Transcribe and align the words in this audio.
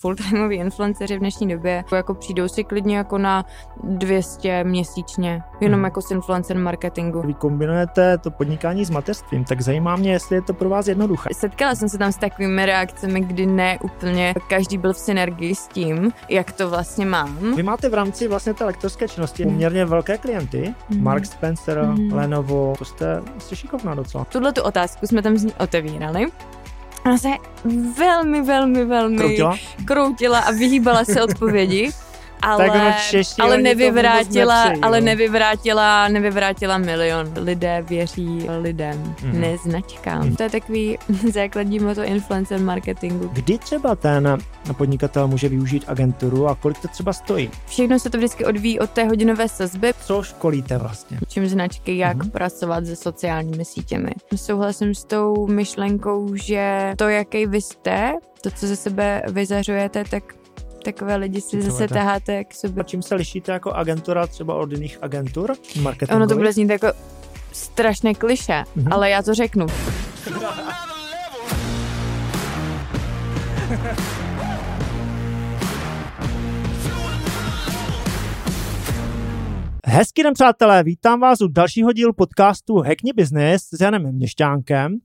full-timeoví 0.00 0.56
influenceři 0.56 1.16
v 1.16 1.18
dnešní 1.18 1.48
době 1.48 1.84
jako 1.92 2.14
přijdou 2.14 2.48
si 2.48 2.64
klidně 2.64 2.96
jako 2.96 3.18
na 3.18 3.44
200 3.84 4.64
měsíčně, 4.64 5.42
jenom 5.60 5.78
hmm. 5.78 5.84
jako 5.84 6.02
s 6.02 6.10
influencer 6.10 6.58
marketingu. 6.58 7.22
Vy 7.22 7.34
kombinujete 7.34 8.18
to 8.18 8.30
podnikání 8.30 8.84
s 8.84 8.90
mateřstvím, 8.90 9.44
tak 9.44 9.60
zajímá 9.60 9.96
mě, 9.96 10.12
jestli 10.12 10.36
je 10.36 10.42
to 10.42 10.54
pro 10.54 10.68
vás 10.68 10.86
jednoduché. 10.86 11.30
Setkala 11.32 11.74
jsem 11.74 11.88
se 11.88 11.98
tam 11.98 12.12
s 12.12 12.16
takovými 12.16 12.66
reakcemi, 12.66 13.20
kdy 13.20 13.46
ne 13.46 13.78
úplně 13.82 14.34
každý 14.48 14.78
byl 14.78 14.92
v 14.92 14.98
synergii 14.98 15.54
s 15.54 15.68
tím, 15.68 16.12
jak 16.28 16.52
to 16.52 16.70
vlastně 16.70 17.06
mám. 17.06 17.56
Vy 17.56 17.62
máte 17.62 17.88
v 17.88 17.94
rámci 17.94 18.28
vlastně 18.28 18.54
té 18.54 18.64
lektorské 18.64 19.08
činnosti 19.08 19.42
hmm. 19.42 19.52
poměrně 19.52 19.84
velké 19.84 20.18
klienty, 20.18 20.74
hmm. 20.90 21.02
Mark 21.02 21.26
Spencer, 21.26 21.78
hmm. 21.78 22.12
Lenovo, 22.12 22.74
to 22.78 22.84
jste, 22.84 23.22
jste 23.38 23.56
šikovná 23.56 23.94
docela. 23.94 24.24
Tuhle 24.24 24.52
tu 24.52 24.62
otázku 24.62 25.06
jsme 25.06 25.22
tam 25.22 25.36
z 25.36 25.44
ní 25.44 25.52
otevírali 25.58 26.26
Ona 27.04 27.18
se 27.18 27.28
velmi, 27.98 28.42
velmi, 28.42 28.84
velmi 28.84 29.18
kroutila, 29.18 29.56
kroutila 29.84 30.38
a 30.38 30.50
vyhýbala 30.50 31.04
se 31.04 31.22
odpovědi 31.22 31.90
ale, 32.42 32.94
ale 33.40 33.58
nevyvrátila, 33.58 34.72
ale 34.82 35.00
nevyvrátila, 35.00 36.08
nevyvrátila 36.08 36.78
milion. 36.78 37.32
Lidé 37.36 37.84
věří 37.88 38.46
lidem, 38.58 39.14
mm. 39.22 39.40
ne 39.40 39.56
značkám. 39.58 40.36
To 40.36 40.42
je 40.42 40.50
takový 40.50 40.98
základní 41.32 41.78
moto 41.78 42.02
influencer 42.02 42.60
marketingu. 42.60 43.30
Kdy 43.32 43.58
třeba 43.58 43.94
ten 43.94 44.38
podnikatel 44.76 45.28
může 45.28 45.48
využít 45.48 45.84
agenturu 45.86 46.48
a 46.48 46.54
kolik 46.54 46.78
to 46.78 46.88
třeba 46.88 47.12
stojí? 47.12 47.50
Všechno 47.66 47.98
se 47.98 48.10
to 48.10 48.18
vždycky 48.18 48.44
odvíjí 48.44 48.80
od 48.80 48.90
té 48.90 49.04
hodinové 49.04 49.48
sazby. 49.48 49.92
Co 50.00 50.22
školíte 50.22 50.78
vlastně? 50.78 51.18
Čím 51.28 51.46
značky, 51.46 51.98
jak 51.98 52.24
mm. 52.24 52.30
pracovat 52.30 52.86
se 52.86 52.96
sociálními 52.96 53.64
sítěmi. 53.64 54.10
Souhlasím 54.36 54.94
s 54.94 55.04
tou 55.04 55.46
myšlenkou, 55.46 56.34
že 56.34 56.94
to, 56.96 57.08
jaký 57.08 57.46
vy 57.46 57.60
jste, 57.60 58.12
to, 58.40 58.50
co 58.50 58.66
ze 58.66 58.76
sebe 58.76 59.22
vyzařujete, 59.28 60.04
tak 60.10 60.39
takové 60.84 61.16
lidi 61.16 61.40
si 61.40 61.62
zase 61.62 61.88
taháte 61.88 62.44
k 62.44 62.54
sobě. 62.54 62.80
A 62.80 62.84
čím 62.84 63.02
se 63.02 63.14
lišíte 63.14 63.52
jako 63.52 63.72
agentura 63.72 64.26
třeba 64.26 64.54
od 64.54 64.72
jiných 64.72 64.98
agentur 65.02 65.54
Ono 66.14 66.26
to 66.26 66.34
bude 66.34 66.52
znít 66.52 66.70
jako 66.70 66.86
strašné 67.52 68.14
kliše, 68.14 68.64
mm-hmm. 68.76 68.94
ale 68.94 69.10
já 69.10 69.22
to 69.22 69.34
řeknu. 69.34 69.66
Hezký 79.86 80.22
den, 80.22 80.34
přátelé, 80.34 80.82
vítám 80.82 81.20
vás 81.20 81.40
u 81.40 81.48
dalšího 81.48 81.92
dílu 81.92 82.12
podcastu 82.12 82.78
Hackni 82.78 83.12
Business 83.12 83.68
s 83.72 83.80
Janem 83.80 84.12
Měšťánkem. 84.12 84.96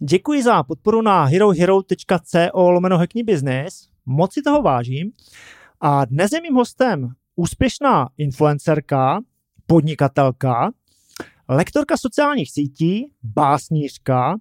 Děkuji 0.00 0.42
za 0.42 0.62
podporu 0.62 1.02
na 1.02 1.24
herohero.co 1.24 2.62
lomeno 2.70 2.98
Hackni 2.98 3.24
Business 3.24 3.88
moc 4.08 4.32
si 4.32 4.42
toho 4.42 4.62
vážím. 4.62 5.12
A 5.80 6.04
dnes 6.04 6.32
je 6.32 6.40
mým 6.40 6.54
hostem 6.54 7.08
úspěšná 7.36 8.08
influencerka, 8.18 9.20
podnikatelka, 9.66 10.70
lektorka 11.48 11.96
sociálních 11.96 12.50
sítí, 12.50 13.12
básnířka 13.22 14.36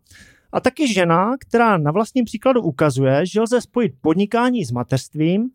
a 0.52 0.60
taky 0.60 0.94
žena, 0.94 1.32
která 1.40 1.78
na 1.78 1.92
vlastním 1.92 2.26
příkladu 2.26 2.62
ukazuje, 2.62 3.26
že 3.26 3.42
lze 3.42 3.62
spojit 3.62 3.94
podnikání 4.02 4.66
s 4.66 4.72
mateřstvím 4.72 5.50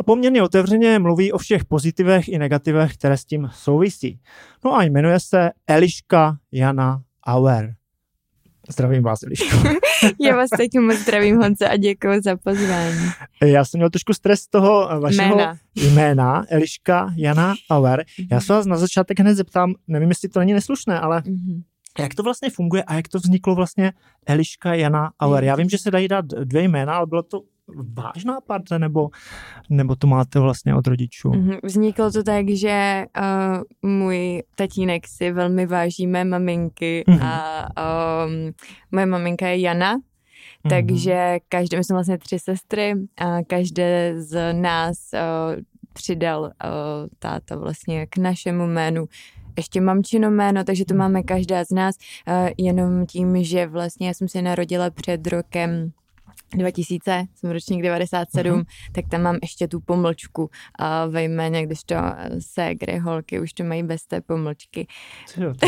a 0.00 0.02
poměrně 0.02 0.42
otevřeně 0.42 0.98
mluví 0.98 1.32
o 1.32 1.38
všech 1.38 1.64
pozitivech 1.64 2.28
i 2.28 2.38
negativech, 2.38 2.94
které 2.94 3.16
s 3.16 3.24
tím 3.24 3.48
souvisí. 3.52 4.20
No 4.64 4.74
a 4.74 4.82
jmenuje 4.82 5.20
se 5.20 5.50
Eliška 5.66 6.36
Jana 6.52 7.02
Auer. 7.26 7.79
Zdravím 8.72 9.02
vás, 9.02 9.22
Eliško. 9.22 9.56
Já 10.20 10.36
vás 10.36 10.50
taky 10.50 10.78
moc 10.78 10.96
zdravím, 10.96 11.36
Honce, 11.36 11.68
a 11.68 11.76
děkuji 11.76 12.20
za 12.22 12.36
pozvání. 12.36 13.10
Já 13.44 13.64
jsem 13.64 13.78
měl 13.78 13.90
trošku 13.90 14.12
stres 14.12 14.40
z 14.40 14.48
toho 14.48 15.00
vašeho 15.00 15.36
jména, 15.36 15.56
jména 15.74 16.44
Eliška 16.48 17.12
Jana 17.16 17.54
Auer. 17.70 18.04
Já 18.30 18.40
se 18.40 18.52
vás 18.52 18.66
na 18.66 18.76
začátek 18.76 19.20
hned 19.20 19.34
zeptám, 19.34 19.74
nevím, 19.88 20.08
jestli 20.08 20.28
to 20.28 20.38
není 20.38 20.52
neslušné, 20.52 21.00
ale 21.00 21.20
mm-hmm. 21.20 21.62
jak 21.98 22.14
to 22.14 22.22
vlastně 22.22 22.50
funguje 22.50 22.82
a 22.82 22.94
jak 22.94 23.08
to 23.08 23.18
vzniklo 23.18 23.54
vlastně 23.54 23.92
Eliška 24.26 24.74
Jana 24.74 25.10
Auer? 25.20 25.44
Já 25.44 25.56
vím, 25.56 25.68
že 25.68 25.78
se 25.78 25.90
dají 25.90 26.08
dát 26.08 26.24
dvě 26.24 26.62
jména, 26.62 26.94
ale 26.94 27.06
bylo 27.06 27.22
to 27.22 27.40
váš 27.94 28.24
nápad, 28.24 28.62
nebo, 28.78 29.08
nebo 29.70 29.96
to 29.96 30.06
máte 30.06 30.40
vlastně 30.40 30.74
od 30.74 30.86
rodičů? 30.86 31.30
Mm-hmm. 31.30 31.58
Vzniklo 31.62 32.10
to 32.10 32.22
tak, 32.22 32.48
že 32.48 33.04
uh, 33.82 33.90
můj 33.90 34.42
tatínek 34.54 35.06
si 35.06 35.32
velmi 35.32 35.66
váží 35.66 36.06
mé 36.06 36.24
maminky 36.24 37.04
mm-hmm. 37.08 37.18
a 37.22 37.66
um, 38.26 38.52
moje 38.92 39.06
maminka 39.06 39.46
je 39.48 39.60
Jana, 39.60 39.96
Mm-hmm. 40.64 40.70
Takže 40.70 41.38
každé, 41.48 41.76
my 41.76 41.84
jsme 41.84 41.94
vlastně 41.94 42.18
tři 42.18 42.38
sestry 42.38 42.94
a 43.16 43.42
každé 43.46 44.14
z 44.16 44.52
nás 44.52 44.98
uh, 45.12 45.62
přidal 45.92 46.42
uh, 46.42 46.50
táta 47.18 47.56
vlastně 47.56 48.06
k 48.06 48.16
našemu 48.16 48.66
jménu 48.66 49.08
ještě 49.56 49.80
mamčino 49.80 50.30
jméno, 50.30 50.64
takže 50.64 50.84
to 50.84 50.94
máme 50.94 51.22
každá 51.22 51.64
z 51.64 51.70
nás, 51.70 51.94
uh, 52.28 52.48
jenom 52.58 53.06
tím, 53.06 53.44
že 53.44 53.66
vlastně 53.66 54.08
já 54.08 54.14
jsem 54.14 54.28
se 54.28 54.42
narodila 54.42 54.90
před 54.90 55.26
rokem 55.26 55.92
2000, 56.58 57.24
jsem 57.34 57.50
ročník 57.50 57.82
97, 57.82 58.60
uh-huh. 58.60 58.64
tak 58.92 59.04
tam 59.08 59.22
mám 59.22 59.38
ještě 59.42 59.68
tu 59.68 59.80
pomlčku 59.80 60.42
uh, 60.42 61.12
ve 61.12 61.24
jméně, 61.24 61.66
když 61.66 61.84
to 61.84 61.96
ségry, 62.38 62.98
holky 62.98 63.40
už 63.40 63.52
to 63.52 63.64
mají 63.64 63.82
bez 63.82 64.06
té 64.06 64.20
pomlčky. 64.20 64.86
To, 65.34 65.40
to, 65.40 65.54
to, 65.60 65.66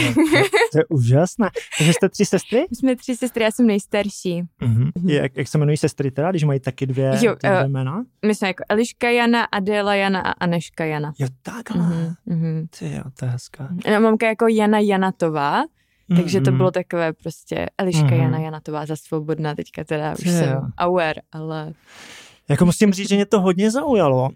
to 0.73 0.79
je 0.79 0.85
úžasné. 0.89 1.51
Takže 1.79 1.93
jste 1.93 2.09
tři 2.09 2.25
sestry? 2.25 2.67
My 2.71 2.77
jsme 2.77 2.97
tři 2.97 3.17
sestry, 3.17 3.45
já 3.45 3.51
jsem 3.51 3.67
nejstarší. 3.67 4.43
Uh-huh. 4.63 4.91
Jak, 5.05 5.37
jak 5.37 5.49
se 5.49 5.59
jmenují 5.59 5.77
sestry 5.77 6.11
teda, 6.11 6.31
když 6.31 6.45
mají 6.45 6.61
taky 6.61 6.87
dvě, 6.87 7.13
jo, 7.23 7.35
dvě 7.35 7.65
uh, 7.65 7.69
jména? 7.69 8.05
My 8.27 8.35
jsme 8.35 8.49
jako 8.49 8.65
Eliška 8.69 9.11
Jana, 9.11 9.45
Adéla 9.45 9.95
Jana 9.95 10.21
a 10.21 10.31
Aneška 10.31 10.85
Jana. 10.85 11.13
Jo, 11.19 11.29
takhle. 11.43 12.17
Uh-huh. 12.29 12.67
Ty 12.79 12.93
jo, 12.95 13.03
to 13.19 13.25
je 13.25 13.31
hezká. 13.31 13.69
No, 13.93 14.01
mamka 14.01 14.27
jako 14.27 14.49
Jana 14.49 14.79
Janatová, 14.79 15.65
takže 16.17 16.41
to 16.41 16.53
bylo 16.53 16.71
takové 16.71 17.13
prostě 17.13 17.67
Eliška 17.79 18.09
mm-hmm. 18.09 18.23
Jana 18.23 18.39
Janatová 18.39 18.87
za 18.87 18.97
svobodná, 18.97 19.55
teďka 19.55 19.85
teda 19.85 20.13
už 20.13 20.29
jsem 20.29 20.73
aware, 20.77 21.23
ale 21.33 21.73
jako 22.49 22.67
musím 22.67 22.93
říct, 22.93 23.09
že 23.09 23.15
mě 23.15 23.27
to 23.27 23.41
hodně 23.41 23.71
zaujalo. 23.71 24.31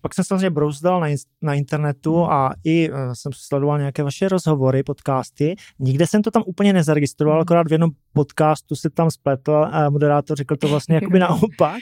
Pak 0.00 0.14
jsem 0.14 0.24
samozřejmě 0.24 0.50
brouzdal 0.50 1.00
na, 1.00 1.06
na 1.42 1.54
internetu 1.54 2.24
a 2.24 2.54
i 2.64 2.90
uh, 2.90 2.96
jsem 3.12 3.32
sledoval 3.34 3.78
nějaké 3.78 4.02
vaše 4.02 4.28
rozhovory, 4.28 4.82
podcasty. 4.82 5.56
Nikde 5.78 6.06
jsem 6.06 6.22
to 6.22 6.30
tam 6.30 6.42
úplně 6.46 6.72
nezaregistroval, 6.72 7.36
hmm. 7.36 7.42
akorát 7.42 7.68
v 7.68 7.72
jednom 7.72 7.90
podcastu 8.12 8.76
se 8.76 8.90
tam 8.90 9.10
spletl 9.10 9.66
a 9.70 9.90
moderátor 9.90 10.36
řekl 10.36 10.56
to 10.56 10.68
vlastně 10.68 10.94
jakoby 10.94 11.18
naopak. 11.18 11.78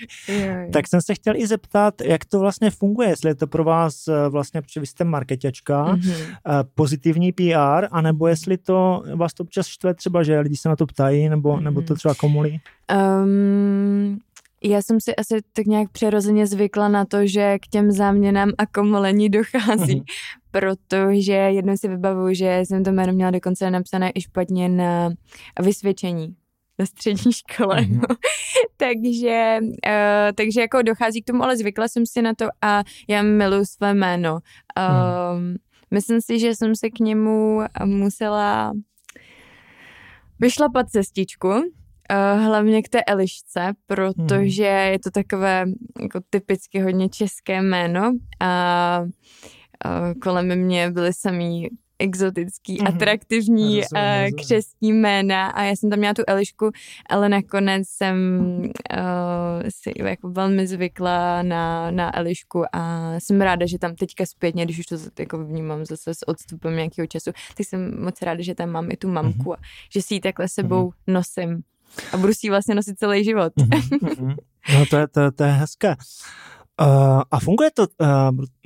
tak 0.72 0.88
jsem 0.88 1.02
se 1.02 1.14
chtěl 1.14 1.36
i 1.36 1.46
zeptat, 1.46 2.00
jak 2.00 2.24
to 2.24 2.40
vlastně 2.40 2.70
funguje, 2.70 3.08
jestli 3.08 3.30
je 3.30 3.34
to 3.34 3.46
pro 3.46 3.64
vás 3.64 4.08
eh, 4.08 4.28
vlastně, 4.28 4.62
protože 4.62 4.80
vy 4.80 4.86
jste 4.86 5.04
marketačka, 5.04 5.82
hmm. 5.82 6.02
pozitivní 6.74 7.32
PR, 7.32 7.86
anebo 7.90 8.26
jestli 8.26 8.58
to 8.58 9.02
vás 9.14 9.34
to 9.34 9.42
občas 9.42 9.66
štve 9.66 9.94
třeba, 9.94 10.22
že 10.22 10.40
lidi 10.40 10.56
se 10.56 10.68
na 10.68 10.76
to 10.76 10.86
ptají, 10.86 11.28
nebo, 11.28 11.52
hmm. 11.52 11.64
nebo 11.64 11.82
to 11.82 11.94
třeba 11.94 12.14
komulí? 12.14 12.60
Um, 13.22 14.18
já 14.62 14.82
jsem 14.82 15.00
si 15.00 15.16
asi 15.16 15.40
tak 15.52 15.66
nějak 15.66 15.90
přirozeně 15.90 16.46
zvykla 16.46 16.88
na 16.88 17.04
to, 17.04 17.26
že 17.26 17.58
k 17.58 17.66
těm 17.66 17.92
záměnám 17.92 18.50
a 18.58 18.66
komolení 18.66 19.28
dochází, 19.28 20.00
mm-hmm. 20.00 20.04
protože 20.50 21.32
jednou 21.32 21.76
si 21.76 21.88
vybavuju, 21.88 22.34
že 22.34 22.60
jsem 22.64 22.84
to 22.84 22.92
jméno 22.92 23.12
měla 23.12 23.30
dokonce 23.30 23.70
napsané 23.70 24.10
i 24.14 24.20
špatně 24.20 24.68
na 24.68 25.10
vysvědčení 25.60 26.36
na 26.78 26.86
střední 26.86 27.32
škole. 27.32 27.80
Mm-hmm. 27.80 28.16
takže, 28.76 29.58
uh, 29.62 30.32
takže 30.34 30.60
jako 30.60 30.82
dochází 30.82 31.22
k 31.22 31.26
tomu, 31.26 31.42
ale 31.42 31.56
zvykla 31.56 31.88
jsem 31.88 32.06
si 32.06 32.22
na 32.22 32.34
to 32.34 32.48
a 32.62 32.82
já 33.08 33.22
miluji 33.22 33.66
své 33.66 33.94
jméno. 33.94 34.32
Uh, 34.34 35.40
mm. 35.40 35.56
Myslím 35.90 36.20
si, 36.20 36.38
že 36.38 36.54
jsem 36.54 36.76
se 36.76 36.90
k 36.90 36.98
němu 36.98 37.60
musela 37.84 38.72
vyšlapat 40.40 40.90
cestičku, 40.90 41.48
Uh, 42.10 42.44
hlavně 42.44 42.82
k 42.82 42.88
té 42.88 43.02
Elišce, 43.04 43.72
protože 43.86 44.70
hmm. 44.70 44.92
je 44.92 44.98
to 44.98 45.10
takové 45.10 45.64
jako 46.02 46.20
typicky 46.30 46.80
hodně 46.80 47.08
české 47.08 47.62
jméno 47.62 48.12
a 48.40 49.02
uh, 49.84 50.20
kolem 50.20 50.56
mě 50.58 50.90
byly 50.90 51.12
samý 51.12 51.68
exotický, 52.00 52.78
mm-hmm. 52.78 52.94
atraktivní 52.94 53.80
uh, 53.80 54.00
křestní 54.36 54.92
jména 54.92 55.46
a 55.46 55.62
já 55.62 55.76
jsem 55.76 55.90
tam 55.90 55.98
měla 55.98 56.14
tu 56.14 56.22
Elišku, 56.26 56.70
ale 57.08 57.28
nakonec 57.28 57.88
jsem 57.88 58.16
uh, 58.60 59.68
si 59.68 59.92
jako 59.96 60.30
velmi 60.30 60.66
zvykla 60.66 61.42
na, 61.42 61.90
na 61.90 62.18
Elišku 62.18 62.64
a 62.72 63.14
jsem 63.18 63.40
ráda, 63.40 63.66
že 63.66 63.78
tam 63.78 63.94
teďka 63.94 64.26
zpětně, 64.26 64.64
když 64.64 64.78
už 64.78 64.86
to 64.86 64.96
jako 65.18 65.44
vnímám 65.44 65.84
zase 65.84 66.14
s 66.14 66.28
odstupem 66.28 66.76
nějakého 66.76 67.06
času, 67.06 67.30
tak 67.56 67.66
jsem 67.66 68.04
moc 68.04 68.22
ráda, 68.22 68.42
že 68.42 68.54
tam 68.54 68.70
mám 68.70 68.90
i 68.90 68.96
tu 68.96 69.08
mamku 69.08 69.50
mm-hmm. 69.50 69.54
a 69.54 69.66
že 69.92 70.02
si 70.02 70.14
ji 70.14 70.20
takhle 70.20 70.48
sebou 70.48 70.88
mm-hmm. 70.88 71.12
nosím 71.12 71.62
a 72.12 72.16
budu 72.16 72.32
si 72.32 72.46
ji 72.46 72.50
vlastně 72.50 72.74
nosit 72.74 72.98
celý 72.98 73.24
život. 73.24 73.52
Mm-hmm. 73.56 74.36
No 74.74 74.86
to 74.86 74.96
je, 74.96 75.08
to, 75.08 75.30
to 75.30 75.44
je 75.44 75.50
hezké. 75.50 75.96
Uh, 76.80 77.22
a 77.30 77.40
funguje 77.40 77.70
to 77.70 77.86
uh, 78.00 78.08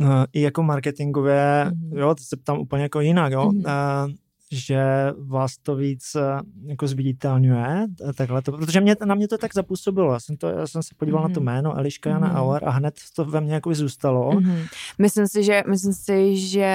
uh, 0.00 0.25
i 0.32 0.41
jako 0.41 0.62
marketingově, 0.62 1.67
mm-hmm. 1.69 1.99
jo, 1.99 2.15
to 2.15 2.23
se 2.25 2.37
ptám 2.37 2.59
úplně 2.59 2.82
jako 2.82 3.00
jinak, 3.00 3.32
jo, 3.32 3.49
mm-hmm. 3.49 4.05
uh, 4.06 4.12
že 4.55 5.12
vás 5.19 5.56
to 5.56 5.77
víc 5.77 6.15
eh, 6.15 6.41
jako 6.67 6.87
zviditelňuje, 6.87 7.87
takhle 8.15 8.43
to, 8.43 8.53
protože 8.53 8.81
mě, 8.81 8.97
na 9.05 9.15
mě 9.15 9.29
to 9.29 9.39
tak 9.39 9.55
zapůsobilo. 9.55 10.12
Já 10.12 10.21
jsem, 10.21 10.37
to, 10.37 10.49
já 10.49 10.67
jsem 10.67 10.83
se 10.83 10.95
podíval 10.97 11.25
mm-hmm. 11.25 11.29
na 11.29 11.35
to 11.35 11.41
mhm. 11.41 11.45
jméno 11.45 11.79
Eliška 11.79 12.11
Jana 12.11 12.29
mm-hmm. 12.29 12.39
Auer 12.39 12.69
a 12.69 12.71
hned 12.71 12.95
to 13.17 13.25
ve 13.25 13.41
mně 13.41 13.55
jako 13.55 13.75
zůstalo. 13.75 14.31
Mm-hmm. 14.31 14.69
Myslím 14.99 15.27
si, 15.27 15.45
že, 15.45 15.62
myslím 15.69 15.93
si, 15.93 16.37
že 16.37 16.73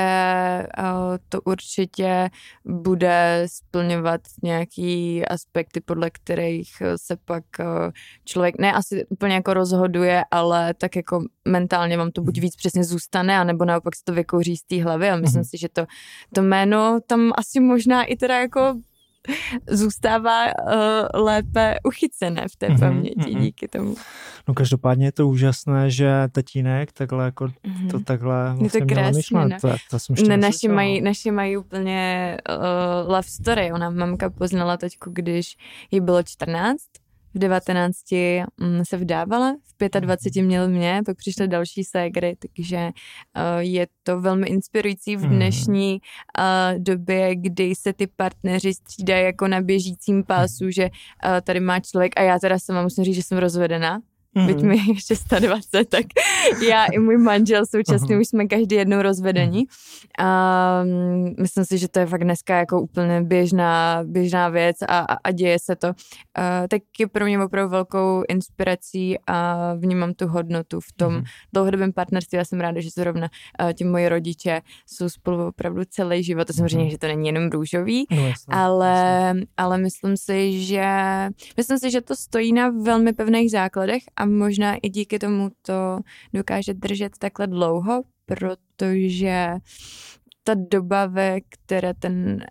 uh, 0.79 1.17
to 1.29 1.41
určitě 1.41 2.29
bude 2.65 3.45
splňovat 3.47 4.21
nějaký 4.43 5.25
aspekty, 5.25 5.81
podle 5.81 6.09
kterých 6.09 6.69
se 6.95 7.17
pak 7.25 7.43
člověk 8.25 8.59
ne 8.59 8.73
asi 8.73 9.05
úplně 9.09 9.35
jako 9.35 9.53
rozhoduje, 9.53 10.23
ale 10.31 10.73
tak 10.73 10.95
jako 10.95 11.23
mentálně 11.47 11.97
vám 11.97 12.11
to 12.11 12.21
buď 12.21 12.37
mhm. 12.37 12.41
víc 12.41 12.55
přesně 12.55 12.83
zůstane, 12.83 13.39
anebo 13.39 13.65
naopak 13.65 13.95
se 13.95 14.03
to 14.03 14.13
vykouří 14.13 14.57
z 14.57 14.63
té 14.63 14.83
hlavy 14.83 15.09
a 15.09 15.15
myslím 15.15 15.41
mm-hmm. 15.41 15.49
si, 15.49 15.57
že 15.57 15.69
to, 15.69 15.85
to 16.33 16.41
jméno 16.41 16.99
tam 17.07 17.31
asi 17.37 17.59
možná 17.69 18.03
i 18.03 18.15
teda 18.15 18.39
jako 18.39 18.79
zůstává 19.67 20.45
uh, 20.45 21.21
lépe 21.21 21.75
uchycené 21.83 22.45
v 22.51 22.55
té 22.55 22.67
mm-hmm, 22.67 22.79
paměti 22.79 23.15
mm-hmm. 23.19 23.39
díky 23.39 23.67
tomu. 23.67 23.95
No 24.47 24.53
každopádně 24.53 25.05
je 25.05 25.11
to 25.11 25.27
úžasné, 25.27 25.91
že 25.91 26.11
tatínek 26.31 26.91
takhle 26.91 27.25
jako 27.25 27.45
mm-hmm. 27.45 27.91
to 27.91 27.99
takhle 27.99 28.53
vlastně 28.57 28.65
je 28.65 28.69
to 28.69 28.95
vlastně 28.95 28.95
krásně, 28.95 29.39
no. 29.39 29.57
to, 29.61 29.77
to 29.89 29.99
jsem 29.99 30.27
ne, 30.27 30.37
naši, 30.37 30.67
mají, 30.67 31.01
naši 31.01 31.31
mají 31.31 31.57
úplně 31.57 32.37
uh, 32.49 33.11
love 33.11 33.23
story. 33.23 33.71
Ona 33.71 33.89
mamka 33.89 34.29
poznala 34.29 34.77
teďku, 34.77 35.09
když 35.13 35.57
jí 35.91 36.01
bylo 36.01 36.23
14 36.23 36.79
v 37.33 37.39
19 37.39 37.95
mm, 38.11 38.81
se 38.89 38.97
vdávala, 38.97 39.55
v 39.79 39.99
25 39.99 40.43
měl 40.43 40.67
mě, 40.67 41.01
pak 41.05 41.17
přišly 41.17 41.47
další 41.47 41.83
ségry, 41.83 42.35
takže 42.39 42.77
uh, 42.77 43.59
je 43.59 43.87
to 44.03 44.21
velmi 44.21 44.47
inspirující 44.47 45.15
v 45.15 45.21
hmm. 45.21 45.35
dnešní 45.35 45.99
uh, 46.39 46.83
době, 46.83 47.35
kdy 47.35 47.75
se 47.75 47.93
ty 47.93 48.07
partneři 48.07 48.73
střídají 48.73 49.25
jako 49.25 49.47
na 49.47 49.61
běžícím 49.61 50.23
pásu, 50.23 50.69
že 50.69 50.83
uh, 50.83 50.89
tady 51.43 51.59
má 51.59 51.79
člověk 51.79 52.19
a 52.19 52.21
já 52.21 52.39
teda 52.39 52.59
sama 52.59 52.83
musím 52.83 53.03
říct, 53.03 53.15
že 53.15 53.23
jsem 53.23 53.37
rozvedená, 53.37 53.99
Mm-hmm. 54.37 54.47
Byť 54.47 54.61
mi 54.61 54.77
ještě 54.87 55.15
120, 55.15 55.89
tak 55.89 56.05
já 56.67 56.85
i 56.85 56.99
můj 56.99 57.17
manžel 57.17 57.65
současně 57.65 58.15
uh-huh. 58.15 58.21
už 58.21 58.27
jsme 58.27 58.45
každý 58.45 58.75
jednou 58.75 59.01
rozvedení. 59.01 59.65
A 60.19 60.81
mm, 60.83 61.33
myslím 61.39 61.65
si, 61.65 61.77
že 61.77 61.87
to 61.87 61.99
je 61.99 62.05
fakt 62.05 62.23
dneska 62.23 62.57
jako 62.57 62.81
úplně 62.81 63.21
běžná, 63.21 64.01
běžná 64.03 64.49
věc 64.49 64.77
a, 64.81 64.99
a, 64.99 65.13
a 65.23 65.31
děje 65.31 65.57
se 65.59 65.75
to. 65.75 65.87
A, 66.35 66.67
tak 66.67 66.81
je 66.99 67.07
pro 67.07 67.25
mě 67.25 67.43
opravdu 67.43 67.71
velkou 67.71 68.23
inspirací 68.29 69.17
a 69.27 69.73
vnímám 69.73 70.13
tu 70.13 70.27
hodnotu 70.27 70.79
v 70.79 70.91
tom 70.95 71.13
uh-huh. 71.13 71.23
dlouhodobém 71.53 71.93
partnerství. 71.93 72.37
Já 72.37 72.45
jsem 72.45 72.59
ráda, 72.59 72.81
že 72.81 72.89
zrovna 72.97 73.29
ti 73.73 73.83
moji 73.83 74.09
rodiče 74.09 74.61
jsou 74.85 75.09
spolu 75.09 75.47
opravdu 75.47 75.81
celý 75.89 76.23
život. 76.23 76.47
To 76.47 76.53
samozřejmě, 76.53 76.85
uh-huh. 76.85 76.91
že 76.91 76.97
to 76.97 77.07
není 77.07 77.27
jenom 77.27 77.49
růžový, 77.49 78.05
no, 78.11 78.27
jasný, 78.27 78.53
ale, 78.53 79.23
jasný. 79.27 79.43
ale 79.57 79.77
myslím 79.77 80.17
si, 80.17 80.61
že 80.63 80.89
myslím 81.57 81.79
si, 81.79 81.91
že 81.91 82.01
to 82.01 82.15
stojí 82.15 82.53
na 82.53 82.69
velmi 82.69 83.13
pevných 83.13 83.51
základech 83.51 84.03
a 84.19 84.25
možná 84.25 84.75
i 84.75 84.89
díky 84.89 85.19
tomu 85.19 85.49
to 85.61 85.99
dokáže 86.33 86.73
držet 86.73 87.17
takhle 87.17 87.47
dlouho, 87.47 88.03
protože 88.25 89.53
ta 90.43 90.53
doba, 90.53 91.05
ve 91.05 91.41
které 91.41 91.93
ten 91.93 92.45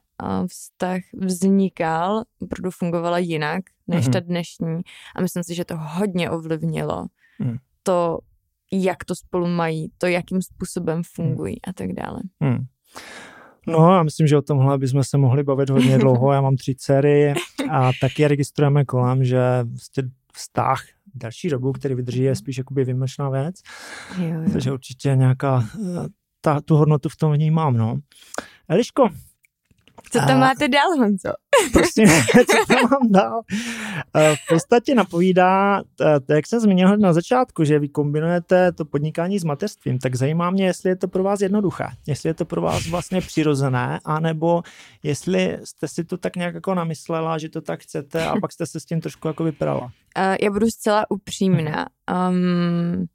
vztah 0.47 1.00
vznikal, 1.15 2.23
opravdu 2.41 2.70
fungovala 2.70 3.19
jinak 3.19 3.65
než 3.87 4.06
mm-hmm. 4.06 4.12
ta 4.12 4.20
dnešní 4.20 4.81
a 5.17 5.20
myslím 5.20 5.43
si, 5.43 5.55
že 5.55 5.65
to 5.65 5.75
hodně 5.79 6.31
ovlivnilo 6.31 7.06
mm. 7.38 7.56
to, 7.82 8.19
jak 8.73 9.05
to 9.05 9.15
spolu 9.15 9.47
mají, 9.47 9.93
to, 9.99 10.06
jakým 10.06 10.43
způsobem 10.43 11.03
fungují 11.15 11.55
mm. 11.55 11.70
a 11.70 11.73
tak 11.73 11.93
dále. 11.93 12.20
Mm. 12.41 12.67
No 13.67 13.79
a 13.79 14.03
myslím, 14.03 14.26
že 14.26 14.37
o 14.37 14.43
tomhle 14.43 14.79
bychom 14.79 15.05
se 15.05 15.19
mohli 15.19 15.44
bavit 15.44 15.70
hodně 15.70 15.99
dlouho. 15.99 16.32
Já 16.32 16.41
mám 16.41 16.56
tři 16.56 16.75
dcery 16.75 17.35
a 17.70 17.91
taky 18.00 18.29
registrujeme 18.29 18.85
kolem, 18.85 19.25
že 19.25 19.38
vlastně 19.62 20.03
vztah 20.32 20.85
další 21.14 21.49
dobu, 21.49 21.72
který 21.72 21.94
vydrží, 21.94 22.22
je 22.22 22.37
spíš 22.37 22.58
jakoby 22.58 22.84
vymlčná 22.84 23.31
věc. 23.31 23.55
Jo, 24.19 24.28
jo. 24.28 24.50
Takže 24.52 24.72
určitě 24.72 25.16
nějaká, 25.16 25.64
eh, 25.75 26.08
ta, 26.40 26.60
tu 26.60 26.76
hodnotu 26.76 27.08
v 27.08 27.16
tom 27.16 27.32
vnímám, 27.32 27.76
no. 27.76 27.99
Eliško, 28.69 29.08
co 30.10 30.19
tam 30.19 30.37
a, 30.37 30.40
máte 30.40 30.69
dál, 30.69 30.96
Honzo? 30.99 31.32
Prosím, 31.72 32.08
co 32.50 32.75
tam 32.75 32.90
mám 32.90 33.12
dál? 33.12 33.43
V 34.14 34.49
podstatě 34.49 34.94
napovídá, 34.94 35.82
to, 36.26 36.32
jak 36.32 36.46
jsem 36.46 36.60
zmínil 36.60 36.96
na 36.96 37.12
začátku, 37.12 37.64
že 37.64 37.78
vy 37.78 37.88
kombinujete 37.88 38.72
to 38.72 38.84
podnikání 38.84 39.38
s 39.38 39.44
mateřstvím, 39.44 39.99
tak 39.99 40.14
zajímá 40.14 40.50
mě, 40.50 40.66
jestli 40.66 40.90
je 40.90 40.96
to 40.96 41.08
pro 41.08 41.22
vás 41.22 41.40
jednoduché, 41.40 41.88
jestli 42.06 42.28
je 42.28 42.34
to 42.34 42.44
pro 42.44 42.62
vás 42.62 42.87
vlastně 42.87 43.20
přirozené, 43.20 44.00
anebo 44.05 44.62
jestli 45.02 45.58
jste 45.64 45.88
si 45.88 46.05
to 46.05 46.16
tak 46.16 46.37
nějak 46.37 46.55
jako 46.55 46.75
namyslela, 46.75 47.38
že 47.38 47.49
to 47.49 47.60
tak 47.60 47.81
chcete 47.81 48.26
a 48.26 48.34
pak 48.40 48.52
jste 48.52 48.66
se 48.66 48.81
s 48.81 48.84
tím 48.84 49.00
trošku 49.00 49.28
jako 49.28 49.44
vyprala. 49.44 49.84
Uh, 49.84 49.90
já 50.43 50.50
budu 50.50 50.66
zcela 50.66 51.10
upřímná. 51.10 51.87
Um, 52.28 53.06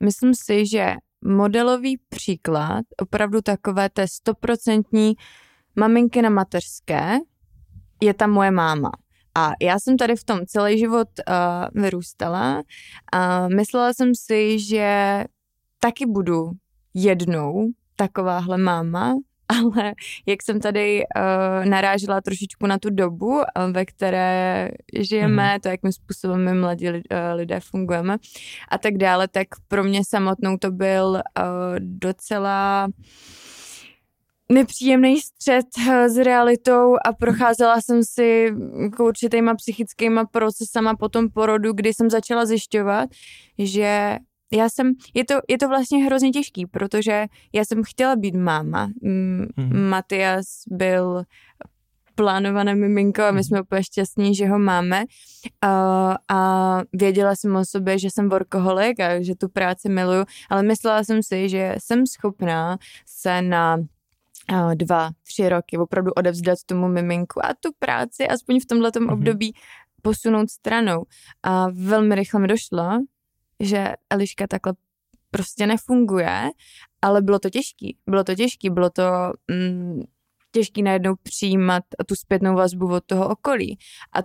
myslím 0.00 0.32
si, 0.34 0.66
že 0.66 0.94
modelový 1.24 1.98
příklad, 2.08 2.84
opravdu 3.02 3.40
takové 3.40 3.88
té 3.88 4.08
stoprocentní 4.08 5.14
maminky 5.76 6.22
na 6.22 6.30
mateřské 6.30 7.18
je 8.00 8.14
tam 8.14 8.30
moje 8.30 8.50
máma. 8.50 8.90
A 9.34 9.52
já 9.62 9.78
jsem 9.78 9.96
tady 9.96 10.16
v 10.16 10.24
tom 10.24 10.40
celý 10.46 10.78
život 10.78 11.08
uh, 11.28 11.82
vyrůstala 11.82 12.62
a 13.12 13.48
myslela 13.48 13.92
jsem 13.94 14.14
si, 14.14 14.58
že 14.58 15.24
taky 15.80 16.06
budu 16.06 16.50
jednou 16.94 17.68
takováhle 17.96 18.58
máma, 18.58 19.14
ale 19.48 19.94
jak 20.26 20.42
jsem 20.42 20.60
tady 20.60 21.02
uh, 21.02 21.64
narážela 21.64 22.20
trošičku 22.20 22.66
na 22.66 22.78
tu 22.78 22.90
dobu, 22.90 23.26
uh, 23.26 23.42
ve 23.72 23.84
které 23.84 24.68
žijeme, 24.98 25.54
mm. 25.54 25.60
to, 25.60 25.68
jakým 25.68 25.92
způsobem 25.92 26.44
my 26.44 26.54
mladí 26.54 26.88
uh, 26.88 26.98
lidé 27.34 27.60
fungujeme 27.60 28.16
a 28.68 28.78
tak 28.78 28.96
dále, 28.96 29.28
tak 29.28 29.48
pro 29.68 29.84
mě 29.84 30.00
samotnou 30.08 30.56
to 30.56 30.70
byl 30.70 31.06
uh, 31.10 31.22
docela 31.78 32.88
nepříjemný 34.50 35.20
střed 35.20 35.66
eh, 35.88 36.08
s 36.08 36.16
realitou 36.16 36.96
a 37.04 37.12
procházela 37.12 37.80
jsem 37.80 38.04
si 38.04 38.52
jako 38.82 39.04
určitýma 39.04 39.54
psychickýma 39.54 40.24
procesama 40.24 40.96
po 40.96 41.08
tom 41.08 41.30
porodu, 41.30 41.72
kdy 41.72 41.94
jsem 41.94 42.10
začala 42.10 42.46
zjišťovat, 42.46 43.08
že 43.58 44.18
já 44.52 44.68
jsem, 44.68 44.92
je 45.14 45.24
to, 45.24 45.34
je 45.48 45.58
to 45.58 45.68
vlastně 45.68 46.04
hrozně 46.04 46.30
těžký, 46.30 46.66
protože 46.66 47.26
já 47.52 47.64
jsem 47.64 47.82
chtěla 47.84 48.16
být 48.16 48.34
máma. 48.34 48.88
Mm-hmm. 49.02 49.88
Matias 49.88 50.46
byl 50.70 51.24
plánované 52.14 52.74
miminko 52.74 53.22
a 53.22 53.30
my 53.30 53.36
mhm. 53.36 53.44
jsme 53.44 53.60
úplně 53.60 53.84
šťastní, 53.84 54.34
že 54.34 54.46
ho 54.46 54.58
máme. 54.58 55.04
A, 55.62 56.16
a 56.28 56.80
věděla 56.92 57.36
jsem 57.36 57.56
o 57.56 57.64
sobě, 57.64 57.98
že 57.98 58.08
jsem 58.10 58.28
workoholik 58.28 59.00
a 59.00 59.22
že 59.22 59.34
tu 59.34 59.48
práci 59.48 59.88
miluju, 59.88 60.24
ale 60.50 60.62
myslela 60.62 61.04
jsem 61.04 61.22
si, 61.22 61.48
že 61.48 61.74
jsem 61.78 62.06
schopná 62.06 62.78
se 63.06 63.42
na 63.42 63.78
dva, 64.74 65.10
tři 65.22 65.48
roky 65.48 65.78
opravdu 65.78 66.12
odevzdat 66.12 66.58
tomu 66.66 66.88
miminku 66.88 67.46
a 67.46 67.48
tu 67.60 67.70
práci 67.78 68.28
aspoň 68.28 68.60
v 68.60 68.66
tomhle 68.66 68.90
mm-hmm. 68.90 69.12
období 69.12 69.54
posunout 70.02 70.50
stranou. 70.50 71.04
A 71.42 71.66
velmi 71.70 72.14
rychle 72.14 72.40
mi 72.40 72.48
došlo, 72.48 72.90
že 73.60 73.88
Eliška 74.10 74.46
takhle 74.46 74.72
prostě 75.30 75.66
nefunguje, 75.66 76.50
ale 77.02 77.22
bylo 77.22 77.38
to 77.38 77.50
těžký. 77.50 77.96
Bylo 78.06 78.24
to 78.24 78.34
těžký, 78.34 78.70
bylo 78.70 78.90
to 78.90 79.02
mm, 79.50 80.02
těžký 80.52 80.82
najednou 80.82 81.14
přijímat 81.22 81.84
tu 82.06 82.14
zpětnou 82.14 82.54
vazbu 82.54 82.92
od 82.92 83.04
toho 83.04 83.28
okolí. 83.28 83.78
A 84.12 84.18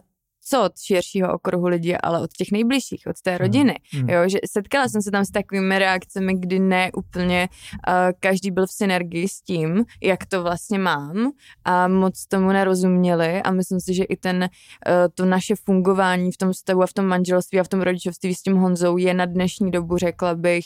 co 0.47 0.63
od 0.63 0.79
širšího 0.79 1.33
okruhu 1.33 1.67
lidí, 1.67 1.95
ale 1.97 2.21
od 2.21 2.33
těch 2.33 2.51
nejbližších, 2.51 3.03
od 3.07 3.21
té 3.21 3.37
rodiny. 3.37 3.75
Mm. 3.93 4.09
Jo, 4.09 4.29
že 4.29 4.37
setkala 4.51 4.87
jsem 4.87 5.01
se 5.01 5.11
tam 5.11 5.25
s 5.25 5.31
takovými 5.31 5.79
reakcemi, 5.79 6.33
kdy 6.39 6.59
ne 6.59 6.91
úplně 6.91 7.49
uh, 7.87 7.93
každý 8.19 8.51
byl 8.51 8.67
v 8.67 8.71
synergii 8.71 9.27
s 9.27 9.41
tím, 9.41 9.85
jak 10.03 10.25
to 10.25 10.43
vlastně 10.43 10.79
mám 10.79 11.31
a 11.65 11.87
moc 11.87 12.25
tomu 12.25 12.47
nerozuměli 12.47 13.41
a 13.41 13.51
myslím 13.51 13.79
si, 13.79 13.93
že 13.93 14.03
i 14.03 14.15
ten, 14.15 14.37
uh, 14.37 14.93
to 15.13 15.25
naše 15.25 15.55
fungování 15.55 16.31
v 16.31 16.37
tom 16.37 16.51
vztahu 16.51 16.83
a 16.83 16.87
v 16.87 16.93
tom 16.93 17.05
manželství 17.05 17.59
a 17.59 17.63
v 17.63 17.67
tom 17.67 17.81
rodičovství 17.81 18.35
s 18.35 18.41
tím 18.41 18.55
Honzou 18.55 18.97
je 18.97 19.13
na 19.13 19.25
dnešní 19.25 19.71
dobu, 19.71 19.97
řekla 19.97 20.35
bych, 20.35 20.65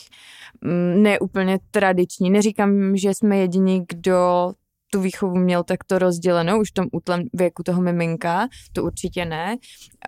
um, 0.64 1.02
neúplně 1.02 1.58
tradiční. 1.70 2.30
Neříkám, 2.30 2.96
že 2.96 3.14
jsme 3.14 3.36
jediní, 3.36 3.84
kdo 3.88 4.52
tu 4.90 5.00
výchovu 5.00 5.36
měl 5.36 5.64
takto 5.64 5.98
rozdělenou 5.98 6.60
už 6.60 6.70
v 6.70 6.74
tom 6.74 6.86
útlem 6.92 7.22
věku 7.32 7.62
toho 7.62 7.82
miminka, 7.82 8.48
to 8.72 8.84
určitě 8.84 9.24
ne, 9.24 9.56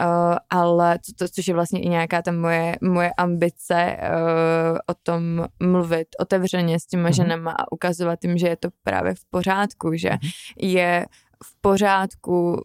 uh, 0.00 0.36
ale 0.50 0.98
to, 0.98 1.12
to, 1.18 1.32
což 1.34 1.48
je 1.48 1.54
vlastně 1.54 1.80
i 1.80 1.88
nějaká 1.88 2.22
ta 2.22 2.32
moje, 2.32 2.76
moje 2.82 3.10
ambice 3.18 3.96
uh, 4.00 4.78
o 4.86 4.94
tom 5.02 5.46
mluvit 5.62 6.08
otevřeně 6.20 6.80
s 6.80 6.86
těma 6.86 7.08
mm-hmm. 7.08 7.14
ženama 7.14 7.50
a 7.50 7.72
ukazovat 7.72 8.24
jim, 8.24 8.38
že 8.38 8.48
je 8.48 8.56
to 8.56 8.68
právě 8.82 9.14
v 9.14 9.24
pořádku, 9.30 9.94
že 9.94 10.08
mm-hmm. 10.08 10.30
je 10.56 11.06
v 11.44 11.60
pořádku 11.60 12.62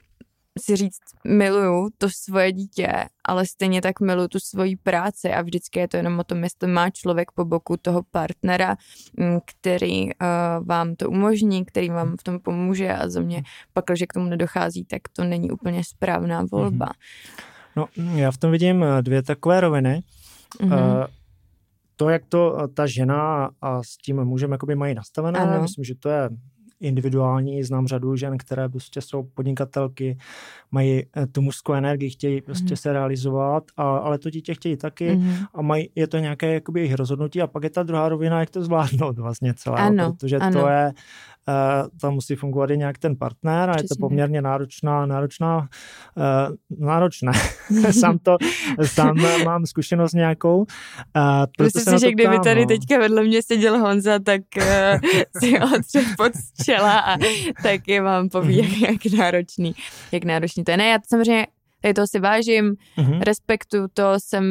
si 0.62 0.76
říct, 0.76 1.00
miluju 1.24 1.90
to 1.98 2.10
svoje 2.10 2.52
dítě, 2.52 3.06
ale 3.26 3.46
stejně 3.46 3.82
tak 3.82 4.00
miluju 4.00 4.28
tu 4.28 4.40
svoji 4.40 4.76
práci 4.76 5.32
a 5.32 5.42
vždycky 5.42 5.80
je 5.80 5.88
to 5.88 5.98
jenom 5.98 6.20
o 6.20 6.24
tom, 6.24 6.44
jestli 6.44 6.68
má 6.68 6.90
člověk 6.90 7.32
po 7.32 7.46
boku 7.46 7.78
toho 7.78 8.04
partnera, 8.12 8.76
mm, 9.18 9.40
který 9.46 10.06
uh, 10.06 10.12
vám 10.66 10.96
to 10.96 11.10
umožní, 11.10 11.66
který 11.66 11.90
vám 11.90 12.18
v 12.18 12.24
tom 12.24 12.40
pomůže 12.40 12.94
a 12.94 13.10
za 13.10 13.22
mě 13.22 13.44
pak, 13.74 13.86
když 13.88 14.04
k 14.08 14.14
tomu 14.14 14.30
nedochází, 14.30 14.86
tak 14.86 15.02
to 15.14 15.24
není 15.24 15.52
úplně 15.52 15.84
správná 15.84 16.46
volba. 16.52 16.86
Mm-hmm. 16.86 17.58
No, 17.76 17.88
já 17.96 18.32
v 18.32 18.38
tom 18.38 18.52
vidím 18.52 18.84
eh, 18.84 19.02
dvě 19.02 19.24
takové 19.24 19.62
roviny. 19.62 20.04
Mm-hmm. 20.60 21.00
Uh, 21.00 21.06
to, 21.96 22.10
jak 22.10 22.26
to 22.26 22.68
ta 22.74 22.88
žena 22.88 23.50
a 23.62 23.84
s 23.84 23.98
tím 23.98 24.24
mužem 24.24 24.52
jakoby 24.52 24.76
mají 24.76 24.96
nastavené, 24.96 25.40
ano. 25.40 25.62
myslím, 25.62 25.84
že 25.84 25.96
to 25.96 26.10
je 26.10 26.30
individuální, 26.80 27.64
znám 27.64 27.88
řadu 27.88 28.16
žen, 28.16 28.38
které 28.38 28.70
prostě 28.70 29.02
jsou 29.02 29.24
podnikatelky, 29.24 30.18
mají 30.72 31.04
eh, 31.18 31.28
tu 31.28 31.42
mužskou 31.42 31.74
energii, 31.74 32.10
chtějí 32.10 32.42
prostě 32.42 32.74
mm. 32.74 32.78
se 32.78 32.94
realizovat, 32.94 33.64
a, 33.78 33.98
ale 33.98 34.18
to 34.18 34.30
dítě 34.30 34.54
chtějí 34.54 34.78
taky 34.78 35.16
mm. 35.16 35.36
a 35.54 35.62
mají, 35.62 35.90
je 35.96 36.08
to 36.08 36.18
nějaké 36.18 36.54
jakoby 36.54 36.80
jejich 36.80 36.94
rozhodnutí 36.94 37.42
a 37.42 37.48
pak 37.48 37.64
je 37.64 37.70
ta 37.70 37.84
druhá 37.84 38.10
rovina, 38.10 38.40
jak 38.40 38.50
to 38.50 38.64
zvládnout 38.64 39.18
vlastně 39.18 39.54
celé, 39.54 39.78
ano, 39.78 40.14
protože 40.14 40.38
ano. 40.38 40.62
to 40.62 40.68
je, 40.68 40.86
uh, 40.86 40.92
tam 42.02 42.14
musí 42.14 42.36
fungovat 42.36 42.70
i 42.70 42.78
nějak 42.78 42.98
ten 42.98 43.16
partner 43.16 43.70
a 43.70 43.74
Přesně. 43.74 43.86
je 43.86 43.88
to 43.88 43.96
poměrně 44.00 44.42
náročná, 44.42 45.06
náročná, 45.06 45.58
uh, 45.60 46.86
náročné. 46.86 47.32
sám 47.92 48.18
to, 48.20 48.38
sám 48.86 49.16
mám 49.46 49.66
zkušenost 49.66 50.14
nějakou. 50.14 50.66
Myslím 51.62 52.00
si, 52.00 52.06
že 52.06 52.12
kdyby 52.12 52.40
tady 52.44 52.62
no. 52.62 52.68
teďka 52.68 53.00
vedle 53.00 53.24
mě 53.24 53.44
seděl 53.44 53.80
Honza, 53.80 54.20
tak 54.20 54.42
si 55.40 55.60
otřel 55.60 56.04
pod 56.18 56.32
čela 56.66 57.00
a 57.00 57.18
taky 57.64 58.00
vám 58.00 58.30
poví, 58.30 58.58
jak, 58.58 58.92
jak 58.92 59.14
náročný, 59.20 59.76
jak 60.12 60.24
náročný 60.24 60.64
to 60.64 60.72
je. 60.72 60.78
Ne, 60.78 60.88
já 60.88 60.98
to 60.98 61.04
samozřejmě 61.10 61.48
tady 61.82 61.94
to 61.94 62.08
si 62.08 62.20
vážím, 62.20 62.76
mm-hmm. 62.98 63.22
respektu 63.22 63.78
to, 63.94 64.14
jsem, 64.18 64.46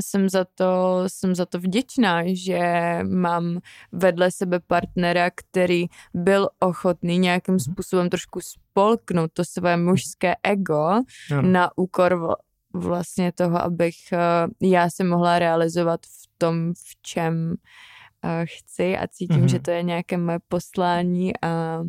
jsem, 0.00 0.28
za 0.28 0.44
to, 0.54 1.02
jsem 1.06 1.34
za 1.34 1.46
to 1.46 1.58
vděčná, 1.58 2.22
že 2.26 2.60
mám 3.02 3.60
vedle 3.92 4.30
sebe 4.30 4.60
partnera, 4.60 5.30
který 5.30 5.86
byl 6.14 6.48
ochotný 6.58 7.18
nějakým 7.18 7.54
mhm. 7.54 7.60
způsobem 7.60 8.10
trošku 8.10 8.40
spolknout 8.40 9.30
to 9.32 9.44
své 9.44 9.76
mužské 9.76 10.34
ego 10.42 10.84
ano. 11.30 11.42
na 11.42 11.78
úkor 11.78 12.36
vlastně 12.74 13.32
toho, 13.32 13.62
abych 13.62 13.96
eh, 14.12 14.68
já 14.68 14.90
se 14.90 15.04
mohla 15.04 15.38
realizovat 15.38 16.00
v 16.06 16.28
tom, 16.38 16.72
v 16.74 17.02
čem 17.02 17.54
chci 18.44 18.98
a 18.98 19.08
cítím, 19.08 19.42
mm-hmm. 19.42 19.50
že 19.50 19.58
to 19.58 19.70
je 19.70 19.82
nějaké 19.82 20.16
moje 20.16 20.38
poslání 20.48 21.32
a, 21.42 21.82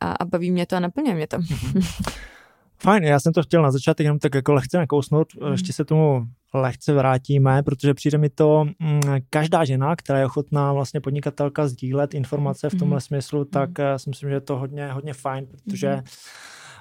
a, 0.00 0.12
a 0.12 0.24
baví 0.24 0.50
mě 0.50 0.66
to 0.66 0.76
a 0.76 0.80
naplňuje 0.80 1.14
mě 1.14 1.26
to. 1.26 1.38
Mm-hmm. 1.38 2.12
Fajn, 2.78 3.04
já 3.04 3.20
jsem 3.20 3.32
to 3.32 3.42
chtěl 3.42 3.62
na 3.62 3.70
začátek 3.70 4.04
jenom 4.04 4.18
tak 4.18 4.34
jako 4.34 4.52
lehce 4.52 4.78
nakousnout, 4.78 5.28
mm. 5.34 5.52
ještě 5.52 5.72
se 5.72 5.84
tomu 5.84 6.26
lehce 6.54 6.92
vrátíme, 6.92 7.62
protože 7.62 7.94
přijde 7.94 8.18
mi 8.18 8.28
to, 8.28 8.64
mm, 8.78 9.00
každá 9.30 9.64
žena, 9.64 9.96
která 9.96 10.18
je 10.18 10.26
ochotná 10.26 10.72
vlastně 10.72 11.00
podnikatelka 11.00 11.68
sdílet 11.68 12.14
informace 12.14 12.70
v 12.70 12.74
tomhle 12.74 12.96
mm. 12.96 13.00
smyslu, 13.00 13.44
tak 13.44 13.78
mm. 13.78 13.84
si 13.98 14.10
myslím, 14.10 14.28
že 14.28 14.36
je 14.36 14.40
to 14.40 14.56
hodně, 14.56 14.92
hodně 14.92 15.14
fajn, 15.14 15.46
protože 15.46 15.96
mm 15.96 16.02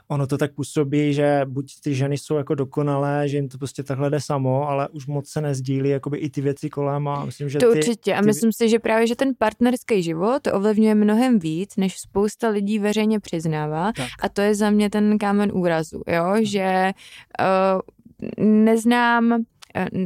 ono 0.08 0.28
to 0.28 0.38
tak 0.38 0.54
působí, 0.54 1.14
že 1.14 1.42
buď 1.46 1.74
ty 1.84 1.96
ženy 1.96 2.18
jsou 2.18 2.36
jako 2.36 2.56
dokonalé, 2.56 3.30
že 3.30 3.38
jim 3.38 3.50
to 3.50 3.58
prostě 3.58 3.84
takhle 3.84 4.10
jde 4.10 4.22
samo, 4.22 4.70
ale 4.70 4.90
už 4.90 5.08
moc 5.08 5.30
se 5.30 5.42
nezdílí 5.42 5.90
jakoby 5.90 6.18
i 6.18 6.30
ty 6.30 6.42
věci 6.42 6.70
kolem 6.70 7.08
a 7.08 7.26
myslím, 7.26 7.50
že 7.50 7.60
To 7.60 7.72
ty, 7.72 7.78
určitě 7.78 8.16
a 8.16 8.20
ty... 8.20 8.26
myslím 8.26 8.52
si, 8.52 8.70
že 8.70 8.80
právě, 8.80 9.08
že 9.08 9.16
ten 9.16 9.32
partnerský 9.38 10.04
život 10.04 10.48
ovlivňuje 10.54 10.96
mnohem 10.96 11.40
víc, 11.40 11.76
než 11.76 12.00
spousta 12.00 12.50
lidí 12.50 12.80
veřejně 12.80 13.20
přiznává 13.20 13.92
tak. 13.92 14.08
a 14.22 14.30
to 14.30 14.42
je 14.42 14.56
za 14.56 14.70
mě 14.70 14.90
ten 14.90 15.18
kámen 15.18 15.52
úrazu, 15.54 16.02
jo, 16.08 16.24
hmm. 16.24 16.46
že 16.46 16.92
uh, 17.40 18.46
neznám 18.46 19.32
uh, 19.32 20.06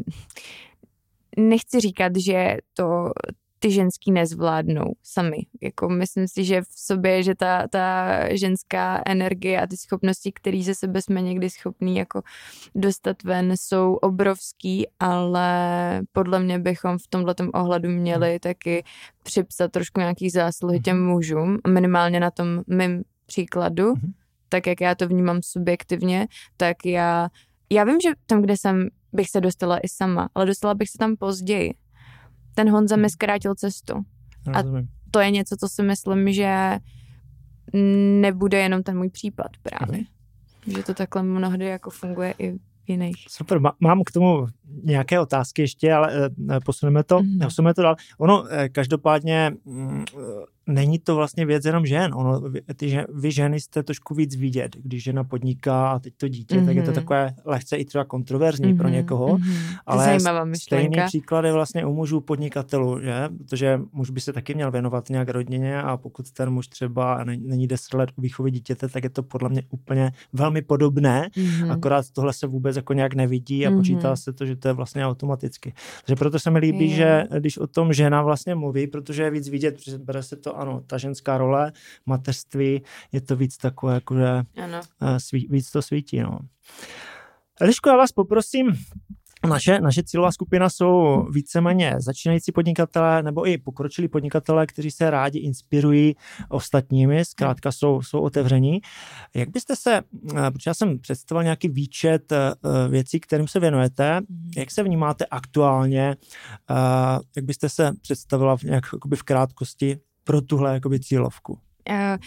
nechci 1.38 1.80
říkat, 1.80 2.12
že 2.16 2.58
to 2.74 3.12
ty 3.60 3.72
ženský 3.72 4.12
nezvládnou 4.12 4.94
sami. 5.04 5.38
Jako 5.62 5.90
myslím 5.90 6.28
si, 6.28 6.44
že 6.44 6.62
v 6.62 6.68
sobě, 6.76 7.24
že 7.24 7.36
ta, 7.36 7.68
ta 7.68 8.06
ženská 8.36 9.02
energie 9.06 9.62
a 9.62 9.68
ty 9.68 9.78
schopnosti, 9.78 10.32
které 10.32 10.64
ze 10.64 10.76
sebe 10.76 11.02
jsme 11.02 11.22
někdy 11.22 11.50
schopní 11.50 11.96
jako 11.96 12.22
dostat 12.76 13.24
ven, 13.24 13.54
jsou 13.56 13.94
obrovský, 13.94 14.88
ale 15.00 15.50
podle 16.12 16.40
mě 16.40 16.60
bychom 16.60 16.98
v 16.98 17.08
tomhle 17.08 17.36
ohledu 17.54 17.90
měli 17.90 18.30
hmm. 18.30 18.40
taky 18.40 18.84
připsat 19.24 19.72
trošku 19.72 20.00
nějaký 20.00 20.30
zásluhy 20.30 20.80
těm 20.80 20.98
hmm. 20.98 21.08
mužům, 21.08 21.58
minimálně 21.68 22.20
na 22.20 22.32
tom 22.32 22.62
mým 22.68 23.04
příkladu, 23.26 23.94
hmm. 23.94 24.12
tak 24.50 24.68
jak 24.68 24.82
já 24.82 24.96
to 24.96 25.08
vnímám 25.08 25.40
subjektivně, 25.44 26.28
tak 26.58 26.86
já, 26.86 27.30
já 27.70 27.84
vím, 27.84 27.98
že 28.02 28.10
tam, 28.26 28.42
kde 28.42 28.58
jsem, 28.58 28.88
bych 29.14 29.30
se 29.30 29.42
dostala 29.42 29.78
i 29.78 29.88
sama, 29.88 30.30
ale 30.36 30.46
dostala 30.46 30.74
bych 30.74 30.90
se 30.90 30.98
tam 30.98 31.16
později 31.16 31.74
ten 32.60 32.72
Honza 32.72 32.96
mi 32.96 33.02
hmm. 33.02 33.10
zkrátil 33.10 33.56
cestu. 33.56 33.94
A 34.54 34.64
to 35.12 35.20
je 35.20 35.32
něco, 35.32 35.56
co 35.60 35.70
si 35.70 35.84
myslím, 35.84 36.34
že 36.34 36.80
nebude 38.22 38.60
jenom 38.60 38.84
ten 38.84 38.98
můj 38.98 39.10
případ 39.10 39.52
právě. 39.64 39.98
Mm. 40.68 40.76
Že 40.76 40.84
to 40.84 40.94
takhle 40.94 41.24
mnohdy 41.24 41.66
jako 41.66 41.90
funguje 41.90 42.34
i 42.38 42.52
v 42.52 42.60
jiných. 42.88 43.16
Super, 43.28 43.60
mám 43.80 44.04
k 44.06 44.12
tomu 44.12 44.48
nějaké 44.84 45.20
otázky 45.20 45.62
ještě, 45.62 45.94
ale 45.94 46.30
eh, 46.52 46.60
posuneme 46.66 47.04
to, 47.04 47.24
mm. 47.24 47.40
posuneme 47.40 47.74
to 47.74 47.82
dál. 47.82 47.96
Ono 48.18 48.46
eh, 48.50 48.70
každopádně 48.70 49.52
mm, 49.66 50.06
není 50.70 51.00
to 51.00 51.16
vlastně 51.16 51.46
věc 51.46 51.66
jenom 51.66 51.86
žen. 51.86 52.14
Ono, 52.16 52.42
ty, 52.76 52.98
vy 53.14 53.32
ženy 53.32 53.60
jste 53.60 53.84
trošku 53.84 54.16
víc 54.16 54.36
vidět, 54.36 54.76
když 54.84 55.04
žena 55.04 55.24
podniká 55.24 55.92
a 55.92 56.00
teď 56.00 56.14
to 56.18 56.28
dítě, 56.28 56.56
mm-hmm. 56.56 56.66
tak 56.66 56.76
je 56.76 56.82
to 56.82 56.92
mhm. 56.92 56.96
takové 56.96 57.34
lehce 57.46 57.78
i 57.78 57.86
třeba 57.86 58.04
kontroverzní 58.04 58.74
mm-hmm. 58.74 58.78
pro 58.78 58.88
mhm, 58.88 58.94
někoho. 58.94 59.28
Mm-hmm. 59.28 59.78
Ale 59.86 60.20
stejný 60.56 60.98
příklad 61.06 61.46
je 61.46 61.52
vlastně 61.54 61.86
u 61.86 61.94
mužů 61.94 62.22
podnikatelů, 62.22 63.00
že? 63.02 63.30
Protože 63.38 63.80
muž 63.94 64.10
by 64.10 64.22
se 64.22 64.34
taky 64.34 64.54
měl 64.54 64.72
věnovat 64.72 65.10
nějak 65.10 65.30
rodině 65.30 65.82
a 65.82 65.98
pokud 65.98 66.32
ten 66.32 66.50
muž 66.50 66.68
třeba 66.68 67.24
není 67.24 67.68
10 67.68 67.94
let 67.94 68.10
u 68.16 68.22
výchovy 68.22 68.52
dítěte, 68.52 68.88
tak 68.88 69.04
je 69.04 69.10
to 69.10 69.24
podle 69.24 69.50
mě 69.50 69.64
úplně 69.70 70.12
velmi 70.34 70.62
podobné, 70.62 71.30
mm-hmm. 71.38 71.72
akorát 71.72 72.06
tohle 72.14 72.34
se 72.34 72.48
vůbec 72.48 72.76
jako 72.76 72.94
nějak 72.94 73.14
nevidí 73.14 73.68
a 73.68 73.70
mm-hmm. 73.70 73.78
počítá 73.78 74.16
se 74.16 74.34
to, 74.34 74.46
že 74.46 74.56
to 74.56 74.68
je 74.68 74.74
vlastně 74.74 75.06
automaticky. 75.06 75.74
Takže 76.06 76.16
proto 76.16 76.40
se 76.40 76.52
mi 76.52 76.60
líbí, 76.60 76.86
yeah. 76.86 77.28
že 77.30 77.40
když 77.40 77.58
o 77.58 77.68
tom 77.68 77.94
žena 77.94 78.22
vlastně 78.22 78.56
mluví, 78.56 78.88
protože 78.88 79.24
je 79.24 79.32
víc 79.32 79.50
vidět, 79.50 79.76
bere 79.98 80.24
se 80.24 80.36
to 80.36 80.59
ano, 80.60 80.82
ta 80.88 80.98
ženská 80.98 81.38
role, 81.38 81.72
mateřství, 82.06 82.82
je 83.12 83.22
to 83.22 83.36
víc 83.36 83.58
takové, 83.58 83.94
jakože 83.94 84.28
ano. 84.64 84.82
Eh, 85.02 85.20
sví, 85.20 85.48
víc 85.50 85.72
to 85.72 85.82
svítí, 85.82 86.20
no. 86.20 86.40
Eliško, 87.62 87.90
já 87.90 87.98
vás 87.98 88.12
poprosím, 88.12 88.74
naše, 89.48 89.80
naše 89.80 90.04
cílová 90.04 90.32
skupina 90.32 90.70
jsou 90.70 91.24
víceméně 91.32 91.96
začínající 91.98 92.52
podnikatelé 92.52 93.24
nebo 93.24 93.48
i 93.48 93.58
pokročilí 93.58 94.08
podnikatelé, 94.08 94.68
kteří 94.68 94.92
se 94.92 95.10
rádi 95.10 95.40
inspirují 95.40 96.16
ostatními, 96.50 97.26
zkrátka 97.26 97.72
jsou, 97.72 98.02
jsou 98.02 98.20
otevření. 98.20 98.82
Jak 99.36 99.50
byste 99.50 99.76
se, 99.76 99.98
eh, 99.98 100.52
protože 100.52 100.70
já 100.70 100.74
jsem 100.74 101.00
představil 101.00 101.44
nějaký 101.44 101.68
výčet 101.70 102.32
eh, 102.32 102.54
věcí, 102.90 103.20
kterým 103.20 103.48
se 103.48 103.60
věnujete, 103.60 104.20
mhm. 104.20 104.52
jak 104.58 104.72
se 104.72 104.84
vnímáte 104.84 105.26
aktuálně, 105.26 106.16
jak 107.36 107.46
byste 107.46 107.70
se 107.70 107.92
představila 108.02 108.58
v, 108.58 108.64
nějak, 108.64 108.84
v 109.16 109.24
krátkosti 109.24 110.00
pro 110.30 110.42
tuhle 110.42 110.74
jakoby 110.74 111.00
cílovku? 111.00 111.54
Uh, 111.54 112.18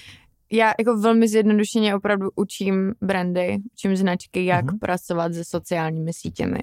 já 0.53 0.73
jako 0.79 0.97
velmi 0.97 1.29
zjednodušeně 1.29 1.97
opravdu 1.97 2.29
učím 2.35 2.95
brandy, 3.01 3.59
učím 3.73 3.97
značky, 3.97 4.45
jak 4.45 4.65
uh-huh. 4.65 4.79
pracovat 4.79 5.35
se 5.35 5.45
sociálními 5.45 6.13
sítěmi. 6.13 6.59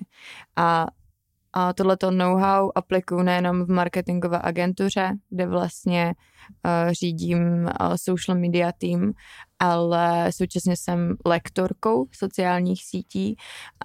A, 0.55 0.87
a 1.53 1.73
tohleto 1.73 2.11
know-how 2.11 2.71
aplikuju 2.75 3.21
nejenom 3.21 3.65
v 3.65 3.69
marketingové 3.69 4.39
agentuře, 4.43 5.11
kde 5.29 5.47
vlastně 5.47 6.13
uh, 6.65 6.91
řídím 6.91 7.63
uh, 7.63 7.95
social 7.95 8.39
media 8.39 8.71
team, 8.71 9.11
ale 9.59 10.31
současně 10.31 10.73
jsem 10.77 11.15
lektorkou 11.25 12.07
sociálních 12.11 12.83
sítí 12.83 13.35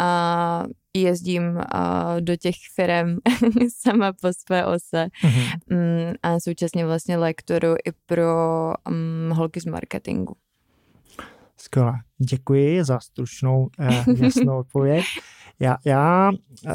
a 0.00 0.64
jezdím 0.96 1.42
uh, 1.42 2.20
do 2.20 2.36
těch 2.36 2.54
firm 2.74 3.16
sama 3.82 4.12
po 4.12 4.28
své 4.32 4.66
ose 4.66 5.08
mm-hmm. 5.24 6.14
a 6.22 6.40
současně 6.40 6.86
vlastně 6.86 7.16
lektoru 7.16 7.74
i 7.84 7.92
pro 8.06 8.72
um, 8.88 9.30
holky 9.36 9.60
z 9.60 9.66
marketingu. 9.66 10.36
Skvělé. 11.56 11.92
Děkuji 12.18 12.84
za 12.84 13.00
stručnou, 13.00 13.68
uh, 13.78 14.20
jasnou 14.22 14.58
odpověď. 14.58 15.04
Já, 15.60 15.76
já 15.84 16.30
uh, 16.30 16.72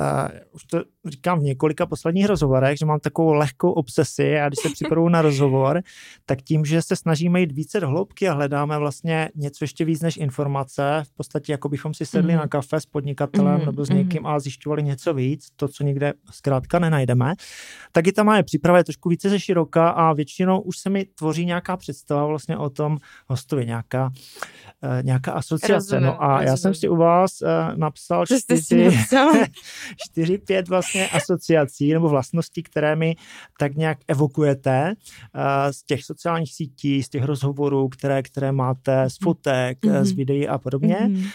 už 0.51 0.63
to 0.63 0.83
říkám 1.06 1.39
v 1.39 1.44
několika 1.44 1.86
posledních 1.86 2.25
rozhovorech, 2.25 2.77
že 2.77 2.86
mám 2.86 3.00
takovou 3.00 3.34
lehkou 3.34 3.72
obsesi 3.72 4.39
a 4.39 4.48
když 4.48 4.60
se 4.60 4.70
připravuju 4.70 5.10
na 5.10 5.22
rozhovor, 5.22 5.82
tak 6.25 6.41
tím, 6.41 6.65
že 6.65 6.82
se 6.82 6.96
snažíme 6.96 7.39
jít 7.41 7.51
více 7.51 7.79
do 7.79 7.88
hloubky 7.88 8.29
a 8.29 8.34
hledáme 8.34 8.77
vlastně 8.77 9.29
něco 9.36 9.63
ještě 9.63 9.86
víc 9.86 10.01
než 10.01 10.18
informace, 10.18 11.03
v 11.06 11.12
podstatě 11.18 11.51
jako 11.51 11.70
bychom 11.70 11.94
si 11.94 12.06
sedli 12.06 12.34
mm. 12.34 12.39
na 12.39 12.48
kafe 12.48 12.82
s 12.82 12.86
podnikatelem 12.86 13.60
mm. 13.60 13.65
nebo 13.65 13.86
s 13.86 13.89
někým 13.89 14.22
mm. 14.22 14.27
a 14.27 14.39
zjišťovali 14.39 14.84
něco 14.84 15.13
víc, 15.13 15.48
to, 15.56 15.68
co 15.68 15.84
nikde 15.84 16.13
zkrátka 16.32 16.79
nenajdeme, 16.79 17.34
tak 17.91 18.08
i 18.08 18.12
ta 18.12 18.24
moje 18.24 18.44
příprava 18.44 18.77
je 18.77 18.84
trošku 18.84 19.10
více 19.10 19.29
ze 19.29 19.39
široka 19.39 19.89
a 19.89 20.13
většinou 20.13 20.62
už 20.62 20.77
se 20.77 20.89
mi 20.89 21.06
tvoří 21.06 21.46
nějaká 21.46 21.77
představa 21.77 22.25
vlastně 22.25 22.58
o 22.58 22.70
tom 22.70 22.98
hostovi, 23.27 23.65
nějaká, 23.65 24.12
uh, 24.84 25.03
nějaká 25.03 25.32
asociace. 25.32 25.74
Rozumím, 25.74 26.06
no 26.06 26.24
a 26.24 26.27
rozumím. 26.27 26.48
já 26.48 26.58
jsem 26.58 26.74
si 26.74 26.89
u 26.89 26.96
vás 26.96 27.41
uh, 27.41 27.77
napsal 27.77 28.25
čtyři, 28.25 28.89
čtyři, 30.08 30.38
pět 30.38 30.68
vlastně 30.68 30.99
asociací 31.08 31.94
nebo 31.94 32.10
vlastností, 32.10 32.63
které 32.63 32.96
mi 32.96 33.15
tak 33.60 33.75
nějak 33.75 33.98
evokujete 34.08 34.94
uh, 34.94 35.41
z 35.72 35.84
těch 35.84 36.03
sociálních 36.03 36.53
sítí, 36.53 37.03
z 37.03 37.10
těch 37.10 37.24
rozhovorů, 37.24 37.89
které, 37.89 38.24
které 38.24 38.51
máte, 38.51 39.10
z 39.10 39.18
fotek, 39.24 39.79
mm-hmm. 39.82 40.03
z 40.03 40.12
videí 40.12 40.48
a 40.48 40.58
podobně. 40.58 40.98
Mm-hmm. 41.01 41.29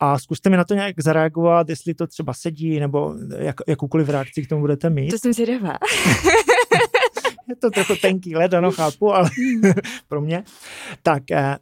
A 0.00 0.18
zkuste 0.18 0.50
mi 0.50 0.56
na 0.56 0.64
to 0.64 0.74
nějak 0.74 0.94
zareagovat, 0.98 1.68
jestli 1.68 1.94
to 1.94 2.06
třeba 2.06 2.34
sedí, 2.34 2.80
nebo 2.80 3.14
jak, 3.38 3.56
jakoukoliv 3.68 4.08
reakci 4.08 4.42
k 4.42 4.48
tomu 4.48 4.60
budete 4.60 4.90
mít. 4.90 5.10
To 5.10 5.18
jsem 5.18 5.32
zvědavá. 5.32 5.72
je 7.48 7.56
to 7.56 7.70
trochu 7.70 7.96
tenký 7.96 8.36
led, 8.36 8.54
ano, 8.54 8.70
chápu, 8.70 9.14
ale 9.14 9.30
pro 10.08 10.20
mě. 10.20 10.44
Tak, 11.02 11.30
eh, 11.30 11.56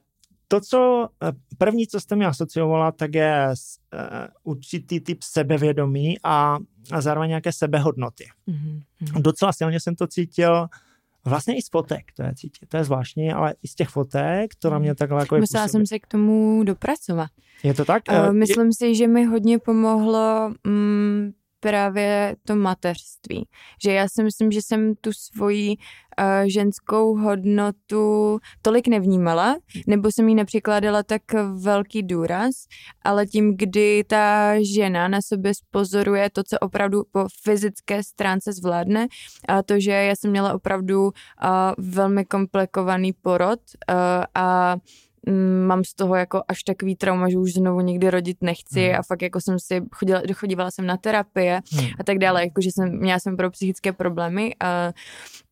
to, 0.49 0.61
co 0.61 1.09
eh, 1.23 1.33
první, 1.59 1.87
co 1.87 2.01
jste 2.01 2.17
mi 2.17 2.25
asociovala, 2.25 2.93
tak 2.93 3.15
je 3.15 3.55
určitý 4.45 5.01
typ 5.01 5.23
sebevědomí 5.23 6.17
a, 6.25 6.59
a 6.93 7.01
zároveň 7.01 7.29
nějaké 7.29 7.53
sebehodnoty. 7.53 8.29
Mm-hmm. 8.49 9.23
Docela 9.23 9.53
silně 9.53 9.81
jsem 9.81 9.95
to 9.95 10.07
cítil 10.07 10.69
Vlastně 11.25 11.57
i 11.57 11.63
z 11.63 11.69
fotek 11.71 12.13
to 12.17 12.23
je 12.23 12.35
cítit, 12.35 12.69
to 12.69 12.77
je 12.77 12.85
zvláštní, 12.85 13.33
ale 13.33 13.55
i 13.63 13.69
z 13.69 13.75
těch 13.75 13.89
fotek 13.89 14.55
to 14.59 14.71
na 14.71 14.79
mě 14.79 14.95
takhle 14.95 15.23
jako 15.23 15.37
Musela 15.37 15.69
jsem 15.69 15.87
se 15.87 15.99
k 15.99 16.07
tomu 16.07 16.65
dopracovat. 16.65 17.31
Je 17.63 17.75
to 17.75 17.85
tak? 17.85 18.03
Uh, 18.11 18.33
myslím 18.33 18.67
je... 18.67 18.73
si, 18.73 18.95
že 18.95 19.09
mi 19.09 19.25
hodně 19.25 19.59
pomohlo 19.59 20.55
mm, 20.67 21.33
právě 21.61 22.37
to 22.45 22.57
mateřství. 22.57 23.49
Že 23.85 23.93
já 23.93 24.09
si 24.09 24.23
myslím, 24.23 24.50
že 24.52 24.62
jsem 24.62 24.95
tu 24.95 25.12
svoji 25.12 25.76
uh, 25.76 26.25
ženskou 26.47 27.17
hodnotu 27.17 28.38
tolik 28.62 28.88
nevnímala, 28.88 29.57
nebo 29.87 30.09
jsem 30.12 30.29
jí 30.29 30.35
nepřikládala 30.35 31.02
tak 31.02 31.23
velký 31.62 32.02
důraz, 32.02 32.50
ale 33.02 33.26
tím, 33.26 33.57
kdy 33.57 34.05
ta 34.07 34.55
žena 34.75 35.09
na 35.09 35.19
sobě 35.23 35.55
spozoruje 35.55 36.31
to, 36.31 36.43
co 36.43 36.59
opravdu 36.59 37.02
po 37.12 37.26
fyzické 37.43 38.02
stránce 38.02 38.52
zvládne, 38.52 39.07
a 39.49 39.62
to, 39.62 39.81
že 39.81 39.90
já 39.90 40.17
jsem 40.17 40.31
měla 40.31 40.55
opravdu 40.55 41.05
uh, 41.05 41.11
velmi 41.79 42.25
komplikovaný 42.25 43.12
porod 43.12 43.61
uh, 43.90 43.97
a 44.35 44.76
mám 45.67 45.85
z 45.85 45.95
toho 45.95 46.15
jako 46.15 46.43
až 46.49 46.62
takový 46.62 46.97
trauma, 46.97 47.29
že 47.29 47.39
už 47.39 47.53
znovu 47.53 47.81
nikdy 47.81 48.11
rodit 48.11 48.37
nechci 48.41 48.87
hmm. 48.87 48.99
a 48.99 49.03
fakt 49.03 49.23
jako 49.23 49.41
jsem 49.41 49.59
si 49.59 49.83
chodila, 49.93 50.23
dochodívala 50.29 50.71
jsem 50.71 50.87
na 50.87 50.97
terapie 50.97 51.61
hmm. 51.73 51.87
a 52.00 52.05
tak 52.05 52.19
dále, 52.19 52.45
jakože 52.45 52.71
jsem, 52.73 52.99
měla 52.99 53.19
jsem 53.19 53.37
pro 53.37 53.50
psychické 53.50 53.93
problémy 53.93 54.55
a 54.61 54.93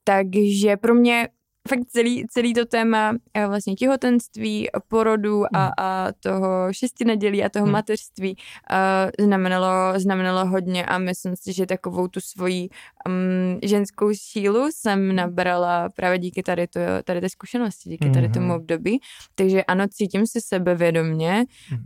takže 0.05 0.77
pro 0.77 0.95
mě 0.95 1.29
fakt 1.69 1.85
celý, 1.89 2.27
celý 2.31 2.55
to 2.55 2.67
téma 2.67 3.13
eh, 3.35 3.47
vlastně 3.47 3.75
těhotenství, 3.75 4.69
porodu 4.89 5.57
a, 5.57 5.65
hmm. 5.65 5.73
a 5.79 6.09
toho 6.21 6.73
šesti 6.73 7.05
nedělí 7.05 7.45
a 7.45 7.49
toho 7.49 7.65
hmm. 7.65 7.73
mateřství 7.73 8.37
uh, 8.37 9.27
znamenalo, 9.27 9.69
znamenalo 9.97 10.47
hodně 10.47 10.87
a 10.87 10.99
myslím 10.99 11.37
si, 11.37 11.53
že 11.53 11.67
takovou 11.67 12.09
tu 12.09 12.21
svoji 12.21 12.69
um, 13.09 13.59
ženskou 13.63 14.11
sílu 14.15 14.69
jsem 14.73 15.17
nabrala 15.17 15.89
právě 15.89 16.19
díky 16.19 16.43
tady, 16.43 16.67
to, 16.67 16.81
tady 17.05 17.21
té 17.21 17.29
zkušenosti, 17.29 17.91
díky 17.91 18.11
tady 18.11 18.29
tomu 18.29 18.47
hmm. 18.47 18.57
období. 18.57 19.01
Takže 19.35 19.65
ano, 19.65 19.85
cítím 19.91 20.27
si 20.27 20.41
sebevědomně 20.41 21.45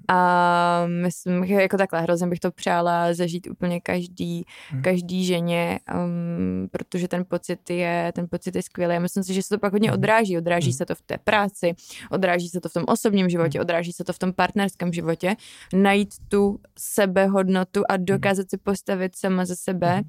a 0.08 0.86
myslím, 0.86 1.46
že 1.46 1.54
jako 1.54 1.76
takhle 1.76 2.00
hrozně 2.00 2.26
bych 2.26 2.40
to 2.40 2.50
přála 2.50 3.14
zažít 3.14 3.46
úplně 3.50 3.80
každý, 3.80 4.44
každý 4.82 5.24
ženě, 5.24 5.80
um, 5.94 6.68
protože 6.70 7.08
ten 7.08 7.24
pocit 7.28 7.70
je, 7.70 8.12
ten 8.14 8.26
pocit 8.30 8.56
je 8.56 8.62
skvělý. 8.62 8.96
A 8.96 9.00
myslím 9.00 9.24
si, 9.24 9.34
že 9.34 9.42
se 9.42 9.48
to 9.48 9.58
pak 9.58 9.71
pak 9.72 9.80
hodně 9.80 9.88
mhm. 9.88 9.98
odráží. 9.98 10.38
Odráží 10.38 10.68
mhm. 10.68 10.76
se 10.76 10.86
to 10.86 10.94
v 10.94 11.02
té 11.02 11.18
práci, 11.18 11.74
odráží 12.10 12.48
se 12.48 12.60
to 12.60 12.68
v 12.68 12.72
tom 12.72 12.84
osobním 12.86 13.28
životě, 13.28 13.58
mhm. 13.58 13.62
odráží 13.62 13.92
se 13.92 14.04
to 14.04 14.12
v 14.12 14.18
tom 14.18 14.32
partnerském 14.32 14.92
životě. 14.92 15.36
Najít 15.74 16.14
tu 16.28 16.60
sebehodnotu 16.78 17.82
a 17.88 17.96
dokázat 17.96 18.50
si 18.50 18.56
postavit 18.56 19.16
sama 19.16 19.44
za 19.44 19.56
sebe 19.56 20.02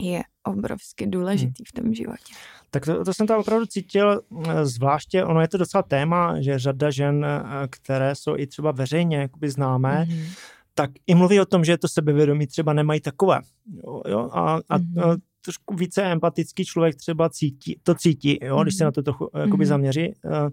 je 0.00 0.22
obrovsky 0.44 1.06
důležitý 1.06 1.64
v 1.64 1.72
tom 1.72 1.94
životě. 1.94 2.34
Tak 2.70 2.84
to, 2.84 3.04
to 3.04 3.14
jsem 3.14 3.26
tam 3.26 3.40
opravdu 3.40 3.66
cítil, 3.66 4.20
eh, 4.48 4.66
zvláště 4.66 5.24
ono 5.24 5.40
je 5.40 5.48
to 5.48 5.58
docela 5.58 5.82
téma, 5.82 6.40
že 6.40 6.58
řada 6.58 6.90
žen, 6.90 7.24
eh, 7.24 7.68
které 7.70 8.14
jsou 8.14 8.36
i 8.36 8.46
třeba 8.46 8.72
veřejně 8.72 9.16
jakoby 9.16 9.50
známé, 9.50 10.06
mm-hmm. 10.08 10.38
tak 10.74 10.90
i 11.06 11.14
mluví 11.14 11.40
o 11.40 11.44
tom, 11.44 11.64
že 11.64 11.78
to 11.78 11.88
sebevědomí 11.88 12.46
třeba 12.46 12.72
nemají 12.72 13.00
takové. 13.00 13.40
Jo, 13.84 14.02
jo? 14.06 14.30
A, 14.32 14.60
a 14.68 14.78
mm-hmm 14.78 15.20
trošku 15.44 15.74
více 15.74 16.02
empatický 16.02 16.64
člověk 16.64 16.96
třeba 16.96 17.28
cítí, 17.28 17.80
to 17.82 17.94
cítí, 17.94 18.38
jo, 18.42 18.56
mm 18.56 18.62
když 18.62 18.74
se 18.74 18.84
mhm. 18.84 18.86
na 18.86 18.92
to 18.92 19.02
trochu 19.02 19.30
jakoby 19.34 19.64
mm 19.64 19.68
zaměří. 19.68 20.14
Eh, 20.24 20.48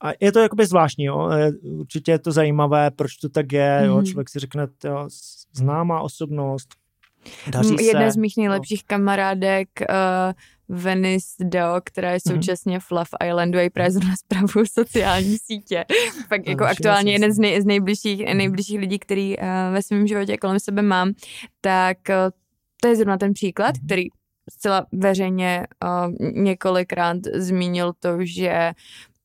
a 0.00 0.10
je 0.20 0.32
to 0.32 0.38
jakoby 0.38 0.66
zvláštní, 0.66 1.04
jo. 1.04 1.30
určitě 1.62 2.12
je 2.12 2.18
to 2.18 2.32
zajímavé, 2.32 2.90
proč 2.90 3.16
to 3.16 3.28
tak 3.28 3.52
je, 3.52 3.82
jo. 3.84 3.96
Mhm. 3.96 4.06
člověk 4.06 4.28
si 4.28 4.38
řekne, 4.38 4.66
jo, 4.84 5.08
známá 5.52 6.00
osobnost, 6.00 6.68
Daří 7.50 7.76
Jedna 7.80 8.06
se, 8.06 8.12
z 8.12 8.16
mých 8.16 8.36
nejlepších 8.36 8.82
no. 8.82 8.86
kamarádek, 8.86 9.68
uh, 9.80 10.76
Venice 10.82 11.44
Deo, 11.44 11.80
která 11.84 12.10
je 12.10 12.18
mhm. 12.26 12.36
současně 12.36 12.78
mm-hmm. 12.78 12.86
Fluff 12.86 13.10
Islandu 13.26 13.58
a 13.58 13.62
i 13.62 13.70
právě 13.70 13.90
zrovna 13.90 14.16
zpravuju 14.16 14.66
sociální 14.66 15.38
sítě. 15.38 15.84
Pak 16.28 16.48
jako 16.48 16.64
aktuálně 16.64 17.12
jeden 17.12 17.32
z, 17.32 17.38
nej, 17.38 17.62
z 17.62 17.64
nejbližších, 17.64 18.20
mm-hmm. 18.20 18.36
nejbližších 18.36 18.78
lidí, 18.78 18.98
který 18.98 19.38
uh, 19.38 19.44
ve 19.72 19.82
svém 19.82 20.06
životě 20.06 20.36
kolem 20.36 20.60
sebe 20.60 20.82
mám, 20.82 21.12
tak 21.60 21.98
uh, 22.08 22.14
to 22.80 22.88
je 22.88 22.96
zrovna 22.96 23.16
ten 23.18 23.32
příklad, 23.32 23.74
mm-hmm. 23.74 23.86
který 23.86 24.04
zcela 24.50 24.86
veřejně 24.92 25.66
uh, 25.84 26.14
několikrát 26.42 27.16
zmínil 27.34 27.92
to, 28.00 28.18
že 28.20 28.72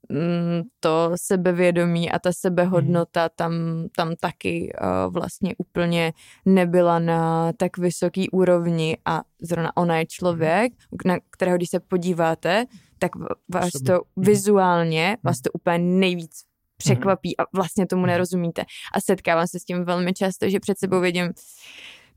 mm, 0.09 0.61
to 0.79 1.11
sebevědomí 1.15 2.11
a 2.11 2.19
ta 2.19 2.31
sebehodnota 2.33 3.29
tam, 3.29 3.53
tam 3.95 4.15
taky 4.19 4.73
uh, 4.81 5.13
vlastně 5.13 5.55
úplně 5.57 6.13
nebyla 6.45 6.99
na 6.99 7.53
tak 7.53 7.77
vysoký 7.77 8.29
úrovni 8.29 8.97
a 9.05 9.21
zrovna 9.41 9.77
ona 9.77 9.97
je 9.97 10.05
člověk, 10.05 10.73
na 11.05 11.17
kterého 11.29 11.57
když 11.57 11.69
se 11.69 11.79
podíváte, 11.79 12.65
tak 12.99 13.11
vás 13.53 13.71
to 13.85 13.93
mhm. 13.93 14.25
vizuálně, 14.25 15.07
mhm. 15.07 15.17
vás 15.23 15.41
to 15.41 15.51
úplně 15.51 15.77
nejvíc 15.77 16.31
překvapí 16.77 17.37
a 17.37 17.43
vlastně 17.53 17.87
tomu 17.87 18.01
mhm. 18.01 18.09
nerozumíte. 18.09 18.61
A 18.93 19.01
setkávám 19.01 19.47
se 19.47 19.59
s 19.59 19.65
tím 19.65 19.83
velmi 19.85 20.13
často, 20.13 20.49
že 20.49 20.59
před 20.59 20.79
sebou 20.79 20.99
vidím 20.99 21.33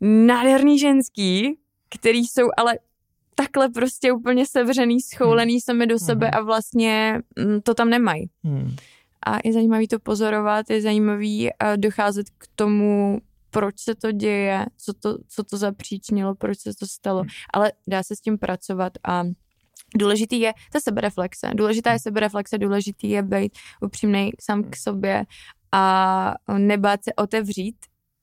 nádherný 0.00 0.78
ženský, 0.78 1.59
který 1.90 2.18
jsou 2.18 2.48
ale 2.57 2.78
takhle 3.35 3.68
prostě 3.68 4.12
úplně 4.12 4.46
sevřený, 4.46 5.00
schoulený 5.00 5.52
hmm. 5.52 5.61
sami 5.61 5.87
do 5.87 5.98
sebe 5.98 6.26
hmm. 6.26 6.40
a 6.40 6.44
vlastně 6.44 7.20
mm, 7.38 7.61
to 7.61 7.74
tam 7.74 7.90
nemají. 7.90 8.30
Hmm. 8.44 8.76
A 9.26 9.38
je 9.44 9.52
zajímavý 9.52 9.88
to 9.88 9.98
pozorovat, 9.98 10.70
je 10.70 10.83
zajímavý 10.83 11.44
uh, 11.44 11.76
docházet 11.76 12.30
k 12.38 12.46
tomu, 12.54 13.20
proč 13.50 13.80
se 13.80 13.94
to 13.94 14.12
děje, 14.12 14.66
co 14.76 14.92
to, 14.92 15.18
co 15.28 15.44
to 15.44 15.57
zapříčnilo, 15.57 16.35
proč 16.35 16.59
se 16.59 16.70
to 16.78 16.87
stalo, 16.87 17.20
hmm. 17.20 17.28
ale 17.52 17.72
dá 17.87 18.02
se 18.02 18.16
s 18.16 18.20
tím 18.20 18.38
pracovat 18.38 18.92
a 19.04 19.24
Důležitý 19.96 20.40
je 20.40 20.52
ta 20.72 20.80
sebereflexe. 20.80 21.50
Důležitá 21.54 21.92
je 21.92 21.98
sebereflexe, 21.98 22.59
důležitý 22.59 23.11
je 23.11 23.22
být 23.22 23.52
upřímný 23.80 24.30
sám 24.40 24.64
k 24.64 24.76
sobě 24.76 25.24
a 25.72 26.35
nebát 26.59 27.04
se 27.04 27.14
otevřít 27.14 27.76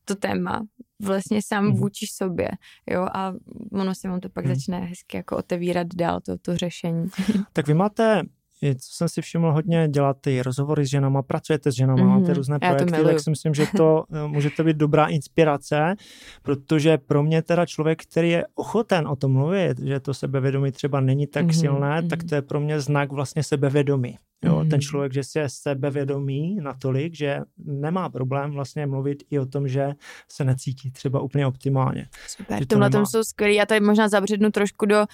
to 0.06 0.16
téma, 0.16 0.62
vlastně 1.04 1.40
sám 1.46 1.66
mm. 1.66 1.76
vůči 1.76 2.06
sobě, 2.14 2.50
jo, 2.92 3.08
a 3.14 3.34
ono 3.72 3.96
se 3.96 4.08
vám 4.08 4.20
to 4.20 4.30
pak 4.30 4.46
mm. 4.46 4.56
začne 4.56 4.80
hezky 4.80 5.18
jako 5.18 5.38
otevírat 5.38 5.88
dál 5.96 6.20
to, 6.26 6.38
to 6.38 6.58
řešení. 6.58 7.10
Tak 7.54 7.68
vy 7.68 7.74
máte 7.74 8.24
co 8.62 8.96
jsem 8.96 9.10
si 9.10 9.22
všiml, 9.22 9.54
hodně 9.54 9.88
děláte 9.88 10.44
rozhovory 10.44 10.86
s 10.86 10.90
ženama, 10.90 11.22
pracujete 11.22 11.72
s 11.72 11.76
ženama, 11.76 12.02
mm-hmm. 12.02 12.20
máte 12.20 12.34
různé 12.34 12.60
projekty, 12.60 13.04
tak 13.04 13.20
si 13.20 13.30
myslím, 13.30 13.54
že 13.54 13.66
to 13.78 14.04
eh, 14.14 14.28
může 14.28 14.50
to 14.50 14.64
být 14.64 14.78
dobrá 14.78 15.08
inspirace, 15.08 15.96
protože 16.42 16.98
pro 16.98 17.24
mě 17.24 17.42
teda 17.42 17.66
člověk, 17.66 18.04
který 18.04 18.30
je 18.30 18.46
ochoten 18.56 19.08
o 19.08 19.16
tom 19.16 19.32
mluvit, 19.32 19.80
že 19.80 20.00
to 20.00 20.14
sebevědomí 20.14 20.72
třeba 20.72 21.00
není 21.00 21.28
tak 21.28 21.46
mm-hmm. 21.46 21.60
silné, 21.60 22.04
tak 22.10 22.20
mhm. 22.20 22.30
to 22.30 22.36
je 22.36 22.42
pro 22.42 22.60
mě 22.60 22.80
znak 22.80 23.12
vlastně 23.12 23.44
sebevědomí. 23.44 24.18
Jo, 24.46 24.64
mm. 24.64 24.70
ten 24.70 24.82
člověk, 24.82 25.14
že 25.14 25.24
si 25.24 25.40
je 25.40 25.50
sebevědomý 25.50 26.56
natolik, 26.62 27.16
že 27.16 27.40
nemá 27.58 28.10
problém 28.10 28.52
vlastně 28.52 28.86
mluvit 28.86 29.24
i 29.30 29.40
o 29.40 29.46
tom, 29.46 29.68
že 29.68 29.94
se 30.32 30.44
necítí 30.44 30.92
třeba 30.92 31.20
úplně 31.20 31.48
optimálně. 31.48 32.08
Super, 32.28 32.64
v 32.64 32.68
tomhle 32.68 32.90
tom 32.90 33.06
jsou 33.06 33.24
skvělý. 33.24 33.56
Já 33.56 33.66
tady 33.66 33.80
možná 33.80 34.10
zabřednu 34.10 34.52
trošku 34.52 34.86
do 34.86 35.00
uh, 35.00 35.06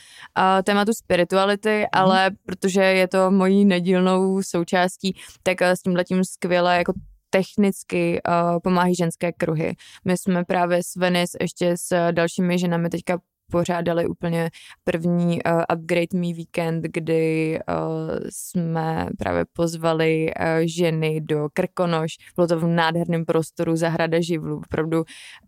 tématu 0.64 0.94
spirituality, 0.94 1.80
mm. 1.80 1.86
ale 1.92 2.32
protože 2.46 2.82
je 2.82 3.08
to 3.08 3.32
mojí 3.32 3.66
nedílnou 3.66 4.44
součástí, 4.44 5.16
tak 5.44 5.62
uh, 5.62 5.68
s 5.68 5.82
tímhletím 5.82 6.24
skvěle 6.24 6.78
jako 6.78 6.94
technicky 7.30 8.22
uh, 8.28 8.60
pomáhají 8.64 8.96
ženské 8.96 9.32
kruhy. 9.32 9.76
My 10.06 10.18
jsme 10.18 10.46
právě 10.46 10.84
s 10.84 10.96
Venice 10.96 11.38
ještě 11.42 11.74
s 11.78 12.12
dalšími 12.12 12.60
ženami 12.60 12.90
teďka 12.90 13.20
pořádali 13.52 14.08
úplně 14.08 14.50
první 14.84 15.40
uh, 15.44 15.62
Upgrade 15.74 16.08
Me 16.14 16.34
Weekend, 16.34 16.84
kdy 16.84 17.60
uh, 17.70 17.76
jsme 18.30 19.08
právě 19.18 19.46
pozvali 19.54 20.26
uh, 20.40 20.46
ženy 20.66 21.22
do 21.22 21.48
Krkonoš. 21.54 22.12
Bylo 22.36 22.48
to 22.48 22.60
v 22.60 22.68
nádherném 22.68 23.26
prostoru 23.26 23.76
Zahrada 23.76 24.22
živlů. 24.22 24.58
Opravdu 24.58 25.04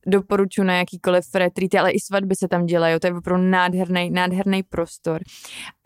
doporučuji 0.07 0.63
na 0.63 0.77
jakýkoliv 0.77 1.25
retreat, 1.35 1.75
ale 1.75 1.91
i 1.91 1.99
svatby 1.99 2.35
se 2.35 2.47
tam 2.47 2.65
dělají. 2.65 2.99
To 2.99 3.07
je 3.07 3.13
opravdu 3.13 3.43
nádherný, 3.43 4.09
nádherný 4.09 4.63
prostor. 4.63 5.21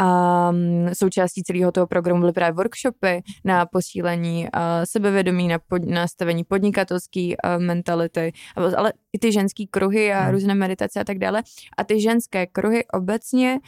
Um, 0.01 0.89
součástí 0.93 1.43
celého 1.43 1.71
toho 1.71 1.87
programu 1.87 2.19
byly 2.19 2.31
právě 2.33 2.53
workshopy 2.53 3.21
na 3.45 3.65
posílení 3.65 4.43
uh, 4.43 4.61
sebevědomí, 4.83 5.47
na 5.47 5.59
pod, 5.59 5.85
nastavení 5.85 6.43
podnikatelské 6.43 7.21
uh, 7.27 7.63
mentality, 7.63 8.31
ale 8.77 8.93
i 9.13 9.19
ty 9.19 9.31
ženský 9.31 9.67
kruhy 9.67 10.13
a 10.13 10.21
hmm. 10.21 10.31
různé 10.31 10.55
meditace 10.55 10.99
a 10.99 11.03
tak 11.03 11.17
dále. 11.17 11.43
A 11.77 11.83
ty 11.83 11.99
ženské 12.03 12.47
kruhy 12.47 12.83
obecně 12.93 13.59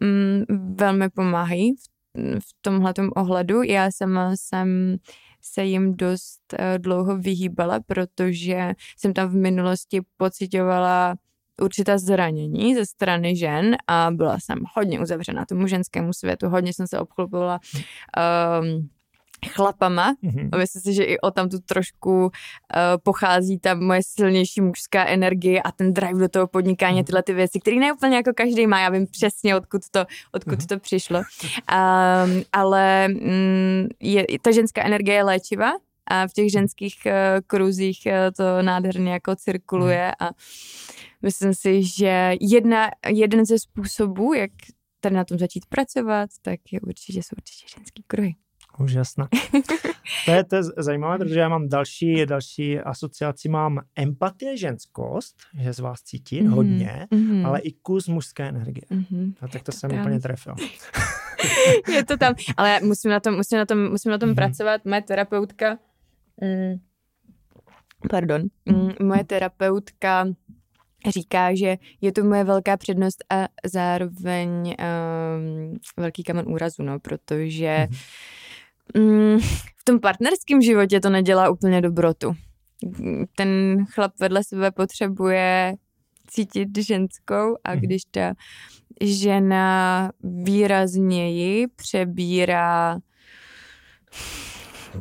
mm, 0.00 0.42
velmi 0.74 1.10
pomáhají 1.10 1.74
v, 1.74 1.80
v 2.38 2.54
tomhle 2.60 2.94
ohledu. 3.16 3.62
Já 3.62 3.90
sama 3.90 4.32
jsem 4.36 4.96
se 5.42 5.64
jim 5.64 5.96
dost 5.96 6.40
uh, 6.52 6.78
dlouho 6.78 7.16
vyhýbala, 7.16 7.80
protože 7.80 8.72
jsem 8.98 9.12
tam 9.12 9.28
v 9.28 9.34
minulosti 9.34 10.00
pocitovala 10.16 11.14
určitá 11.62 11.98
zranění 11.98 12.74
ze 12.74 12.86
strany 12.86 13.36
žen 13.36 13.76
a 13.86 14.10
byla 14.10 14.40
jsem 14.40 14.58
hodně 14.76 15.00
uzavřená 15.00 15.44
tomu 15.46 15.66
ženskému 15.66 16.12
světu, 16.12 16.48
hodně 16.48 16.72
jsem 16.72 16.86
se 16.86 16.98
obklopovala 16.98 17.60
um, 18.60 18.88
chlapama. 19.44 20.14
Mm-hmm. 20.24 20.48
A 20.52 20.56
myslím 20.56 20.82
si, 20.82 20.92
že 20.94 21.04
i 21.04 21.18
o 21.18 21.30
tam 21.30 21.48
tu 21.48 21.58
trošku 21.58 22.24
uh, 22.24 22.30
pochází 23.02 23.58
ta 23.58 23.74
moje 23.74 24.00
silnější 24.02 24.60
mužská 24.60 25.06
energie 25.06 25.62
a 25.62 25.72
ten 25.72 25.92
drive 25.92 26.20
do 26.20 26.28
toho 26.28 26.46
podnikání, 26.46 27.00
mm-hmm. 27.00 27.06
tyhle 27.06 27.22
ty 27.22 27.32
věci, 27.34 27.60
které 27.60 27.76
ne 27.76 27.92
úplně 27.92 28.16
jako 28.16 28.30
každý 28.36 28.66
má. 28.66 28.80
Já 28.80 28.90
vím 28.90 29.06
přesně, 29.06 29.56
odkud 29.56 29.82
to, 29.90 30.04
odkud 30.32 30.58
mm-hmm. 30.58 30.66
to 30.66 30.78
přišlo. 30.78 31.18
Um, 31.18 32.42
ale 32.52 33.08
mm, 33.08 33.88
je, 34.00 34.24
ta 34.42 34.50
ženská 34.50 34.84
energie 34.84 35.16
je 35.16 35.24
léčiva 35.24 35.72
a 36.06 36.26
v 36.28 36.32
těch 36.32 36.50
ženských 36.50 36.96
uh, 37.06 37.12
kruzích 37.46 37.98
uh, 38.06 38.12
to 38.36 38.62
nádherně 38.62 39.12
jako 39.12 39.36
cirkuluje 39.36 40.06
mm. 40.06 40.26
a 40.26 40.30
myslím 41.22 41.54
si, 41.54 41.82
že 41.82 42.34
jedna, 42.40 42.90
jeden 43.08 43.46
ze 43.46 43.58
způsobů, 43.58 44.34
jak 44.34 44.50
tady 45.00 45.14
na 45.14 45.24
tom 45.24 45.38
začít 45.38 45.66
pracovat, 45.66 46.30
tak 46.42 46.60
je 46.72 46.80
určitě, 46.80 47.18
jsou 47.18 47.34
určitě 47.36 47.66
ženský 47.78 48.04
kruhy. 48.06 48.34
Úžasná. 48.78 49.28
To 50.24 50.30
je, 50.30 50.44
to 50.44 50.56
je 50.56 50.62
zajímavé, 50.62 51.18
protože 51.18 51.40
já 51.40 51.48
mám 51.48 51.68
další, 51.68 52.26
další 52.26 52.78
asociaci, 52.78 53.48
mám 53.48 53.80
empatie 53.96 54.56
ženskost, 54.56 55.36
že 55.58 55.72
z 55.72 55.78
vás 55.78 56.02
cítí 56.02 56.42
mm-hmm. 56.42 56.48
hodně, 56.48 57.06
mm-hmm. 57.10 57.46
ale 57.46 57.60
i 57.60 57.72
kus 57.72 58.08
mužské 58.08 58.48
energie. 58.48 58.86
Mm-hmm. 58.90 59.34
A 59.40 59.48
tak 59.48 59.62
to 59.62 59.72
jsem 59.72 59.90
tam. 59.90 60.00
úplně 60.00 60.20
trefil. 60.20 60.54
je 61.88 62.04
to 62.04 62.16
tam, 62.16 62.34
ale 62.56 62.80
musím 62.80 63.10
na 63.10 63.20
tom, 63.20 63.36
musím 63.36 63.58
na 63.58 63.66
tom, 63.66 63.90
musím 63.90 64.10
na 64.10 64.18
tom 64.18 64.30
mm-hmm. 64.30 64.34
pracovat. 64.34 64.84
Moje 64.84 65.02
terapeutka, 65.02 65.78
mm, 66.40 66.74
pardon, 68.10 68.42
mm, 68.66 68.90
moje 69.02 69.24
terapeutka 69.24 70.26
říká, 71.08 71.54
že 71.54 71.76
je 72.00 72.12
to 72.12 72.24
moje 72.24 72.44
velká 72.44 72.76
přednost 72.76 73.24
a 73.30 73.48
zároveň 73.64 74.48
um, 74.58 75.78
velký 75.96 76.22
kamen 76.22 76.44
úrazu, 76.48 76.82
no, 76.82 77.00
protože 77.00 77.86
mm-hmm 77.90 78.43
mm, 78.96 79.38
v 79.76 79.84
tom 79.84 80.00
partnerském 80.00 80.62
životě 80.62 81.00
to 81.00 81.10
nedělá 81.10 81.50
úplně 81.50 81.80
dobrotu. 81.80 82.34
Ten 83.36 83.78
chlap 83.94 84.12
vedle 84.20 84.44
sebe 84.44 84.70
potřebuje 84.70 85.74
cítit 86.26 86.68
ženskou 86.78 87.56
a 87.64 87.74
mhm. 87.74 87.80
když 87.80 88.02
ta 88.10 88.34
žena 89.00 90.10
výrazněji 90.22 91.66
přebírá 91.76 92.98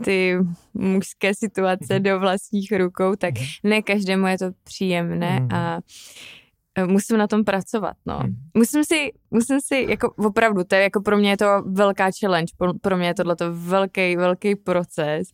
ty 0.04 0.38
mužské 0.74 1.34
situace 1.36 1.93
mhm. 1.93 2.04
do 2.04 2.19
vlastních 2.19 2.72
rukou, 2.72 3.15
tak 3.15 3.34
mhm. 3.34 3.46
ne 3.63 3.82
každému 3.82 4.28
je 4.28 4.38
to 4.38 4.46
příjemné 4.63 5.48
a 5.54 5.80
musím 6.86 7.17
na 7.17 7.27
tom 7.27 7.43
pracovat, 7.43 7.93
no. 8.05 8.17
Hmm. 8.19 8.36
Musím 8.53 8.83
si, 8.83 9.12
musím 9.31 9.62
si, 9.62 9.86
jako 9.89 10.13
opravdu, 10.17 10.63
to 10.63 10.75
je 10.75 10.81
jako 10.81 11.01
pro 11.01 11.17
mě 11.17 11.29
je 11.29 11.38
to 11.38 11.63
velká 11.65 12.09
challenge, 12.19 12.53
pro, 12.57 12.73
pro 12.73 12.97
mě 12.97 13.07
je 13.07 13.13
tohle 13.13 13.36
velký, 13.51 14.15
velký 14.15 14.55
proces. 14.55 15.27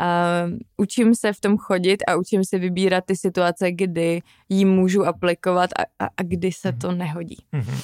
A 0.00 0.42
učím 0.76 1.14
se 1.14 1.32
v 1.32 1.40
tom 1.40 1.58
chodit 1.58 2.02
a 2.06 2.16
učím 2.16 2.44
se 2.44 2.58
vybírat 2.58 3.04
ty 3.04 3.16
situace, 3.16 3.72
kdy 3.72 4.22
ji 4.48 4.64
můžu 4.64 5.06
aplikovat 5.06 5.70
a, 5.78 6.04
a, 6.04 6.08
a 6.16 6.22
kdy 6.22 6.52
se 6.52 6.68
hmm. 6.68 6.78
to 6.78 6.92
nehodí. 6.92 7.36
Hmm. 7.52 7.76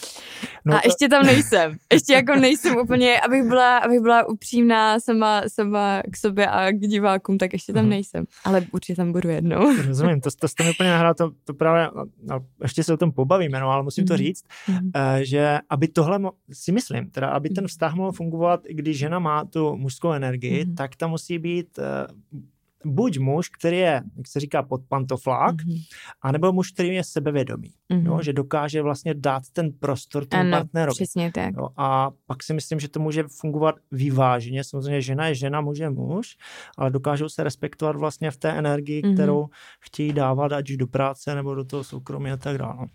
No 0.64 0.76
a 0.76 0.80
to... 0.80 0.88
ještě 0.88 1.08
tam 1.08 1.26
nejsem. 1.26 1.76
Ještě 1.92 2.12
jako 2.12 2.34
nejsem 2.34 2.76
úplně, 2.76 3.20
abych 3.20 3.42
byla, 3.42 3.78
abych 3.78 4.00
byla 4.00 4.28
upřímná 4.28 5.00
sama, 5.00 5.42
sama 5.48 6.02
k 6.12 6.16
sobě 6.16 6.46
a 6.46 6.70
k 6.70 6.78
divákům, 6.78 7.38
tak 7.38 7.52
ještě 7.52 7.72
tam 7.72 7.82
hmm. 7.82 7.90
nejsem. 7.90 8.24
Ale 8.44 8.66
určitě 8.72 8.96
tam 8.96 9.12
budu 9.12 9.28
jednou. 9.28 9.76
Rozumím, 9.86 10.20
to, 10.20 10.30
to 10.40 10.48
jste 10.48 10.64
mi 10.64 10.70
úplně 10.70 10.90
nahrál, 10.90 11.14
to, 11.14 11.30
to 11.44 11.54
právě, 11.54 11.90
no, 12.22 12.40
ještě 12.62 12.84
se 12.84 12.97
tom 12.98 13.12
pobavíme, 13.12 13.60
no, 13.60 13.70
ale 13.70 13.82
musím 13.82 14.04
mm. 14.04 14.08
to 14.08 14.14
mhm. 14.14 14.18
říct, 14.18 14.44
mm. 14.68 14.90
že 15.22 15.58
aby 15.70 15.88
tohle, 15.88 16.18
mo- 16.18 16.32
si 16.52 16.72
myslím, 16.72 17.10
teda 17.10 17.28
aby 17.28 17.48
ten 17.50 17.64
mhm. 17.64 17.68
vztah 17.68 17.94
mohl 17.94 18.12
fungovat, 18.12 18.64
když 18.70 18.98
žena 18.98 19.18
má 19.18 19.44
tu 19.44 19.76
mužskou 19.76 20.12
energii, 20.12 20.64
mm. 20.64 20.74
tak 20.74 20.96
tam 20.96 21.10
musí 21.10 21.38
být 21.38 21.78
uh, 21.78 22.40
buď 22.84 23.18
muž, 23.18 23.48
který 23.48 23.76
je, 23.76 24.02
jak 24.16 24.26
se 24.28 24.40
říká, 24.40 24.62
pod 24.62 24.80
pantoflák, 24.88 25.56
mm-hmm. 25.56 25.82
anebo 26.22 26.52
muž, 26.52 26.72
který 26.72 26.94
je 26.94 27.04
sebevědomý, 27.04 27.72
mm-hmm. 27.92 28.06
jo, 28.06 28.22
že 28.22 28.32
dokáže 28.32 28.82
vlastně 28.82 29.14
dát 29.14 29.42
ten 29.52 29.72
prostor 29.72 30.26
tomu 30.26 30.40
ano, 30.40 30.50
partnerovi. 30.50 30.94
přesně 30.94 31.32
tak. 31.32 31.54
Jo, 31.56 31.68
a 31.76 32.10
pak 32.26 32.42
si 32.42 32.54
myslím, 32.54 32.80
že 32.80 32.88
to 32.88 33.00
může 33.00 33.24
fungovat 33.28 33.74
vyváženě. 33.92 34.64
Samozřejmě 34.64 35.02
žena 35.02 35.26
je 35.26 35.34
žena, 35.34 35.60
muž 35.60 35.78
je 35.78 35.90
muž, 35.90 36.36
ale 36.78 36.90
dokážou 36.90 37.28
se 37.28 37.44
respektovat 37.44 37.96
vlastně 37.96 38.30
v 38.30 38.36
té 38.36 38.50
energii, 38.50 39.02
mm-hmm. 39.02 39.14
kterou 39.14 39.46
chtějí 39.80 40.12
dávat, 40.12 40.52
ať 40.52 40.70
už 40.70 40.76
do 40.76 40.86
práce 40.86 41.34
nebo 41.34 41.54
do 41.54 41.64
toho 41.64 41.84
soukromí 41.84 42.30
a 42.30 42.36
tak 42.36 42.58
dále. 42.58 42.86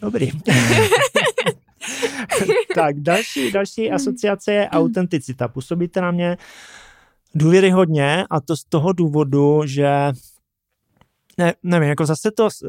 Dobrý. 0.00 0.30
tak, 2.74 3.00
další, 3.00 3.52
další 3.52 3.90
asociace 3.90 4.52
je 4.52 4.68
autenticita. 4.68 5.48
Působíte 5.48 6.00
na 6.00 6.10
mě 6.10 6.36
důvěryhodně 7.34 8.26
a 8.30 8.40
to 8.40 8.56
z 8.56 8.64
toho 8.64 8.92
důvodu, 8.92 9.62
že 9.66 10.12
ne, 11.38 11.54
nevím, 11.62 11.88
jako 11.88 12.06
zase 12.06 12.30
to 12.30 12.50
z, 12.50 12.62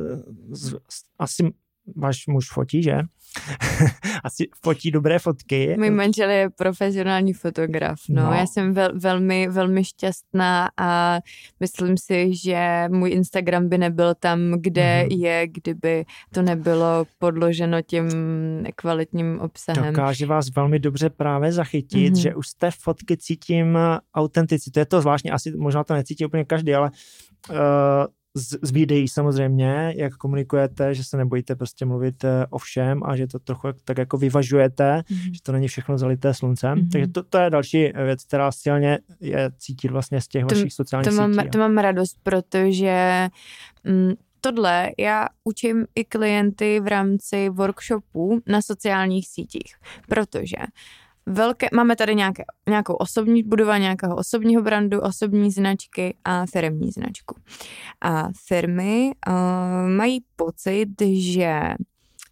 z, 0.53 0.75
asi 1.19 1.53
váš 1.95 2.27
muž 2.27 2.49
fotí, 2.51 2.83
že? 2.83 2.97
Asi 4.23 4.47
fotí 4.63 4.91
dobré 4.91 5.19
fotky. 5.19 5.75
Můj 5.77 5.89
manžel 5.89 6.29
je 6.29 6.49
profesionální 6.49 7.33
fotograf, 7.33 7.99
no. 8.09 8.23
no. 8.23 8.31
Já 8.33 8.45
jsem 8.47 8.73
vel, 8.73 8.89
velmi, 8.99 9.47
velmi 9.47 9.83
šťastná 9.83 10.69
a 10.77 11.19
myslím 11.59 11.97
si, 11.97 12.35
že 12.35 12.85
můj 12.89 13.09
Instagram 13.09 13.69
by 13.69 13.77
nebyl 13.77 14.13
tam, 14.19 14.39
kde 14.57 15.05
mm-hmm. 15.05 15.19
je, 15.19 15.47
kdyby 15.47 16.05
to 16.33 16.41
nebylo 16.41 17.05
podloženo 17.19 17.81
tím 17.81 18.09
kvalitním 18.75 19.39
obsahem. 19.39 19.93
Dokáže 19.93 20.25
vás 20.25 20.45
velmi 20.55 20.79
dobře 20.79 21.09
právě 21.09 21.51
zachytit, 21.51 22.13
mm-hmm. 22.13 22.21
že 22.21 22.35
už 22.35 22.47
z 22.47 22.53
té 22.55 22.71
fotky 22.71 23.17
cítím 23.17 23.77
autenticitu. 24.13 24.79
Je 24.79 24.85
to 24.85 25.01
zvláštní, 25.01 25.31
asi 25.31 25.51
možná 25.57 25.83
to 25.83 25.93
necítí 25.93 26.25
úplně 26.25 26.45
každý, 26.45 26.73
ale 26.73 26.91
uh, 27.49 27.55
z, 28.35 28.57
z 28.61 28.71
videí 28.71 29.07
samozřejmě, 29.07 29.93
jak 29.97 30.15
komunikujete, 30.15 30.95
že 30.95 31.03
se 31.03 31.17
nebojíte 31.17 31.55
prostě 31.55 31.85
mluvit 31.85 32.23
eh, 32.23 32.45
o 32.49 32.57
všem 32.57 33.01
a 33.05 33.15
že 33.15 33.27
to 33.27 33.39
trochu 33.39 33.67
tak 33.85 33.97
jako 33.97 34.17
vyvažujete, 34.17 34.97
mm-hmm. 34.99 35.33
že 35.33 35.41
to 35.43 35.51
není 35.51 35.67
všechno 35.67 35.97
zalité 35.97 36.33
sluncem. 36.33 36.77
Mm-hmm. 36.77 36.91
Takže 36.91 37.07
to, 37.07 37.23
to 37.23 37.37
je 37.37 37.49
další 37.49 37.91
věc, 38.05 38.23
která 38.23 38.51
silně 38.51 38.99
je 39.19 39.51
cítit 39.57 39.91
vlastně 39.91 40.21
z 40.21 40.27
těch 40.27 40.45
to, 40.45 40.55
vašich 40.55 40.73
sociálních 40.73 41.09
to 41.09 41.15
mám, 41.15 41.33
sítí. 41.33 41.49
To 41.49 41.57
mám 41.57 41.77
radost, 41.77 42.17
protože 42.23 43.27
mm, 43.83 44.13
tohle 44.41 44.91
já 44.97 45.27
učím 45.43 45.85
i 45.95 46.03
klienty 46.03 46.79
v 46.79 46.87
rámci 46.87 47.49
workshopů 47.49 48.41
na 48.47 48.61
sociálních 48.61 49.27
sítích, 49.27 49.75
protože 50.07 50.57
uh, 50.57 51.04
velké, 51.25 51.67
máme 51.73 51.95
tady 51.95 52.15
nějaké, 52.15 52.43
nějakou 52.69 52.93
osobní 52.93 53.43
budova 53.43 53.77
nějakého 53.77 54.15
osobního 54.15 54.61
brandu, 54.61 55.01
osobní 55.01 55.51
značky 55.51 56.17
a 56.25 56.45
firmní 56.45 56.91
značku. 56.91 57.35
A 58.01 58.29
firmy 58.47 59.11
uh, 59.27 59.89
mají 59.89 60.23
pocit, 60.35 60.89
že 61.13 61.59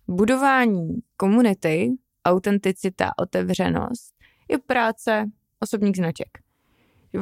budování 0.07 0.97
komunity, 1.17 1.91
autenticita, 2.25 3.11
otevřenost 3.17 4.13
je 4.49 4.57
práce 4.57 5.25
osobních 5.59 5.95
značek. 5.95 6.27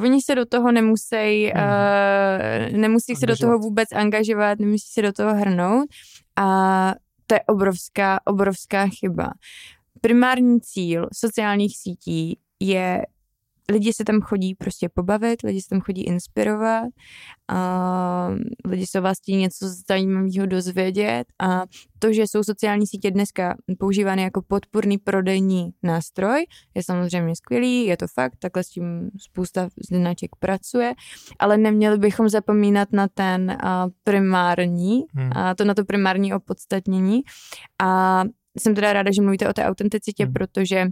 Oni 0.02 0.22
se 0.22 0.34
do 0.34 0.46
toho 0.46 0.72
nemusí, 0.72 1.46
hmm. 1.46 1.64
uh, 2.72 2.78
nemusí 2.78 3.16
se 3.16 3.26
do 3.26 3.36
toho 3.36 3.58
vůbec 3.58 3.92
angažovat, 3.92 4.58
nemusí 4.58 4.92
se 4.92 5.02
do 5.02 5.12
toho 5.12 5.34
hrnout 5.34 5.88
a 6.36 6.94
to 7.26 7.34
je 7.34 7.40
obrovská, 7.48 8.20
obrovská 8.24 8.86
chyba 8.86 9.32
primární 10.02 10.60
cíl 10.60 11.08
sociálních 11.12 11.78
sítí 11.78 12.38
je 12.60 13.02
lidi 13.70 13.92
se 13.92 14.04
tam 14.04 14.20
chodí 14.20 14.54
prostě 14.54 14.88
pobavit, 14.88 15.42
lidi 15.42 15.62
se 15.62 15.68
tam 15.68 15.80
chodí 15.80 16.02
inspirovat, 16.02 16.84
a 17.48 18.28
lidi 18.64 18.86
se 18.86 19.00
vás 19.00 19.18
chtějí 19.18 19.38
něco 19.38 19.66
zajímavého 19.88 20.46
dozvědět 20.46 21.24
a 21.42 21.62
to, 21.98 22.12
že 22.12 22.22
jsou 22.22 22.44
sociální 22.44 22.86
sítě 22.86 23.10
dneska 23.10 23.56
používány 23.78 24.22
jako 24.22 24.42
podporný 24.42 24.98
prodejní 24.98 25.70
nástroj, 25.82 26.46
je 26.74 26.82
samozřejmě 26.82 27.36
skvělý, 27.36 27.86
je 27.86 27.96
to 27.96 28.06
fakt, 28.14 28.36
takhle 28.38 28.64
s 28.64 28.68
tím 28.68 29.10
spousta 29.18 29.68
značek 29.90 30.30
pracuje, 30.38 30.94
ale 31.38 31.58
neměli 31.58 31.98
bychom 31.98 32.28
zapomínat 32.28 32.92
na 32.92 33.08
ten 33.08 33.58
primární, 34.04 35.04
hmm. 35.14 35.30
a 35.36 35.54
to 35.54 35.64
na 35.64 35.74
to 35.74 35.84
primární 35.84 36.34
opodstatnění 36.34 37.22
a 37.82 38.24
jsem 38.58 38.74
teda 38.74 38.92
ráda, 38.92 39.10
že 39.14 39.22
mluvíte 39.22 39.48
o 39.48 39.52
té 39.52 39.64
autenticitě, 39.64 40.24
hmm. 40.24 40.32
protože 40.32 40.86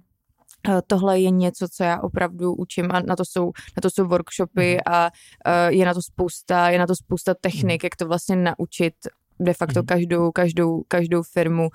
Eh, 0.68 0.82
tohle 0.86 1.20
je 1.20 1.30
něco, 1.30 1.68
co 1.68 1.84
já 1.84 2.00
opravdu 2.00 2.54
učím 2.54 2.88
a 2.90 3.00
na 3.00 3.16
to 3.16 3.24
jsou, 3.24 3.46
na 3.46 3.80
to 3.82 3.90
jsou 3.90 4.08
workshopy 4.08 4.70
mhm. 4.70 4.80
a 4.86 5.10
uh, 5.46 5.74
je 5.74 5.86
na 5.86 5.94
to 5.94 6.02
spousta, 6.02 6.70
je 6.70 6.78
na 6.78 6.86
to 6.86 6.96
spousta 6.96 7.34
technik, 7.34 7.82
mhm. 7.82 7.86
jak 7.86 7.96
to 7.96 8.06
vlastně 8.06 8.36
naučit 8.36 8.94
de 9.40 9.54
facto 9.54 9.80
mm. 9.80 9.86
každou, 9.86 10.32
každou, 10.32 10.82
každou 10.88 11.22
firmu, 11.22 11.68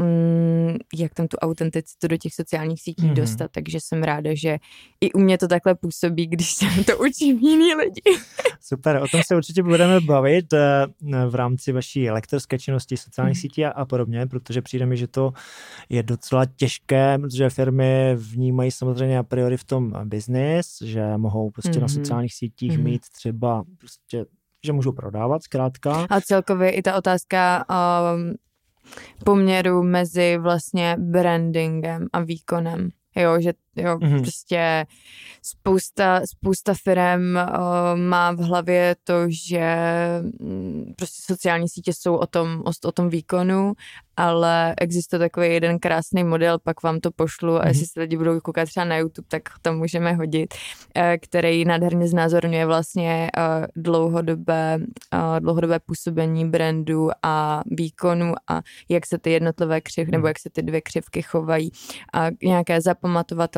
um, 0.00 0.76
jak 0.94 1.14
tam 1.14 1.28
tu 1.28 1.36
autenticitu 1.36 2.08
do 2.08 2.16
těch 2.16 2.34
sociálních 2.34 2.82
sítí 2.82 3.06
mm. 3.06 3.14
dostat, 3.14 3.50
takže 3.50 3.78
jsem 3.80 4.02
ráda, 4.02 4.30
že 4.34 4.58
i 5.00 5.12
u 5.12 5.18
mě 5.18 5.38
to 5.38 5.48
takhle 5.48 5.74
působí, 5.74 6.26
když 6.26 6.54
se 6.54 6.66
to 6.86 6.98
učí 6.98 7.28
jiný 7.28 7.74
lidi. 7.74 8.02
Super, 8.60 8.96
o 8.96 9.08
tom 9.08 9.20
se 9.26 9.36
určitě 9.36 9.62
budeme 9.62 10.00
bavit 10.00 10.52
eh, 10.52 10.86
v 11.28 11.34
rámci 11.34 11.72
vaší 11.72 12.10
lektorské 12.10 12.58
činnosti 12.58 12.96
sociálních 12.96 13.36
mm. 13.36 13.40
sítí 13.40 13.64
a, 13.64 13.70
a 13.70 13.84
podobně, 13.84 14.26
protože 14.26 14.62
přijde 14.62 14.86
mi, 14.86 14.96
že 14.96 15.06
to 15.06 15.32
je 15.88 16.02
docela 16.02 16.46
těžké, 16.46 17.18
protože 17.18 17.50
firmy 17.50 18.16
vnímají 18.16 18.70
samozřejmě 18.70 19.18
a 19.18 19.22
priori 19.22 19.56
v 19.56 19.64
tom 19.64 19.92
biznis, 20.04 20.78
že 20.84 21.16
mohou 21.16 21.50
prostě 21.50 21.70
mm. 21.70 21.80
na 21.80 21.86
mhm. 21.86 21.94
sociálních 21.94 22.34
sítích 22.34 22.78
mm. 22.78 22.84
mít 22.84 23.02
třeba 23.08 23.64
prostě 23.78 24.24
že 24.66 24.72
můžou 24.72 24.92
prodávat 24.92 25.42
zkrátka. 25.42 26.06
A 26.10 26.20
celkově 26.20 26.70
i 26.70 26.82
ta 26.82 26.96
otázka 26.96 27.64
um, 28.14 28.34
poměru 29.24 29.82
mezi 29.82 30.38
vlastně 30.38 30.96
brandingem 30.98 32.06
a 32.12 32.20
výkonem. 32.20 32.88
Jo, 33.16 33.40
že 33.40 33.52
jo, 33.76 33.96
mm-hmm. 33.98 34.20
prostě 34.20 34.86
spousta, 35.42 36.20
spousta 36.24 36.74
firm 36.84 37.36
uh, 37.36 37.98
má 37.98 38.32
v 38.32 38.38
hlavě 38.38 38.96
to, 39.04 39.14
že 39.28 39.76
mm, 40.40 40.92
prostě 40.96 41.32
sociální 41.32 41.68
sítě 41.68 41.92
jsou 41.92 42.16
o 42.16 42.26
tom, 42.26 42.62
o, 42.64 42.88
o 42.88 42.92
tom 42.92 43.08
výkonu, 43.08 43.72
ale 44.16 44.74
existuje 44.80 45.18
takový 45.18 45.48
jeden 45.48 45.78
krásný 45.78 46.24
model, 46.24 46.58
pak 46.58 46.82
vám 46.82 47.00
to 47.00 47.10
pošlu 47.10 47.54
mm-hmm. 47.54 47.64
a 47.64 47.68
jestli 47.68 47.86
se 47.86 48.00
lidi 48.00 48.16
budou 48.16 48.40
koukat 48.40 48.68
třeba 48.68 48.84
na 48.84 48.96
YouTube, 48.96 49.26
tak 49.28 49.42
to 49.62 49.72
můžeme 49.72 50.12
hodit, 50.12 50.54
uh, 50.54 51.02
který 51.22 51.64
nádherně 51.64 52.08
znázorňuje 52.08 52.66
vlastně 52.66 53.30
uh, 53.36 53.66
dlouhodobé, 53.76 54.78
uh, 55.14 55.40
dlouhodobé 55.40 55.78
působení 55.86 56.50
brandu 56.50 57.10
a 57.22 57.62
výkonu 57.66 58.34
a 58.50 58.62
jak 58.88 59.06
se 59.06 59.18
ty 59.18 59.30
jednotlivé 59.30 59.80
křivky, 59.80 60.08
mm-hmm. 60.08 60.12
nebo 60.12 60.22
mhm. 60.22 60.28
jak 60.28 60.38
se 60.38 60.50
ty 60.50 60.62
dvě 60.62 60.80
křivky 60.80 61.22
chovají 61.22 61.70
a 62.14 62.26
nějaké 62.42 62.80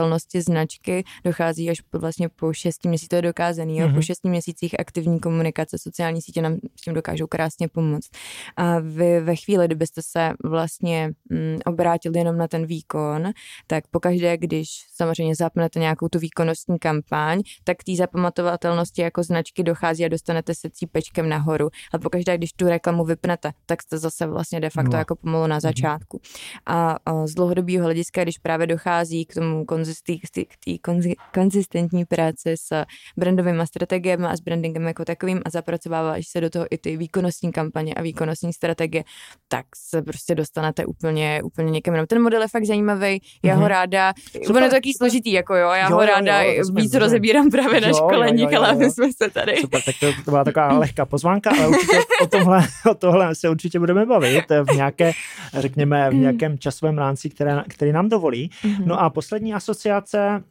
zapamatovatelnosti 0.08 0.40
značky 0.42 1.04
dochází 1.24 1.70
až 1.70 1.80
po, 1.80 1.98
vlastně 1.98 2.28
po 2.28 2.52
šesti 2.52 2.88
měsících, 2.88 3.08
to 3.08 3.16
je 3.16 3.22
dokázaný, 3.22 3.80
mm-hmm. 3.80 3.94
po 3.94 4.02
šesti 4.02 4.28
měsících 4.28 4.80
aktivní 4.80 5.20
komunikace, 5.20 5.78
sociální 5.78 6.22
sítě 6.22 6.42
nám 6.42 6.58
s 6.76 6.82
tím 6.82 6.94
dokážou 6.94 7.26
krásně 7.26 7.68
pomoct. 7.68 8.08
A 8.56 8.78
vy 8.78 9.20
ve 9.20 9.36
chvíli, 9.36 9.66
kdybyste 9.66 10.02
se 10.02 10.32
vlastně 10.44 11.10
mm, 11.30 11.58
obrátili 11.66 12.18
jenom 12.18 12.36
na 12.36 12.48
ten 12.48 12.66
výkon, 12.66 13.30
tak 13.66 13.84
pokaždé, 13.90 14.36
když 14.36 14.68
samozřejmě 14.94 15.34
zapnete 15.34 15.78
nějakou 15.80 16.08
tu 16.08 16.18
výkonnostní 16.18 16.78
kampaň, 16.78 17.42
tak 17.64 17.76
té 17.84 17.96
zapamatovatelnosti 17.96 19.02
jako 19.02 19.22
značky 19.22 19.62
dochází 19.62 20.04
a 20.04 20.08
dostanete 20.08 20.54
se 20.54 20.70
cípečkem 20.70 21.28
nahoru. 21.28 21.68
A 21.94 21.98
pokaždé, 21.98 22.38
když 22.38 22.52
tu 22.52 22.68
reklamu 22.68 23.04
vypnete, 23.04 23.52
tak 23.66 23.82
jste 23.82 23.98
zase 23.98 24.26
vlastně 24.26 24.60
de 24.60 24.70
facto 24.70 24.92
no. 24.92 24.98
jako 24.98 25.16
pomalu 25.16 25.46
na 25.46 25.56
mhm. 25.56 25.60
začátku. 25.60 26.20
A, 26.66 26.96
a 27.06 27.26
z 27.26 27.34
dlouhodobého 27.34 27.84
hlediska, 27.84 28.22
když 28.22 28.38
právě 28.38 28.66
dochází 28.66 29.24
k 29.24 29.34
tomu 29.34 29.64
konzistí, 29.64 29.97
k 30.44 30.64
té 30.64 30.78
konzi, 30.78 31.14
konzistentní 31.34 32.04
práci 32.04 32.54
s 32.56 32.84
brandovými 33.16 33.66
strategiemi 33.66 34.26
a 34.26 34.36
s 34.36 34.40
brandingem 34.40 34.82
jako 34.82 35.04
takovým 35.04 35.40
a 35.44 35.50
zapracováváš 35.50 36.28
se 36.28 36.40
do 36.40 36.50
toho 36.50 36.66
i 36.70 36.78
ty 36.78 36.96
výkonnostní 36.96 37.52
kampaně 37.52 37.94
a 37.94 38.02
výkonnostní 38.02 38.52
strategie, 38.52 39.04
tak 39.48 39.66
se 39.76 40.02
prostě 40.02 40.34
dostanete 40.34 40.86
úplně, 40.86 41.40
úplně 41.44 41.70
někam 41.70 41.94
jinam. 41.94 42.06
Ten 42.06 42.22
model 42.22 42.42
je 42.42 42.48
fakt 42.48 42.64
zajímavý, 42.64 43.20
já 43.42 43.54
mm-hmm. 43.54 43.56
ho 43.56 43.60
mhm. 43.60 43.68
ráda, 43.68 44.12
Super. 44.32 44.56
on 44.56 44.62
je 44.62 44.68
to 44.68 44.76
taky 44.76 44.92
složitý, 44.96 45.32
jako 45.32 45.54
jo, 45.54 45.68
já 45.68 45.88
jo, 45.88 45.96
ho 45.96 46.06
ráda 46.06 46.42
jo, 46.42 46.52
jo, 46.52 46.64
víc 46.74 46.94
rozebírám 46.94 47.50
právě 47.50 47.80
na 47.80 47.92
školeních, 47.92 48.54
ale 48.54 48.68
aby 48.68 48.90
jsme 48.90 49.12
se 49.22 49.30
tady. 49.30 49.56
Super, 49.56 49.82
tak 49.82 49.94
to, 50.00 50.12
to 50.24 50.30
byla 50.30 50.44
taková 50.44 50.78
lehká 50.78 51.06
pozvánka, 51.06 51.50
ale 51.50 51.68
určitě 51.68 51.98
o 52.22 52.26
tohle, 52.26 52.68
o 52.90 52.94
tohle 52.94 53.34
se 53.34 53.48
určitě 53.48 53.78
budeme 53.78 54.06
bavit 54.06 54.44
v 54.50 54.74
nějaké, 54.76 55.12
řekněme, 55.54 56.10
v 56.10 56.14
nějakém 56.14 56.58
časovém 56.58 56.98
rámci, 56.98 57.30
které, 57.30 57.62
který 57.68 57.92
nám 57.92 58.08
dovolí. 58.08 58.50
Mm-hmm. 58.62 58.84
No 58.84 59.00
a 59.00 59.10
poslední 59.10 59.54
asociace 59.54 59.87
asociacja 59.90 60.42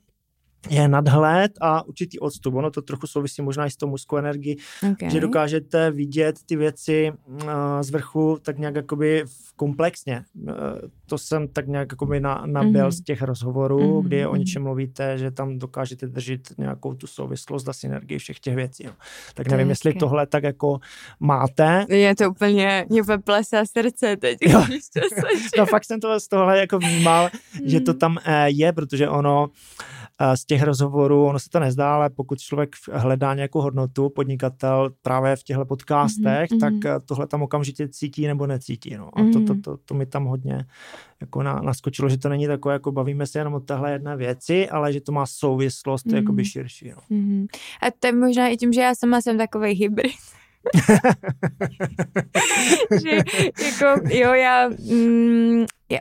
je 0.70 0.88
nadhled 0.88 1.52
a 1.62 1.84
určitý 1.88 2.20
odstup. 2.20 2.56
Ono 2.56 2.72
to 2.72 2.82
trochu 2.82 3.08
souvisí 3.08 3.42
možná 3.42 3.66
i 3.66 3.72
s 3.72 3.78
tou 3.78 3.88
mužskou 3.88 4.18
energií, 4.18 4.58
okay. 4.92 5.10
že 5.10 5.20
dokážete 5.20 5.92
vidět 5.92 6.40
ty 6.46 6.56
věci 6.56 7.12
uh, 7.26 7.40
z 7.82 7.90
vrchu 7.90 8.38
tak 8.42 8.58
nějak 8.58 8.76
jakoby 8.76 9.24
komplexně. 9.56 10.24
Uh, 10.36 10.54
to 11.06 11.18
jsem 11.18 11.48
tak 11.48 11.68
nějak 11.68 11.92
jakoby 11.92 12.20
na, 12.20 12.44
nabil 12.46 12.88
mm-hmm. 12.88 12.92
z 12.92 13.02
těch 13.02 13.22
rozhovorů, 13.22 13.80
mm-hmm. 13.80 14.06
kdy 14.06 14.28
o 14.28 14.36
něčem 14.36 14.64
mluvíte, 14.64 15.18
že 15.18 15.32
tam 15.32 15.60
dokážete 15.60 16.08
držet 16.08 16.42
nějakou 16.58 16.94
tu 16.94 17.08
souvislost 17.08 17.70
a 17.70 17.74
synergii 17.74 18.20
všech 18.20 18.40
těch 18.40 18.56
věcí. 18.56 18.84
Jo. 18.84 18.92
Tak 19.34 19.48
nevím, 19.48 19.70
jestli 19.70 19.94
tohle 19.94 20.28
tak 20.28 20.44
jako 20.44 20.80
máte. 21.20 21.86
Je 21.90 22.16
to 22.16 22.30
úplně, 22.30 22.86
mě 22.90 23.02
plesá 23.24 23.66
srdce 23.66 24.18
teď. 24.18 24.38
Jo. 24.42 24.66
no 25.58 25.66
fakt 25.66 25.86
jsem 25.86 26.00
to 26.00 26.20
z 26.20 26.28
tohle 26.28 26.60
jako 26.60 26.80
vnímal, 26.80 27.30
mm. 27.62 27.70
že 27.70 27.80
to 27.80 27.92
mhm. 27.92 28.00
tam 28.00 28.18
uh, 28.28 28.34
je, 28.46 28.74
protože 28.74 29.10
ono 29.10 29.50
z 30.36 30.46
těch 30.46 30.64
rozhovorů, 30.64 31.26
ono 31.26 31.40
se 31.40 31.50
to 31.50 31.60
nezdá, 31.60 31.96
ale 31.96 32.10
pokud 32.10 32.40
člověk 32.40 32.76
hledá 32.92 33.34
nějakou 33.34 33.62
hodnotu, 33.62 34.10
podnikatel 34.10 34.90
právě 35.02 35.36
v 35.36 35.44
těchto 35.44 35.66
podcastech, 35.66 36.50
mm-hmm. 36.50 36.60
tak 36.60 36.74
eh, 36.86 37.00
tohle 37.06 37.28
tam 37.28 37.42
okamžitě 37.42 37.88
cítí 37.88 38.28
nebo 38.28 38.48
necítí. 38.48 38.98
No. 38.98 39.10
A 39.14 39.22
mm-hmm. 39.22 39.34
to, 39.34 39.40
to, 39.40 39.54
mhm. 39.54 39.62
to, 39.62 39.78
to 39.78 39.94
mi 39.94 40.06
tam 40.06 40.26
hodně 40.26 40.66
jako 41.22 41.44
na, 41.44 41.60
naskočilo, 41.62 42.10
že 42.10 42.18
to 42.18 42.30
není 42.30 42.48
takové, 42.48 42.74
jako 42.74 42.92
bavíme 42.92 43.28
se 43.28 43.40
jenom 43.40 43.54
o 43.54 43.60
téhle 43.60 43.92
jedné 43.92 44.16
věci, 44.16 44.70
ale 44.70 44.94
že 44.94 45.02
to 45.02 45.12
má 45.12 45.26
souvislost 45.26 46.06
mm-hmm. 46.06 46.16
jakoby 46.16 46.46
širší. 46.46 46.90
No. 46.90 47.18
Mm-hmm. 47.18 47.48
A 47.82 47.86
to 48.00 48.08
je 48.08 48.14
možná 48.14 48.48
i 48.48 48.58
tím, 48.58 48.74
že 48.74 48.82
já 48.82 48.96
sama 48.96 49.22
jsem 49.22 49.38
takový 49.38 49.74
hybrid. 49.74 50.12
že 53.04 53.10
jako, 53.66 54.02
jo, 54.10 54.34
já, 54.34 54.70
mm, 54.70 55.66
já, 55.90 56.00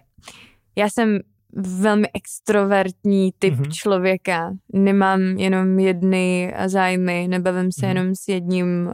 já 0.76 0.90
jsem 0.90 1.18
velmi 1.56 2.08
extrovertní 2.14 3.32
typ 3.38 3.54
mm-hmm. 3.54 3.72
člověka. 3.72 4.52
Nemám 4.72 5.20
jenom 5.20 5.78
jedny 5.78 6.54
zájmy, 6.66 7.28
nebavím 7.28 7.72
se 7.72 7.80
mm-hmm. 7.80 7.88
jenom 7.88 8.14
s 8.14 8.28
jedním 8.28 8.86
uh, 8.86 8.92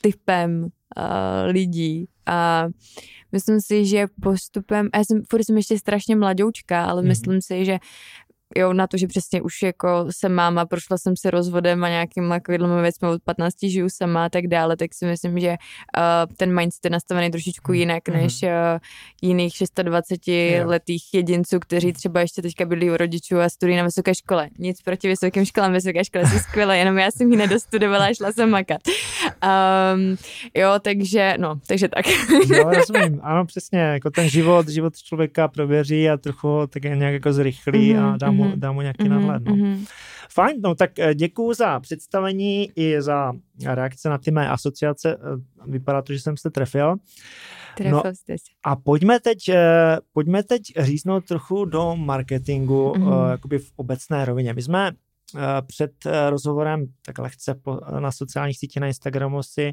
typem 0.00 0.62
uh, 0.62 0.70
lidí. 1.46 2.08
A 2.26 2.66
myslím 3.32 3.60
si, 3.60 3.86
že 3.86 4.06
postupem, 4.22 4.88
já 4.94 5.00
jsem, 5.00 5.22
furt 5.30 5.44
jsem 5.44 5.56
ještě 5.56 5.78
strašně 5.78 6.16
mladoučka, 6.16 6.84
ale 6.84 7.02
mm-hmm. 7.02 7.06
myslím 7.06 7.40
si, 7.42 7.64
že 7.64 7.78
jo, 8.56 8.72
na 8.72 8.86
to, 8.86 8.96
že 8.96 9.06
přesně 9.06 9.42
už 9.42 9.62
jako 9.62 10.06
jsem 10.10 10.34
máma, 10.34 10.66
prošla 10.66 10.98
jsem 10.98 11.16
se 11.16 11.30
rozvodem 11.30 11.84
a 11.84 11.88
nějakým 11.88 12.28
takovým 12.28 12.82
věcmi 12.82 13.08
od 13.08 13.22
15 13.22 13.54
žiju 13.62 13.88
sama 13.88 14.24
a 14.24 14.28
tak 14.28 14.46
dále, 14.46 14.76
tak 14.76 14.94
si 14.94 15.06
myslím, 15.06 15.38
že 15.40 15.48
uh, 15.50 16.34
ten 16.36 16.54
mindset 16.54 16.84
je 16.84 16.90
nastavený 16.90 17.30
trošičku 17.30 17.72
hmm. 17.72 17.78
jinak 17.78 18.08
mm-hmm. 18.08 18.22
než 18.22 18.42
uh, 18.42 18.48
jiných 19.22 19.52
26 19.82 20.28
yeah. 20.28 20.68
letých 20.68 21.02
jedinců, 21.14 21.58
kteří 21.58 21.92
třeba 21.92 22.20
ještě 22.20 22.42
teďka 22.42 22.64
byli 22.64 22.90
u 22.90 22.96
rodičů 22.96 23.40
a 23.40 23.48
studují 23.48 23.76
na 23.76 23.84
vysoké 23.84 24.14
škole. 24.14 24.48
Nic 24.58 24.82
proti 24.82 25.08
vysokým 25.08 25.44
školám, 25.44 25.72
vysoké 25.72 26.04
školy 26.04 26.26
jsou 26.26 26.38
skvělé, 26.38 26.78
jenom 26.78 26.98
já 26.98 27.10
jsem 27.10 27.30
ji 27.32 27.36
nedostudovala 27.36 28.06
a 28.06 28.14
šla 28.14 28.32
jsem 28.32 28.50
makat. 28.50 28.80
Um, 29.94 30.16
jo, 30.54 30.70
takže, 30.82 31.34
no, 31.38 31.60
takže 31.66 31.88
tak. 31.88 32.06
jo, 32.56 32.70
rozumím, 32.70 33.20
ano, 33.22 33.46
přesně, 33.46 33.78
jako 33.78 34.10
ten 34.10 34.28
život, 34.28 34.68
život 34.68 34.96
člověka 34.96 35.48
prověří 35.48 36.10
a 36.10 36.16
trochu 36.16 36.66
tak 36.70 36.82
nějak 36.82 37.12
jako 37.12 37.32
zrychlí 37.32 37.94
mm-hmm. 37.94 38.14
a 38.14 38.16
dá 38.16 38.30
mu, 38.30 38.37
mm-hmm. 38.44 38.58
dá 38.58 38.72
mu 38.72 38.80
nějaký 38.80 39.04
mm-hmm. 39.04 39.08
nadhled. 39.08 39.44
No. 39.44 39.54
Mm-hmm. 39.54 39.86
Fajn, 40.30 40.60
no 40.62 40.74
tak 40.74 40.98
eh, 40.98 41.14
děkuju 41.14 41.54
za 41.54 41.80
představení 41.80 42.70
i 42.76 43.02
za 43.02 43.32
reakce 43.64 44.08
na 44.08 44.18
ty 44.18 44.30
mé 44.30 44.48
asociace. 44.48 45.16
Eh, 45.16 45.16
vypadá 45.66 46.02
to, 46.02 46.12
že 46.12 46.20
jsem 46.20 46.36
se 46.36 46.50
trefil. 46.50 46.96
Trefil 47.76 48.02
no, 48.04 48.14
jste 48.14 48.38
se. 48.38 48.44
A 48.64 48.76
pojďme 48.76 49.20
teď, 49.20 49.48
eh, 49.48 49.98
pojďme 50.12 50.42
teď 50.42 50.62
říznout 50.78 51.24
trochu 51.24 51.64
do 51.64 51.96
marketingu, 51.96 52.92
mm-hmm. 52.92 53.30
jakoby 53.30 53.58
v 53.58 53.72
obecné 53.76 54.24
rovině. 54.24 54.54
My 54.54 54.62
jsme 54.62 54.92
před 55.66 55.92
rozhovorem 56.28 56.86
tak 57.06 57.18
lehce 57.18 57.54
po, 57.54 57.80
na 58.00 58.12
sociálních 58.12 58.58
sítích 58.58 58.80
na 58.80 58.86
Instagramu 58.86 59.42
si 59.42 59.72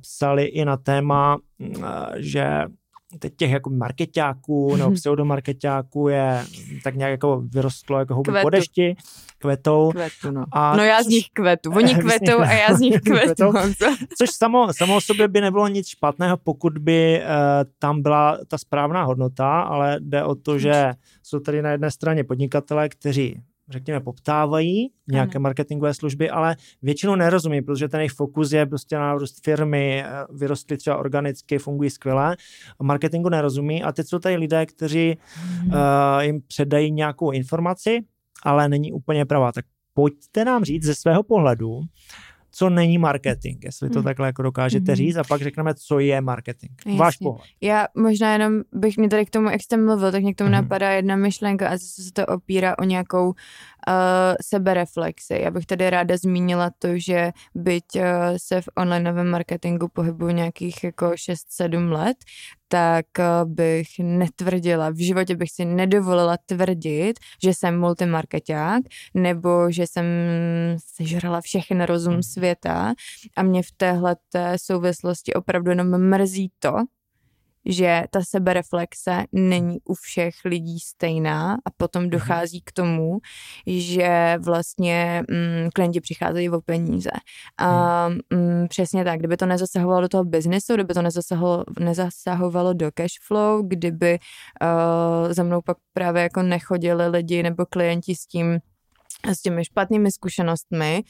psali 0.00 0.44
i 0.44 0.64
na 0.64 0.76
téma, 0.76 1.38
že 2.16 2.64
teď 3.18 3.36
těch 3.36 3.50
jako 3.50 3.70
marketáků 3.70 4.76
nebo 4.76 4.90
pseudomarketáků 4.90 6.08
je 6.08 6.44
tak 6.84 6.94
nějak 6.94 7.10
jako 7.10 7.42
vyrostlo 7.44 7.98
jako 7.98 8.14
houby 8.14 8.32
po 8.42 8.50
dešti, 8.50 8.96
kvetou. 9.38 9.90
Kvetu, 9.90 10.30
no. 10.30 10.44
A 10.52 10.76
no 10.76 10.84
já 10.84 11.02
z 11.02 11.06
nich 11.06 11.26
kvetu, 11.32 11.70
oni 11.70 11.94
kvetou 12.02 12.40
a 12.40 12.52
já 12.52 12.74
z 12.74 12.80
nich 12.80 13.00
kvetu. 13.06 13.52
což 14.18 14.30
samo, 14.30 14.72
samo 14.72 14.96
o 14.96 15.00
sobě 15.00 15.28
by 15.28 15.40
nebylo 15.40 15.68
nic 15.68 15.88
špatného, 15.88 16.36
pokud 16.36 16.78
by 16.78 17.22
uh, 17.22 17.28
tam 17.78 18.02
byla 18.02 18.38
ta 18.48 18.58
správná 18.58 19.04
hodnota, 19.04 19.60
ale 19.60 19.96
jde 20.00 20.24
o 20.24 20.34
to, 20.34 20.58
že 20.58 20.94
jsou 21.22 21.40
tady 21.40 21.62
na 21.62 21.70
jedné 21.70 21.90
straně 21.90 22.24
podnikatelé, 22.24 22.88
kteří 22.88 23.42
řekněme, 23.68 24.00
poptávají 24.00 24.90
nějaké 25.08 25.36
ano. 25.36 25.42
marketingové 25.42 25.94
služby, 25.94 26.30
ale 26.30 26.56
většinou 26.82 27.14
nerozumí, 27.14 27.62
protože 27.62 27.88
ten 27.88 28.00
jejich 28.00 28.12
fokus 28.12 28.52
je 28.52 28.66
prostě 28.66 28.96
na 28.96 29.14
růst 29.14 29.44
firmy, 29.44 30.04
eh, 30.06 30.26
vyrostly 30.32 30.76
třeba 30.76 30.96
organicky, 30.96 31.58
fungují 31.58 31.90
skvěle, 31.90 32.36
marketingu 32.82 33.28
nerozumí 33.28 33.82
a 33.82 33.92
teď 33.92 34.06
jsou 34.06 34.18
tady 34.18 34.36
lidé, 34.36 34.66
kteří 34.66 35.16
hmm. 35.34 35.68
uh, 35.68 35.74
jim 36.20 36.40
předají 36.46 36.92
nějakou 36.92 37.30
informaci, 37.30 38.00
ale 38.42 38.68
není 38.68 38.92
úplně 38.92 39.24
pravá. 39.24 39.52
Tak 39.52 39.64
pojďte 39.94 40.44
nám 40.44 40.64
říct 40.64 40.84
ze 40.84 40.94
svého 40.94 41.22
pohledu, 41.22 41.80
co 42.58 42.70
není 42.70 42.98
marketing, 42.98 43.64
jestli 43.64 43.90
to 43.90 43.98
hmm. 43.98 44.04
takhle 44.04 44.26
jako 44.26 44.42
dokážete 44.42 44.92
hmm. 44.92 44.96
říct 44.96 45.16
a 45.16 45.24
pak 45.24 45.42
řekneme, 45.42 45.74
co 45.74 45.98
je 45.98 46.20
marketing. 46.20 46.72
Jasně. 46.86 46.98
Váš 46.98 47.16
pohled. 47.16 47.44
Já 47.60 47.86
možná 47.94 48.32
jenom 48.32 48.52
bych 48.72 48.98
mi 48.98 49.08
tady 49.08 49.26
k 49.26 49.30
tomu, 49.30 49.50
jak 49.50 49.62
jste 49.62 49.76
mluvil, 49.76 50.12
tak 50.12 50.22
mě 50.22 50.34
k 50.34 50.36
tomu 50.36 50.48
hmm. 50.48 50.62
napadá 50.62 50.90
jedna 50.90 51.16
myšlenka 51.16 51.68
a 51.68 51.70
zase 51.70 52.02
se 52.02 52.12
to 52.12 52.26
opírá 52.26 52.78
o 52.78 52.84
nějakou 52.84 53.26
uh, 53.28 53.34
sebereflexy. 54.42 55.40
Já 55.42 55.50
bych 55.50 55.66
tady 55.66 55.90
ráda 55.90 56.16
zmínila 56.16 56.70
to, 56.78 56.88
že 56.98 57.32
byť 57.54 57.84
uh, 57.96 58.02
se 58.36 58.60
v 58.60 58.68
onlineovém 58.76 59.30
marketingu 59.30 59.88
pohybuju 59.88 60.30
nějakých 60.30 60.84
jako 60.84 61.06
6-7 61.06 61.92
let, 61.92 62.16
tak 62.68 63.06
uh, 63.18 63.50
bych 63.50 63.88
netvrdila, 63.98 64.90
v 64.90 64.96
životě 65.04 65.36
bych 65.36 65.50
si 65.50 65.64
nedovolila 65.64 66.36
tvrdit, 66.46 67.18
že 67.42 67.54
jsem 67.54 67.80
multimarketák 67.80 68.82
nebo 69.14 69.70
že 69.70 69.86
jsem 69.86 70.04
sežrala 70.86 71.40
všechny 71.40 71.86
rozum 71.86 72.12
hmm. 72.12 72.22
světa 72.22 72.94
a 73.36 73.42
mě 73.42 73.62
v 73.62 73.72
téhle 73.76 74.16
souvislosti 74.56 75.34
opravdu 75.34 75.70
jenom 75.70 76.08
mrzí 76.08 76.50
to, 76.58 76.72
že 77.68 78.04
ta 78.10 78.20
sebereflexe 78.28 79.24
není 79.32 79.78
u 79.84 79.94
všech 79.94 80.34
lidí 80.44 80.78
stejná 80.80 81.54
a 81.54 81.70
potom 81.76 82.02
mhm. 82.02 82.10
dochází 82.10 82.60
k 82.60 82.72
tomu, 82.72 83.18
že 83.66 84.36
vlastně 84.44 85.22
mm, 85.30 85.70
klienti 85.74 86.00
přicházejí 86.00 86.50
o 86.50 86.60
peníze. 86.60 87.10
A 87.58 88.08
mhm. 88.08 88.18
mm, 88.32 88.68
přesně 88.68 89.04
tak, 89.04 89.18
kdyby 89.18 89.36
to 89.36 89.46
nezasahovalo 89.46 90.00
do 90.00 90.08
toho 90.08 90.24
biznesu, 90.24 90.74
kdyby 90.74 90.94
to 90.94 91.02
nezasahovalo, 91.02 91.64
nezasahovalo 91.80 92.72
do 92.72 92.90
cash 92.94 93.18
flow, 93.26 93.62
kdyby 93.62 94.18
uh, 94.62 95.32
za 95.32 95.42
mnou 95.42 95.60
pak 95.62 95.76
právě 95.92 96.22
jako 96.22 96.42
nechodili 96.42 97.08
lidi 97.08 97.42
nebo 97.42 97.66
klienti 97.66 98.14
s 98.14 98.26
tím, 98.26 98.58
s 99.26 99.42
těmi 99.42 99.64
špatnými 99.64 100.12
zkušenostmi 100.12 101.02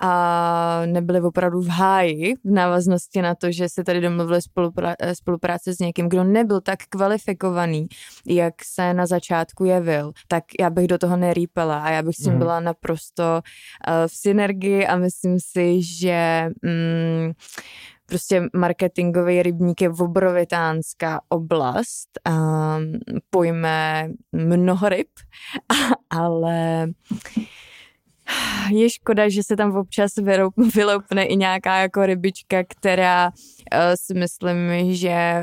a 0.00 0.82
nebyli 0.86 1.20
opravdu 1.20 1.60
v 1.60 1.68
háji 1.68 2.34
v 2.44 2.50
návaznosti 2.50 3.22
na 3.22 3.34
to, 3.34 3.52
že 3.52 3.68
se 3.68 3.84
tady 3.84 4.00
domluvili 4.00 4.40
spolupra- 4.40 4.94
spolupráce 5.12 5.74
s 5.74 5.78
někým, 5.78 6.08
kdo 6.08 6.24
nebyl 6.24 6.60
tak 6.60 6.78
kvalifikovaný, 6.88 7.86
jak 8.26 8.54
se 8.64 8.94
na 8.94 9.06
začátku 9.06 9.64
jevil, 9.64 10.12
tak 10.28 10.44
já 10.60 10.70
bych 10.70 10.86
do 10.86 10.98
toho 10.98 11.16
nerýpala 11.16 11.82
a 11.82 11.90
já 11.90 12.02
bych 12.02 12.16
s 12.16 12.22
tím 12.22 12.32
mm. 12.32 12.38
byla 12.38 12.60
naprosto 12.60 13.22
uh, 13.42 13.94
v 14.06 14.12
synergii 14.14 14.86
a 14.86 14.96
myslím 14.96 15.36
si, 15.40 15.82
že 15.82 16.48
mm, 16.62 17.32
prostě 18.10 18.42
marketingový 18.56 19.42
rybník 19.42 19.82
je 19.82 19.90
obrovitánská 19.90 21.20
oblast, 21.28 22.08
um, 22.28 22.92
pojme 23.30 24.08
mnoho 24.32 24.88
ryb, 24.88 25.08
ale 26.10 26.86
je 28.70 28.90
škoda, 28.90 29.28
že 29.28 29.42
se 29.42 29.56
tam 29.56 29.76
občas 29.76 30.12
vyloupne 30.74 31.24
i 31.24 31.36
nějaká 31.36 31.78
jako 31.78 32.06
rybička, 32.06 32.64
která 32.68 33.26
uh, 33.28 33.78
si 33.94 34.14
myslím, 34.14 34.56
že 34.94 35.42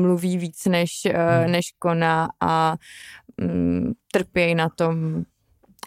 mluví 0.00 0.38
víc 0.38 0.66
než, 0.66 0.90
uh, 1.06 1.50
než 1.50 1.64
koná 1.78 2.28
a 2.40 2.76
um, 3.42 3.92
trpějí 4.12 4.54
na 4.54 4.68
tom 4.68 5.24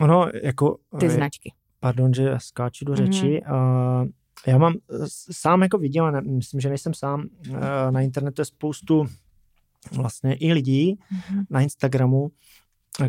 ono, 0.01 0.27
jako, 0.43 0.77
ty 0.99 1.09
značky. 1.09 1.53
Pardon, 1.79 2.13
že 2.13 2.33
skáču 2.37 2.85
do 2.85 2.95
řeči. 2.95 3.41
Mm-hmm. 3.47 4.11
Já 4.47 4.57
mám 4.57 4.73
sám 5.31 5.61
jako 5.61 5.77
vidím, 5.77 6.03
ale 6.03 6.21
myslím, 6.21 6.59
že 6.59 6.69
nejsem 6.69 6.93
sám, 6.93 7.25
uh, 7.49 7.57
na 7.91 8.01
internetu 8.01 8.41
je 8.41 8.45
spoustu 8.45 9.05
vlastně 9.91 10.33
i 10.33 10.53
lidí 10.53 10.95
mm-hmm. 10.95 11.45
na 11.49 11.61
Instagramu, 11.61 12.31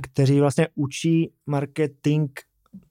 kteří 0.02 0.40
vlastně 0.40 0.68
učí 0.74 1.32
marketing 1.46 2.30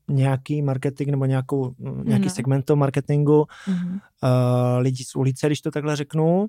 nějaký 0.07 0.61
marketing 0.61 1.11
nebo 1.11 1.25
nějakou, 1.25 1.75
nějaký 2.03 2.25
no. 2.25 2.29
segment 2.29 2.65
toho 2.65 2.77
marketingu 2.77 3.45
mm-hmm. 3.67 3.91
uh, 3.91 4.79
lidí 4.79 5.03
z 5.03 5.15
ulice, 5.15 5.47
když 5.47 5.61
to 5.61 5.71
takhle 5.71 5.95
řeknu 5.95 6.47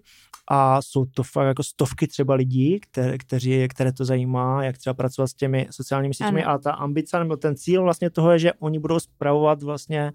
a 0.49 0.83
jsou 0.83 1.05
to 1.05 1.23
fakt 1.23 1.47
jako 1.47 1.63
stovky 1.63 2.07
třeba 2.07 2.35
lidí, 2.35 2.81
které, 2.81 3.19
kteří, 3.19 3.69
které 3.69 3.93
to 3.93 4.05
zajímá, 4.05 4.65
jak 4.65 4.79
třeba 4.79 4.95
pracovat 4.95 5.27
s 5.27 5.35
těmi 5.35 5.69
sociálními 5.71 6.15
sítěmi 6.15 6.45
a 6.45 6.59
ta 6.59 6.73
ambice 6.73 7.19
nebo 7.19 7.37
ten 7.37 7.57
cíl 7.57 7.83
vlastně 7.83 8.11
toho 8.11 8.31
je, 8.31 8.39
že 8.39 8.53
oni 8.53 8.79
budou 8.79 9.01
spravovat 9.01 9.63
vlastně 9.63 10.13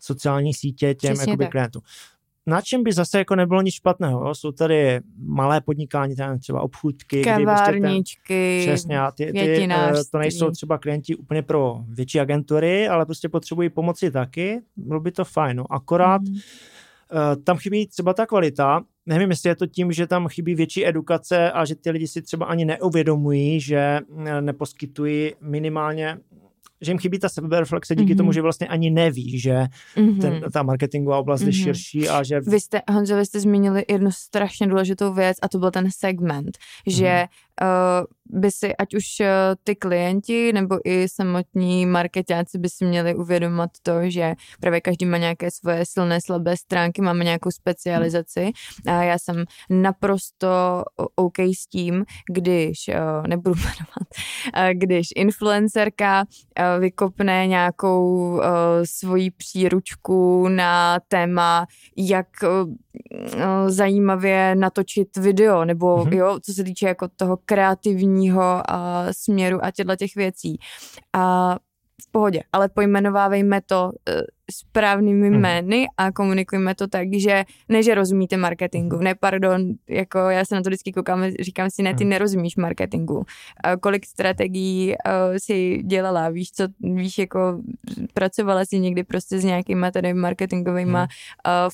sociální 0.00 0.54
sítě 0.54 0.94
těm 0.94 1.16
jakoby, 1.20 1.46
klientům 1.46 1.82
na 2.46 2.60
čem 2.60 2.82
by 2.82 2.92
zase 2.92 3.18
jako 3.18 3.36
nebylo 3.36 3.62
nic 3.62 3.74
špatného. 3.74 4.34
Jsou 4.34 4.52
tady 4.52 5.00
malé 5.18 5.60
podnikání, 5.60 6.16
tam 6.16 6.38
třeba 6.38 6.60
obchůdky. 6.60 7.22
Kavárničky, 7.22 8.62
prostě 8.64 8.72
přesně, 8.72 9.00
a 9.00 9.10
ty, 9.10 9.32
ty, 9.32 9.68
eh, 9.70 9.92
to 10.12 10.18
nejsou 10.18 10.50
třeba 10.50 10.78
klienti 10.78 11.16
úplně 11.16 11.42
pro 11.42 11.80
větší 11.88 12.20
agentury, 12.20 12.88
ale 12.88 13.06
prostě 13.06 13.28
potřebují 13.28 13.70
pomoci 13.70 14.10
taky. 14.10 14.60
Bylo 14.76 15.00
by 15.00 15.12
to 15.12 15.24
fajn. 15.24 15.56
No. 15.56 15.72
Akorát 15.72 16.22
mm. 16.22 16.36
tam 17.44 17.56
chybí 17.56 17.86
třeba 17.86 18.14
ta 18.14 18.26
kvalita. 18.26 18.84
Nevím, 19.06 19.30
jestli 19.30 19.48
je 19.48 19.56
to 19.56 19.66
tím, 19.66 19.92
že 19.92 20.06
tam 20.06 20.28
chybí 20.28 20.54
větší 20.54 20.86
edukace 20.86 21.52
a 21.52 21.64
že 21.64 21.74
ty 21.74 21.90
lidi 21.90 22.08
si 22.08 22.22
třeba 22.22 22.46
ani 22.46 22.64
neuvědomují, 22.64 23.60
že 23.60 24.00
eh, 24.26 24.40
neposkytují 24.40 25.32
minimálně 25.40 26.18
že 26.82 26.90
jim 26.92 26.98
chybí 26.98 27.18
ta 27.18 27.28
sebereflexe 27.28 27.94
díky 27.94 28.12
mm-hmm. 28.12 28.16
tomu, 28.16 28.32
že 28.32 28.42
vlastně 28.42 28.66
ani 28.68 28.90
neví, 28.90 29.38
že 29.38 29.66
mm-hmm. 29.96 30.20
ten, 30.20 30.40
ta 30.52 30.62
marketingová 30.62 31.18
oblast 31.18 31.42
mm-hmm. 31.42 31.46
je 31.46 31.52
mhm. 31.52 31.62
širší 31.62 32.08
a 32.08 32.22
že... 32.22 32.40
Vy 32.40 32.60
jste, 32.60 32.82
Honzo, 32.90 33.16
vy 33.16 33.26
jste 33.26 33.40
zmínili 33.40 33.84
jednu 33.88 34.10
strašně 34.10 34.66
důležitou 34.66 35.12
věc 35.12 35.36
a 35.42 35.48
to 35.48 35.58
byl 35.58 35.70
ten 35.70 35.88
segment, 35.90 36.58
že 36.86 37.06
mm-hmm 37.06 37.26
uh, 37.26 37.51
by 38.32 38.50
si 38.50 38.76
ať 38.76 38.94
už 38.94 39.04
uh, 39.20 39.26
ty 39.64 39.76
klienti 39.76 40.52
nebo 40.52 40.78
i 40.84 41.08
samotní 41.08 41.86
marketáci 41.86 42.58
by 42.58 42.68
si 42.68 42.84
měli 42.84 43.14
uvědomit 43.14 43.70
to, 43.82 44.10
že 44.10 44.34
právě 44.60 44.80
každý 44.80 45.06
má 45.06 45.18
nějaké 45.18 45.50
svoje 45.50 45.86
silné, 45.86 46.20
slabé 46.20 46.56
stránky, 46.56 47.02
máme 47.02 47.24
nějakou 47.24 47.50
specializaci. 47.50 48.52
A 48.86 49.02
já 49.02 49.18
jsem 49.18 49.44
naprosto 49.70 50.48
OK 51.16 51.38
s 51.38 51.66
tím, 51.66 52.04
když, 52.32 52.88
uh, 52.88 53.26
nebudu 53.26 53.54
jmenovat, 53.60 54.08
když 54.72 55.08
influencerka 55.16 56.24
vykopne 56.78 57.46
nějakou 57.46 58.40
svoji 58.84 59.30
příručku 59.30 60.48
na 60.48 60.98
téma, 61.08 61.66
jak 61.96 62.26
zajímavě 63.68 64.54
natočit 64.54 65.16
video, 65.16 65.64
nebo 65.64 65.96
mm-hmm. 65.96 66.16
jo, 66.16 66.38
co 66.42 66.52
se 66.52 66.64
týče 66.64 66.86
jako 66.86 67.08
toho 67.16 67.38
kreativního 67.44 68.62
uh, 68.70 68.76
směru 69.10 69.64
a 69.64 69.70
těchto 69.70 69.96
těch 69.96 70.14
věcí. 70.14 70.58
A 71.12 71.56
v 72.02 72.12
pohodě, 72.12 72.42
ale 72.52 72.68
pojmenovávejme 72.68 73.60
to 73.66 73.84
uh, 73.84 74.20
správnými 74.50 75.28
hmm. 75.28 75.40
jmény 75.40 75.86
a 75.96 76.12
komunikujme 76.12 76.74
to 76.74 76.86
tak, 76.86 77.08
že 77.14 77.44
ne, 77.68 77.82
že 77.82 77.94
rozumíte 77.94 78.36
marketingu, 78.36 78.96
hmm. 78.96 79.04
ne, 79.04 79.14
pardon, 79.14 79.72
jako 79.88 80.18
já 80.18 80.44
se 80.44 80.54
na 80.54 80.62
to 80.62 80.68
vždycky 80.68 80.92
koukám, 80.92 81.24
říkám 81.40 81.70
si, 81.70 81.82
ne, 81.82 81.94
ty 81.94 82.04
hmm. 82.04 82.10
nerozumíš 82.10 82.56
marketingu. 82.56 83.16
Uh, 83.16 83.24
kolik 83.80 84.06
strategií 84.06 84.94
uh, 85.06 85.36
si 85.36 85.82
dělala, 85.82 86.28
víš 86.28 86.52
co, 86.52 86.64
víš, 86.80 87.18
jako 87.18 87.60
pracovala 88.14 88.64
si 88.64 88.78
někdy 88.78 89.04
prostě 89.04 89.38
s 89.38 89.44
nějakýma 89.44 89.90
tady 89.90 90.14
marketingovými 90.14 90.92
hmm. 90.92 91.00
uh, 91.00 91.06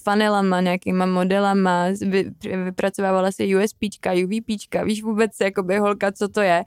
funnelama, 0.05 0.61
nějakýma 0.61 1.07
modelama, 1.07 1.87
vy, 2.07 2.31
vypracovávala 2.65 3.33
si 3.33 3.57
USPčka, 3.57 4.13
UVPčka, 4.25 4.85
víš 4.85 5.03
vůbec, 5.03 5.31
jakoby 5.41 5.79
holka, 5.79 6.13
co 6.13 6.29
to 6.29 6.41
je. 6.41 6.65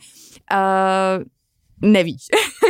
Nevíš. 1.82 2.22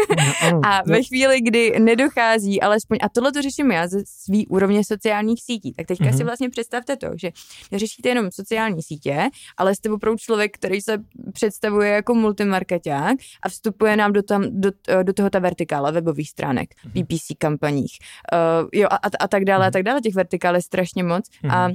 No, 0.51 0.61
a 0.65 0.81
ve 0.85 1.03
chvíli, 1.03 1.41
kdy 1.41 1.79
nedochází, 1.79 2.61
alespoň, 2.61 2.97
a 3.01 3.09
tohle 3.09 3.31
to 3.31 3.41
řeším 3.41 3.71
já 3.71 3.87
ze 3.87 4.03
svý 4.05 4.47
úrovně 4.47 4.83
sociálních 4.83 5.43
sítí, 5.43 5.73
tak 5.73 5.87
teďka 5.87 6.05
mm-hmm. 6.05 6.17
si 6.17 6.23
vlastně 6.23 6.49
představte 6.49 6.95
to, 6.95 7.07
že 7.15 7.31
neřešíte 7.71 8.09
jenom 8.09 8.31
sociální 8.31 8.83
sítě, 8.83 9.29
ale 9.57 9.75
jste 9.75 9.89
opravdu 9.89 10.17
člověk, 10.17 10.57
který 10.57 10.81
se 10.81 10.97
představuje 11.33 11.89
jako 11.89 12.15
multimarketák 12.15 13.17
a 13.43 13.49
vstupuje 13.49 13.95
nám 13.95 14.13
do, 14.13 14.23
tam, 14.23 14.43
do, 14.49 14.71
do 15.03 15.13
toho 15.13 15.29
ta 15.29 15.39
vertikála 15.39 15.91
webových 15.91 16.29
stránek, 16.29 16.69
mm-hmm. 16.69 17.05
PPC 17.05 17.37
kampaních, 17.37 17.97
uh, 18.33 18.69
jo, 18.73 18.87
a, 18.91 18.99
a, 19.19 19.27
tak 19.27 19.45
dále, 19.45 19.59
mm-hmm. 19.59 19.67
a 19.67 19.67
mhm. 19.67 19.73
tak 19.73 19.83
dále, 19.83 20.01
těch 20.01 20.15
vertikál 20.15 20.55
je 20.55 20.61
strašně 20.61 21.03
moc 21.03 21.29
mm-hmm. 21.29 21.55
a 21.55 21.69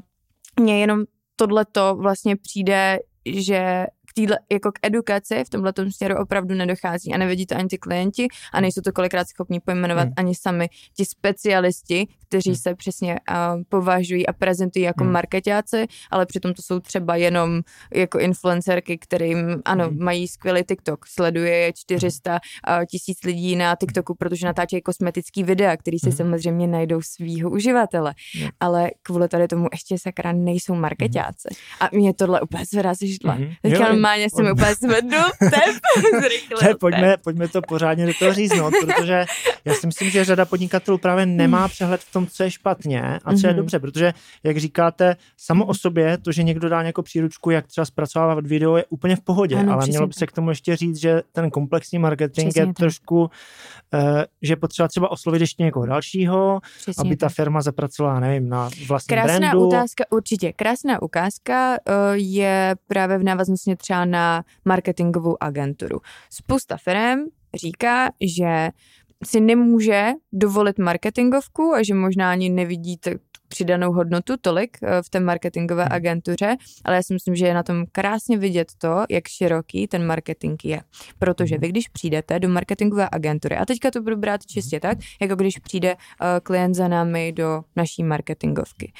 mně 0.60 0.80
jenom 0.80 1.04
tohle 1.36 1.64
to 1.64 1.96
vlastně 1.96 2.36
přijde 2.36 2.98
že 3.26 3.86
týhle, 4.16 4.38
jako 4.52 4.72
k 4.72 4.78
edukaci 4.82 5.44
v 5.44 5.50
tomhle 5.50 5.72
směru 5.90 6.14
opravdu 6.18 6.54
nedochází 6.54 7.14
a 7.14 7.18
nevidí 7.18 7.46
to 7.46 7.56
ani 7.56 7.68
ty 7.68 7.78
klienti 7.78 8.28
a 8.52 8.60
nejsou 8.60 8.80
to 8.80 8.92
kolikrát 8.92 9.28
schopní 9.28 9.60
pojmenovat 9.60 10.04
hmm. 10.04 10.14
ani 10.16 10.34
sami 10.34 10.68
ti 10.96 11.04
specialisti, 11.04 12.06
kteří 12.28 12.50
hmm. 12.50 12.56
se 12.56 12.74
přesně 12.74 13.16
uh, 13.30 13.62
považují 13.68 14.26
a 14.26 14.32
prezentují 14.32 14.84
jako 14.84 15.04
hmm. 15.04 15.12
marketáci, 15.12 15.86
ale 16.10 16.26
přitom 16.26 16.54
to 16.54 16.62
jsou 16.62 16.80
třeba 16.80 17.16
jenom 17.16 17.60
jako 17.94 18.18
influencerky, 18.18 18.98
kterým, 18.98 19.62
ano, 19.64 19.88
hmm. 19.88 20.04
mají 20.04 20.28
skvělý 20.28 20.62
TikTok, 20.64 21.06
sleduje 21.06 21.56
je 21.56 21.72
400 21.72 22.32
uh, 22.32 22.84
tisíc 22.90 23.18
lidí 23.24 23.56
na 23.56 23.76
TikToku, 23.76 24.14
protože 24.14 24.46
natáčejí 24.46 24.82
kosmetický 24.82 25.42
videa, 25.42 25.76
který 25.76 25.98
si 25.98 26.08
hmm. 26.08 26.16
samozřejmě 26.16 26.66
najdou 26.66 27.02
svýho 27.02 27.50
uživatele, 27.50 28.14
hmm. 28.40 28.48
ale 28.60 28.90
kvůli 29.02 29.28
tady 29.28 29.48
tomu 29.48 29.68
ještě 29.72 29.98
sakra 29.98 30.32
nejsou 30.32 30.74
marketáci. 30.74 31.48
Hmm. 31.50 31.58
A 31.80 31.96
mě 31.96 32.14
tohle 32.14 32.40
úplně 32.40 32.64
zvedá 32.64 32.94
se 32.94 33.06
židla. 33.06 33.32
Hmm. 33.32 33.48
Teďka 33.62 33.92
normálně 34.06 34.30
jsem 34.30 34.52
úplně 34.52 34.74
zvednu 34.74 35.18
tep, 35.38 35.74
zrychlil 36.20 36.76
pojďme, 36.80 37.16
pojďme 37.16 37.48
to 37.48 37.62
pořádně 37.62 38.06
do 38.06 38.12
toho 38.18 38.32
říznout, 38.34 38.74
protože 38.80 39.24
já 39.64 39.74
si 39.74 39.86
myslím, 39.86 40.10
že 40.10 40.24
řada 40.24 40.44
podnikatelů 40.44 40.98
právě 40.98 41.26
nemá 41.26 41.58
hmm. 41.58 41.68
přehled 41.68 42.00
v 42.00 42.12
tom, 42.12 42.26
co 42.26 42.42
je 42.42 42.50
špatně 42.50 43.18
a 43.24 43.34
co 43.34 43.46
je 43.46 43.52
mm-hmm. 43.52 43.56
dobře, 43.56 43.78
protože, 43.78 44.14
jak 44.44 44.58
říkáte, 44.58 45.16
samo 45.36 45.66
o 45.66 45.74
sobě, 45.74 46.18
to, 46.18 46.32
že 46.32 46.42
někdo 46.42 46.68
dá 46.68 46.82
nějakou 46.82 47.02
příručku, 47.02 47.50
jak 47.50 47.66
třeba 47.66 47.84
zpracovávat 47.84 48.46
video, 48.46 48.76
je 48.76 48.84
úplně 48.88 49.16
v 49.16 49.20
pohodě, 49.20 49.56
ano, 49.56 49.72
ale 49.72 49.86
mělo 49.86 50.06
by 50.06 50.12
se 50.12 50.26
k 50.26 50.32
tomu 50.32 50.48
ještě 50.50 50.76
říct, 50.76 50.96
že 50.96 51.22
ten 51.32 51.50
komplexní 51.50 51.98
marketing 51.98 52.48
přesně 52.48 52.62
je 52.62 52.66
tak. 52.66 52.76
trošku, 52.76 53.20
uh, 53.20 53.28
že 54.42 54.52
je 54.52 54.56
potřeba 54.56 54.88
třeba 54.88 55.10
oslovit 55.10 55.40
ještě 55.40 55.62
někoho 55.62 55.86
dalšího, 55.86 56.60
přesně 56.78 57.00
aby 57.00 57.16
ta 57.16 57.28
firma 57.28 57.62
zapracovala, 57.62 58.20
nevím, 58.20 58.48
na 58.48 58.70
vlastní 58.88 59.16
Krásná 59.16 59.38
brandu. 59.38 59.66
ukázka, 59.66 60.04
určitě. 60.10 60.52
Krásná 60.52 61.02
ukázka 61.02 61.76
uh, 61.88 61.94
je 62.14 62.74
právě 62.88 63.18
v 63.18 63.22
návaznosti 63.22 63.76
třeba 63.76 63.95
na 64.04 64.44
marketingovou 64.64 65.42
agenturu. 65.42 65.98
Spousta 66.30 66.76
firm 66.76 67.24
říká, 67.54 68.10
že 68.36 68.68
si 69.24 69.40
nemůže 69.40 70.10
dovolit 70.32 70.78
marketingovku 70.78 71.72
a 71.74 71.82
že 71.82 71.94
možná 71.94 72.30
ani 72.30 72.48
nevidí 72.50 72.96
t- 72.96 73.18
přidanou 73.48 73.92
hodnotu 73.92 74.34
tolik 74.40 74.78
eh, 74.82 75.02
v 75.02 75.10
té 75.10 75.20
marketingové 75.20 75.84
hmm. 75.84 75.92
agentuře, 75.92 76.56
ale 76.84 76.96
já 76.96 77.02
si 77.02 77.12
myslím, 77.12 77.34
že 77.34 77.46
je 77.46 77.54
na 77.54 77.62
tom 77.62 77.84
krásně 77.92 78.38
vidět 78.38 78.68
to, 78.78 79.04
jak 79.10 79.28
široký 79.28 79.86
ten 79.86 80.06
marketing 80.06 80.64
je. 80.64 80.80
Protože 81.18 81.54
hmm. 81.54 81.60
vy, 81.60 81.68
když 81.68 81.88
přijdete 81.88 82.38
do 82.38 82.48
marketingové 82.48 83.08
agentury, 83.12 83.56
a 83.56 83.64
teďka 83.64 83.90
to 83.90 84.02
budu 84.02 84.16
brát 84.16 84.46
čistě 84.46 84.80
tak, 84.80 84.98
jako 85.20 85.36
když 85.36 85.58
přijde 85.58 85.94
uh, 85.94 86.26
klient 86.42 86.74
za 86.74 86.88
námi 86.88 87.32
do 87.32 87.62
naší 87.76 88.04
marketingovky. 88.04 88.92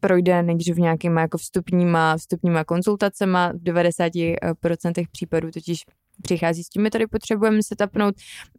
Projde 0.00 0.42
nejdřív 0.42 0.76
nějakýma 0.76 1.20
jako 1.20 1.38
vstupníma, 1.38 2.16
vstupníma 2.16 2.64
konzultacema, 2.64 3.52
v 3.52 3.62
90% 3.62 5.04
případů 5.12 5.50
totiž 5.50 5.84
přichází 6.22 6.64
s 6.64 6.68
tím, 6.68 6.82
my 6.82 6.90
tady 6.90 7.06
potřebujeme 7.06 7.62
se 7.62 7.76
tapnout 7.76 8.14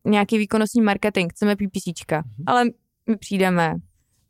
nějaký 0.05 0.37
výkonnostní 0.37 0.81
marketing, 0.81 1.31
chceme 1.31 1.55
PPCčka, 1.55 2.21
mm-hmm. 2.21 2.43
ale 2.47 2.65
my 3.09 3.17
přijdeme 3.17 3.75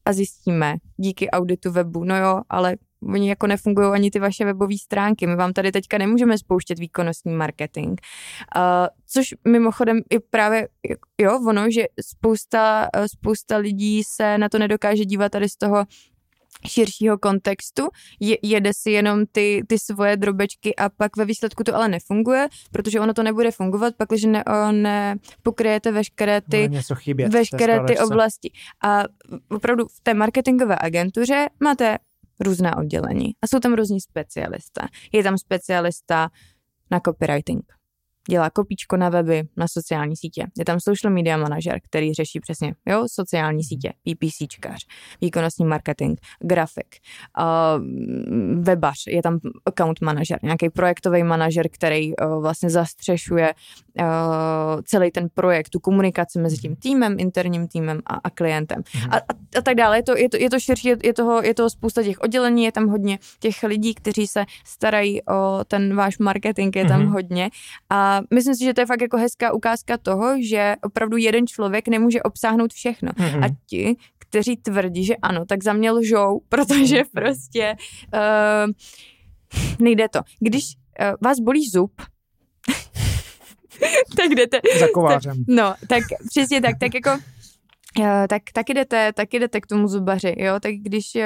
a 0.05 0.13
zjistíme 0.13 0.75
díky 0.97 1.29
auditu 1.29 1.71
webu, 1.71 2.03
no 2.03 2.17
jo, 2.17 2.41
ale 2.49 2.75
oni 3.13 3.29
jako 3.29 3.47
nefungují 3.47 3.87
ani 3.93 4.11
ty 4.11 4.19
vaše 4.19 4.45
webové 4.45 4.77
stránky. 4.77 5.27
My 5.27 5.35
vám 5.35 5.53
tady 5.53 5.71
teďka 5.71 5.97
nemůžeme 5.97 6.37
spouštět 6.37 6.79
výkonnostní 6.79 7.33
marketing. 7.33 8.01
Uh, 8.55 8.61
což 9.07 9.33
mimochodem 9.47 9.99
i 10.09 10.19
právě, 10.19 10.67
jo, 11.21 11.39
ono, 11.47 11.71
že 11.71 11.85
spousta, 12.01 12.87
spousta 13.05 13.57
lidí 13.57 14.03
se 14.03 14.37
na 14.37 14.49
to 14.49 14.59
nedokáže 14.59 15.05
dívat 15.05 15.31
tady 15.31 15.49
z 15.49 15.57
toho 15.57 15.85
širšího 16.67 17.17
kontextu, 17.17 17.87
je, 18.19 18.37
jede 18.41 18.71
si 18.73 18.91
jenom 18.91 19.25
ty, 19.31 19.63
ty 19.67 19.79
svoje 19.79 20.17
drobečky 20.17 20.75
a 20.75 20.89
pak 20.89 21.17
ve 21.17 21.25
výsledku 21.25 21.63
to 21.63 21.75
ale 21.75 21.87
nefunguje, 21.87 22.47
protože 22.71 22.99
ono 22.99 23.13
to 23.13 23.23
nebude 23.23 23.51
fungovat, 23.51 23.95
pak, 23.97 24.09
když 24.09 24.23
ne, 24.23 24.43
ne 24.71 25.15
pokryjete 25.43 25.91
veškeré 25.91 26.41
ty, 26.41 26.69
chybět, 26.93 27.33
veškeré 27.33 27.79
ty 27.87 27.99
oblasti. 27.99 28.51
A 28.83 29.03
opravdu 29.49 29.87
v 29.87 29.99
té 30.03 30.13
marketingové 30.13 30.77
agentuře 30.79 31.49
máte 31.59 31.97
různá 32.39 32.77
oddělení 32.77 33.31
a 33.41 33.47
jsou 33.47 33.59
tam 33.59 33.73
různí 33.73 34.01
specialisté. 34.01 34.81
Je 35.11 35.23
tam 35.23 35.37
specialista 35.37 36.29
na 36.91 36.99
copywriting, 36.99 37.63
dělá 38.29 38.49
kopíčko 38.49 38.97
na 38.97 39.09
weby, 39.09 39.43
na 39.57 39.67
sociální 39.67 40.17
sítě. 40.17 40.47
Je 40.57 40.65
tam 40.65 40.79
social 40.79 41.13
media 41.13 41.37
manažer, 41.37 41.79
který 41.83 42.13
řeší 42.13 42.39
přesně 42.39 42.73
jo, 42.87 43.05
sociální 43.11 43.63
sítě, 43.63 43.93
PPCčkař, 44.03 44.85
výkonnostní 45.21 45.65
marketing, 45.65 46.19
grafik, 46.39 46.95
uh, 47.39 48.63
webař, 48.63 48.97
je 49.07 49.21
tam 49.21 49.39
account 49.65 50.01
manažer, 50.01 50.39
nějaký 50.43 50.69
projektový 50.69 51.23
manažer, 51.23 51.69
který 51.69 52.15
uh, 52.15 52.41
vlastně 52.41 52.69
zastřešuje 52.69 53.53
uh, 53.99 54.05
celý 54.83 55.11
ten 55.11 55.27
projekt, 55.33 55.69
tu 55.69 55.79
komunikaci 55.79 56.39
mezi 56.39 56.57
tím 56.57 56.75
týmem, 56.75 57.15
interním 57.19 57.67
týmem 57.67 57.99
a, 58.05 58.15
a 58.15 58.29
klientem. 58.29 58.83
Mhm. 58.95 59.13
A, 59.13 59.17
a, 59.17 59.57
a 59.57 59.61
tak 59.61 59.75
dále. 59.75 59.97
Je 59.97 60.03
to, 60.03 60.17
je 60.17 60.29
to, 60.29 60.37
je 60.37 60.49
to 60.49 60.59
širší, 60.59 60.87
je, 60.87 60.97
je, 61.03 61.13
toho, 61.13 61.41
je 61.41 61.53
toho 61.53 61.69
spousta 61.69 62.03
těch 62.03 62.19
oddělení, 62.19 62.63
je 62.63 62.71
tam 62.71 62.87
hodně 62.87 63.19
těch 63.39 63.63
lidí, 63.63 63.93
kteří 63.95 64.27
se 64.27 64.45
starají 64.65 65.21
o 65.25 65.59
ten 65.67 65.95
váš 65.95 66.17
marketing, 66.17 66.75
je 66.75 66.85
tam 66.85 67.01
mm-hmm. 67.01 67.11
hodně. 67.11 67.49
A 67.89 68.10
myslím 68.33 68.55
si, 68.55 68.63
že 68.63 68.73
to 68.73 68.81
je 68.81 68.85
fakt 68.85 69.01
jako 69.01 69.17
hezká 69.17 69.53
ukázka 69.53 69.97
toho, 69.97 70.41
že 70.41 70.75
opravdu 70.83 71.17
jeden 71.17 71.47
člověk 71.47 71.87
nemůže 71.87 72.23
obsáhnout 72.23 72.73
všechno. 72.73 73.11
Mm-hmm. 73.11 73.45
A 73.45 73.47
ti, 73.65 73.95
kteří 74.31 74.57
tvrdí, 74.57 75.05
že 75.05 75.15
ano, 75.15 75.45
tak 75.45 75.63
za 75.63 75.73
mě 75.73 75.91
lžou, 75.91 76.41
protože 76.49 76.97
mhm. 76.97 77.05
prostě 77.13 77.75
uh, 78.13 78.71
nejde 79.79 80.09
to. 80.09 80.19
Když 80.39 80.65
uh, 80.65 81.15
vás 81.21 81.39
bolí 81.39 81.69
zub, 81.69 81.91
tak 84.17 84.29
jdete. 84.29 84.61
Za 84.79 84.87
kovářem. 84.93 85.37
Tak, 85.37 85.45
no, 85.47 85.75
tak 85.87 86.03
přesně 86.29 86.61
tak, 86.61 86.75
tak 86.79 86.93
jako 86.93 87.09
uh, 87.99 88.27
tak, 88.29 88.41
tak 88.53 88.69
jdete, 88.69 89.13
tak 89.13 89.33
jdete 89.33 89.61
k 89.61 89.67
tomu 89.67 89.87
zubaři, 89.87 90.35
jo, 90.37 90.59
tak 90.59 90.73
když 90.73 91.15
uh, 91.15 91.21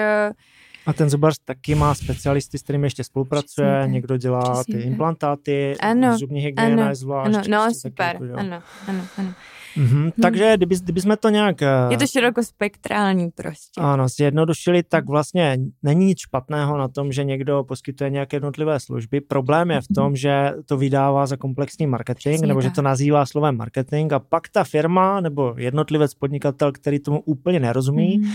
a 0.85 0.93
ten 0.93 1.09
zubař 1.09 1.35
taky 1.45 1.75
má 1.75 1.95
specialisty, 1.95 2.57
s 2.57 2.61
kterými 2.63 2.85
ještě 2.87 3.03
spolupracuje, 3.03 3.77
Přesně, 3.79 3.93
někdo 3.93 4.17
dělá 4.17 4.53
Přesně, 4.53 4.75
ty 4.75 4.81
implantáty, 4.81 5.75
ano, 5.79 6.17
zubní 6.17 6.39
hygiena 6.39 6.81
ano, 6.83 6.89
je 6.89 6.95
zvlášť. 6.95 7.35
Ano, 7.35 7.43
no, 7.49 7.73
super, 7.81 8.17
jako, 8.21 8.39
ano, 8.39 8.61
ano, 8.87 9.03
ano. 9.17 9.33
Mm-hmm, 9.77 9.87
hmm. 9.87 10.11
Takže 10.21 10.57
kdyby, 10.57 10.75
kdyby 10.83 11.01
jsme 11.01 11.17
to 11.17 11.29
nějak... 11.29 11.61
Eh, 11.61 11.67
je 11.89 11.97
to 11.97 12.07
širokospektrální 12.07 13.31
prostě. 13.31 13.81
Ano, 13.81 14.07
zjednodušili, 14.07 14.83
tak 14.83 15.05
vlastně 15.09 15.57
není 15.83 16.05
nic 16.05 16.19
špatného 16.19 16.77
na 16.77 16.87
tom, 16.87 17.11
že 17.11 17.23
někdo 17.23 17.63
poskytuje 17.63 18.09
nějaké 18.09 18.35
jednotlivé 18.35 18.79
služby. 18.79 19.21
Problém 19.21 19.71
je 19.71 19.81
v 19.81 19.87
tom, 19.95 20.07
mhm. 20.07 20.15
že 20.15 20.51
to 20.65 20.77
vydává 20.77 21.25
za 21.25 21.37
komplexní 21.37 21.87
marketing, 21.87 22.35
Přesně 22.35 22.47
nebo 22.47 22.61
tak. 22.61 22.69
že 22.69 22.75
to 22.75 22.81
nazývá 22.81 23.25
slovem 23.25 23.57
marketing 23.57 24.13
a 24.13 24.19
pak 24.19 24.49
ta 24.49 24.63
firma 24.63 25.21
nebo 25.21 25.53
jednotlivec 25.57 26.13
podnikatel, 26.13 26.71
který 26.71 26.99
tomu 26.99 27.21
úplně 27.25 27.59
nerozumí, 27.59 28.17
mm 28.17 28.31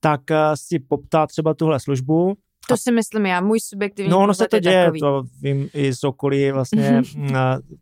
tak 0.00 0.30
eh, 0.30 0.36
si 0.54 0.78
poptá 0.78 1.26
třeba 1.26 1.54
tuhle 1.54 1.80
službu. 1.80 2.36
To 2.68 2.76
si 2.76 2.92
myslím 2.92 3.26
já, 3.26 3.40
můj 3.40 3.60
subjektivní 3.60 4.10
No 4.10 4.18
ono 4.18 4.34
se 4.34 4.48
to 4.48 4.58
děje, 4.58 4.84
takový. 4.84 5.00
to 5.00 5.22
vím 5.42 5.68
i 5.74 5.94
z 5.94 6.04
okolí 6.04 6.52
vlastně 6.52 7.02
mm 7.16 7.30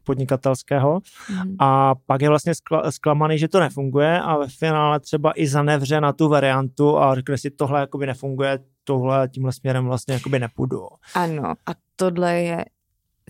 podnikatelského 0.05 1.01
mm 1.31 1.57
a 1.59 1.95
pak 1.95 2.23
je 2.23 2.29
vlastně 2.29 2.55
skla, 2.55 2.91
zklamaný, 2.91 3.39
že 3.39 3.49
to 3.49 3.61
nefunguje 3.61 4.21
a 4.21 4.37
ve 4.37 4.49
finále 4.49 5.01
třeba 5.01 5.33
i 5.41 5.47
zanevře 5.47 6.01
na 6.01 6.13
tu 6.13 6.29
variantu 6.29 6.99
a 6.99 7.15
řekne 7.15 7.39
si 7.39 7.51
tohle 7.51 7.81
jakoby 7.81 8.07
nefunguje, 8.07 8.59
tohle 8.85 9.29
tímhle 9.29 9.53
směrem 9.53 9.85
vlastně 9.85 10.15
jakoby 10.15 10.39
nepůjdu. 10.39 10.87
Ano 11.15 11.55
a 11.67 11.71
tohle 11.97 12.43
je 12.43 12.65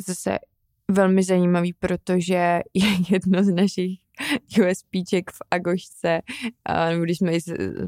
zase 0.07 0.39
velmi 0.91 1.23
zajímavý, 1.23 1.73
protože 1.73 2.61
je 2.75 2.89
jedno 3.11 3.45
z 3.45 3.49
našich 3.49 3.99
USPček 4.71 5.31
v 5.31 5.39
Agošce, 5.51 6.21
nebo 6.91 7.05
když 7.05 7.19
jsme 7.19 7.33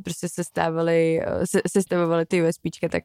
prostě 0.04 0.28
sestávali, 0.28 1.20
se, 1.44 1.60
sestavovali 1.68 2.26
ty 2.26 2.48
USPčka, 2.48 2.88
tak 2.88 3.04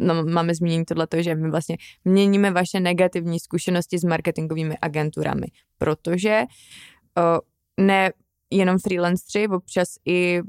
no, 0.00 0.24
máme 0.24 0.54
zmínění 0.54 0.84
tohleto, 0.84 1.22
že 1.22 1.34
my 1.34 1.50
vlastně 1.50 1.76
měníme 2.04 2.50
vaše 2.50 2.80
negativní 2.80 3.40
zkušenosti 3.40 3.98
s 3.98 4.04
marketingovými 4.04 4.76
agenturami, 4.82 5.46
protože 5.78 6.42
ne 7.80 8.12
jenom 8.50 8.78
freelancři, 8.78 9.48
občas 9.48 9.88
i 10.06 10.40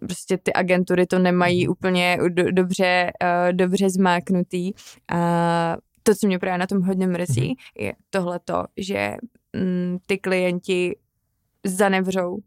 prostě 0.00 0.38
ty 0.38 0.52
agentury 0.52 1.06
to 1.06 1.18
nemají 1.18 1.64
mhm. 1.64 1.72
úplně 1.72 2.18
do, 2.28 2.52
dobře, 2.52 3.10
dobře 3.52 3.90
zmáknutý 3.90 4.72
a 5.12 5.76
to, 6.02 6.14
co 6.14 6.26
mě 6.26 6.38
právě 6.38 6.58
na 6.58 6.66
tom 6.66 6.82
hodně 6.82 7.06
mrzí, 7.06 7.54
mm-hmm. 7.54 7.84
je 7.84 7.92
tohleto, 8.10 8.64
že 8.76 9.16
mm, 9.56 9.98
ty 10.06 10.18
klienti 10.18 10.96
zanevřou 11.66 12.38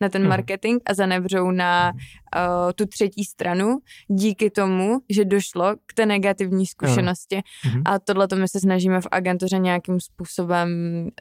na 0.00 0.08
ten 0.08 0.22
mhm. 0.22 0.28
marketing 0.28 0.82
a 0.86 0.94
zanevřou 0.94 1.50
na 1.50 1.92
uh, 1.92 2.72
tu 2.74 2.86
třetí 2.86 3.24
stranu 3.24 3.78
díky 4.08 4.50
tomu, 4.50 4.98
že 5.10 5.24
došlo 5.24 5.76
k 5.86 5.94
té 5.94 6.06
negativní 6.06 6.66
zkušenosti. 6.66 7.36
Mm-hmm. 7.36 7.82
A 7.84 7.98
tohle 7.98 8.28
to 8.28 8.36
my 8.36 8.48
se 8.48 8.60
snažíme 8.60 9.00
v 9.00 9.06
agentuře 9.10 9.58
nějakým 9.58 10.00
způsobem 10.00 10.68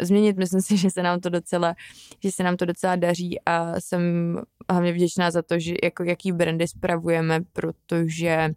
změnit. 0.01 0.37
Myslím 0.37 0.61
si, 0.61 0.77
že 0.77 0.91
se 0.91 1.03
nám 1.03 1.19
to 1.19 1.29
docela, 1.29 1.75
že 2.23 2.31
se 2.31 2.43
nám 2.43 2.57
to 2.57 2.65
docela 2.65 2.95
daří 2.95 3.39
a 3.45 3.79
jsem 3.79 4.01
hlavně 4.69 4.93
vděčná 4.93 5.31
za 5.31 5.41
to, 5.41 5.59
že 5.59 5.73
jako 5.83 6.03
jaký 6.03 6.31
brandy 6.31 6.67
spravujeme, 6.67 7.39
protože 7.53 8.49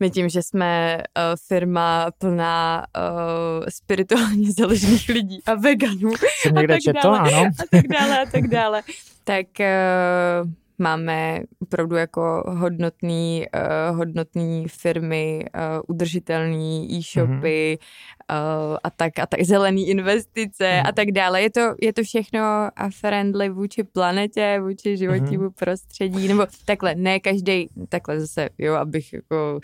my 0.00 0.10
tím, 0.10 0.28
že 0.28 0.42
jsme 0.42 0.96
uh, 0.96 1.22
firma 1.48 2.10
plná 2.18 2.86
uh, 2.96 3.66
spirituálně 3.68 4.52
založených 4.58 5.08
lidí 5.08 5.42
a 5.46 5.54
veganů 5.54 6.12
Jsem 6.40 6.58
a 6.58 6.62
tak 6.68 6.80
četl, 6.80 6.98
dále, 7.02 7.18
ano. 7.18 7.50
a 7.58 7.64
tak 7.70 7.86
dále 7.86 8.22
a 8.22 8.26
tak 8.26 8.48
dále, 8.48 8.82
tak 9.24 9.46
uh, 9.60 10.50
máme 10.78 11.40
opravdu 11.62 11.96
jako 11.96 12.44
hodnotný, 12.46 13.46
uh, 13.90 13.96
hodnotný 13.96 14.68
firmy, 14.68 15.44
uh, 15.54 15.80
udržitelný 15.88 16.88
e-shopy 16.98 17.78
mm-hmm. 17.78 18.70
uh, 18.70 18.76
a 18.84 18.90
tak 18.90 19.18
a 19.18 19.26
tak 19.26 19.42
zelený 19.42 19.88
investice 19.88 20.64
mm-hmm. 20.64 20.88
a 20.88 20.92
tak 20.92 21.10
dále. 21.10 21.42
Je 21.42 21.50
to, 21.50 21.74
je 21.82 21.92
to 21.92 22.02
všechno 22.02 22.40
a 22.76 22.90
friendly 23.00 23.48
vůči 23.48 23.84
planetě, 23.84 24.60
vůči 24.60 24.96
životnímu 24.96 25.44
mm-hmm. 25.44 25.54
prostředí, 25.58 26.28
nebo 26.28 26.46
takhle, 26.64 26.94
ne 26.94 27.20
každý, 27.20 27.68
takhle 27.88 28.20
zase, 28.20 28.48
jo, 28.58 28.74
abych 28.74 29.12
jako 29.12 29.60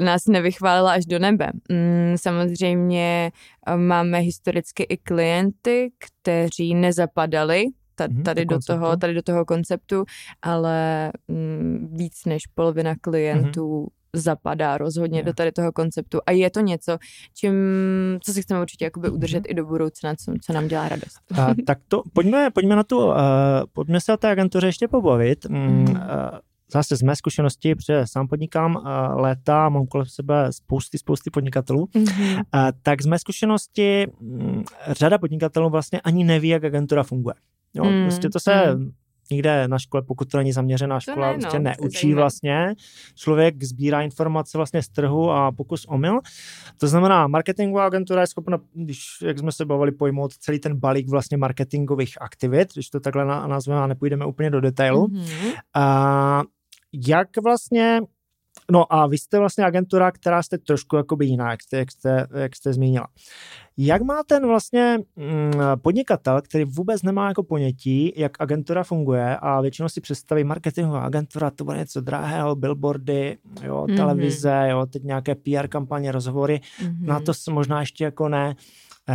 nás 0.00 0.26
nevychválila 0.28 0.92
až 0.92 1.06
do 1.06 1.18
nebe. 1.18 1.50
Mm, 1.68 2.14
samozřejmě 2.16 3.32
máme 3.76 4.18
historicky 4.18 4.82
i 4.82 4.96
klienty, 4.96 5.92
kteří 5.98 6.74
nezapadali 6.74 7.64
Mhm, 8.00 8.22
tady, 8.22 8.44
do 8.44 8.58
toho, 8.66 8.96
tady 8.96 9.14
do 9.14 9.22
toho 9.22 9.44
konceptu, 9.44 10.04
ale 10.42 11.10
mm, 11.28 11.88
víc 11.92 12.24
než 12.26 12.46
polovina 12.46 12.94
klientů 13.00 13.82
mm-hmm 13.82 14.04
zapadá 14.14 14.78
rozhodně 14.78 15.18
yeah. 15.18 15.26
do 15.26 15.32
tady 15.32 15.52
toho 15.52 15.72
konceptu 15.72 16.20
a 16.26 16.30
je 16.30 16.50
to 16.50 16.60
něco, 16.60 16.98
čím, 17.34 17.52
co 18.20 18.32
si 18.32 18.42
chceme 18.42 18.60
určitě 18.60 18.84
jakoby 18.84 19.08
udržet 19.08 19.40
mm-hmm. 19.40 19.50
i 19.50 19.54
do 19.54 19.66
budoucna, 19.66 20.14
co, 20.14 20.32
co 20.42 20.52
nám 20.52 20.68
dělá 20.68 20.88
radost. 20.88 21.18
A, 21.38 21.54
tak 21.66 21.78
to, 21.88 22.02
pojďme, 22.12 22.50
pojďme 22.50 22.76
na 22.76 22.82
tu, 22.82 23.06
uh, 23.06 23.14
pojďme 23.72 24.00
se 24.00 24.14
o 24.14 24.16
té 24.16 24.30
agentuře 24.30 24.66
ještě 24.66 24.88
pobavit. 24.88 25.46
Mm, 25.48 25.82
uh, 25.82 25.96
zase 26.72 26.96
z 26.96 27.02
mé 27.02 27.16
zkušenosti, 27.16 27.74
protože 27.74 28.02
sám 28.04 28.28
podnikám 28.28 28.76
uh, 28.76 28.82
léta, 29.20 29.68
mám 29.68 29.86
kolem 29.86 30.06
sebe 30.06 30.52
spousty, 30.52 30.98
spousty 30.98 31.30
podnikatelů, 31.30 31.84
mm-hmm. 31.84 32.42
tak 32.82 33.02
z 33.02 33.06
mé 33.06 33.18
zkušenosti 33.18 34.06
um, 34.20 34.64
řada 34.86 35.18
podnikatelů 35.18 35.70
vlastně 35.70 36.00
ani 36.00 36.24
neví, 36.24 36.48
jak 36.48 36.64
agentura 36.64 37.02
funguje. 37.02 37.34
Jo, 37.74 37.84
mm, 37.84 38.02
prostě 38.04 38.28
to 38.28 38.40
se 38.40 38.76
mm. 38.76 38.90
nikde 39.30 39.68
na 39.68 39.78
škole, 39.78 40.02
pokud 40.02 40.30
to 40.30 40.38
není 40.38 40.52
zaměřená 40.52 41.00
škola, 41.00 41.26
ne, 41.26 41.38
prostě 41.38 41.58
no, 41.58 41.64
neučí 41.64 42.14
vlastně. 42.14 42.74
Člověk 43.14 43.64
sbírá 43.64 44.02
informace 44.02 44.58
vlastně 44.58 44.82
z 44.82 44.88
trhu 44.88 45.30
a 45.30 45.52
pokus 45.52 45.84
omyl. 45.88 46.20
To 46.78 46.88
znamená, 46.88 47.26
marketingová 47.26 47.86
agentura 47.86 48.20
je 48.20 48.26
schopna, 48.26 48.58
když, 48.74 49.06
jak 49.22 49.38
jsme 49.38 49.52
se 49.52 49.64
bavili, 49.64 49.92
pojmout 49.92 50.32
celý 50.32 50.58
ten 50.58 50.76
balík 50.76 51.08
vlastně 51.08 51.36
marketingových 51.36 52.22
aktivit, 52.22 52.72
když 52.74 52.90
to 52.90 53.00
takhle 53.00 53.24
nazveme 53.24 53.80
a 53.80 53.86
nepůjdeme 53.86 54.26
úplně 54.26 54.50
do 54.50 54.60
detailu. 54.60 55.06
Mm-hmm. 55.06 55.52
A 55.74 56.42
jak 56.92 57.28
vlastně 57.44 58.00
No 58.70 58.92
a 58.92 59.06
vy 59.06 59.18
jste 59.18 59.38
vlastně 59.38 59.64
agentura, 59.64 60.12
která 60.12 60.42
jste 60.42 60.58
trošku 60.58 60.96
jakoby 60.96 61.26
jiná, 61.26 61.50
jak 61.50 61.62
jste, 61.62 61.76
jak 61.76 61.90
jste, 61.90 62.26
jak 62.34 62.56
jste 62.56 62.72
zmínila. 62.72 63.06
Jak 63.76 64.02
má 64.02 64.22
ten 64.26 64.46
vlastně 64.46 64.98
mm, 65.16 65.52
podnikatel, 65.82 66.42
který 66.42 66.64
vůbec 66.64 67.02
nemá 67.02 67.28
jako 67.28 67.42
ponětí, 67.42 68.12
jak 68.16 68.40
agentura 68.40 68.82
funguje 68.82 69.36
a 69.36 69.60
většinou 69.60 69.88
si 69.88 70.00
představí 70.00 70.44
marketingová 70.44 71.00
agentura, 71.00 71.50
to 71.50 71.64
bude 71.64 71.78
něco 71.78 72.00
drahého, 72.00 72.56
billboardy, 72.56 73.38
jo, 73.62 73.84
mm-hmm. 73.88 73.96
televize, 73.96 74.66
jo, 74.70 74.86
teď 74.86 75.02
nějaké 75.02 75.34
PR 75.34 75.68
kampaně, 75.68 76.12
rozhovory, 76.12 76.60
mm-hmm. 76.80 77.06
na 77.06 77.20
to 77.20 77.32
možná 77.50 77.80
ještě 77.80 78.04
jako 78.04 78.28
ne, 78.28 78.56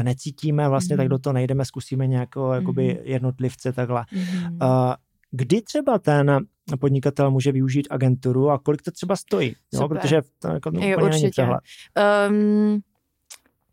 necítíme 0.03 0.69
vlastně, 0.69 0.95
mm-hmm. 0.95 0.99
tak 0.99 1.09
do 1.09 1.19
toho 1.19 1.33
nejdeme, 1.33 1.65
zkusíme 1.65 2.07
nějakou 2.07 2.51
jakoby 2.51 2.87
mm-hmm. 2.87 3.01
jednotlivce 3.03 3.73
takhle. 3.73 4.01
Mm-hmm. 4.01 4.87
Uh, 4.87 4.93
kdy 5.31 5.61
třeba 5.61 5.99
ten 5.99 6.45
podnikatel 6.79 7.31
může 7.31 7.51
využít 7.51 7.87
agenturu 7.89 8.49
a 8.49 8.59
kolik 8.59 8.81
to 8.81 8.91
třeba 8.91 9.15
stojí, 9.15 9.55
jo? 9.73 9.87
protože 9.87 10.21
to 10.39 10.47
jako 10.47 10.71
jo, 10.73 10.97
úplně 10.97 11.09
není. 11.09 11.31
Um, 12.29 12.81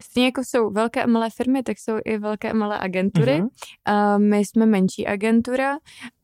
Stejně 0.03 0.27
jako 0.27 0.41
jsou 0.45 0.71
velké 0.71 1.03
a 1.03 1.07
malé 1.07 1.31
firmy, 1.31 1.63
tak 1.63 1.79
jsou 1.79 1.93
i 2.05 2.19
velké 2.19 2.51
a 2.51 2.55
malé 2.55 2.79
agentury. 2.79 3.43
Uh-huh. 3.43 4.15
Uh, 4.15 4.23
my 4.23 4.39
jsme 4.39 4.67
menší 4.67 5.07
agentura, 5.07 5.77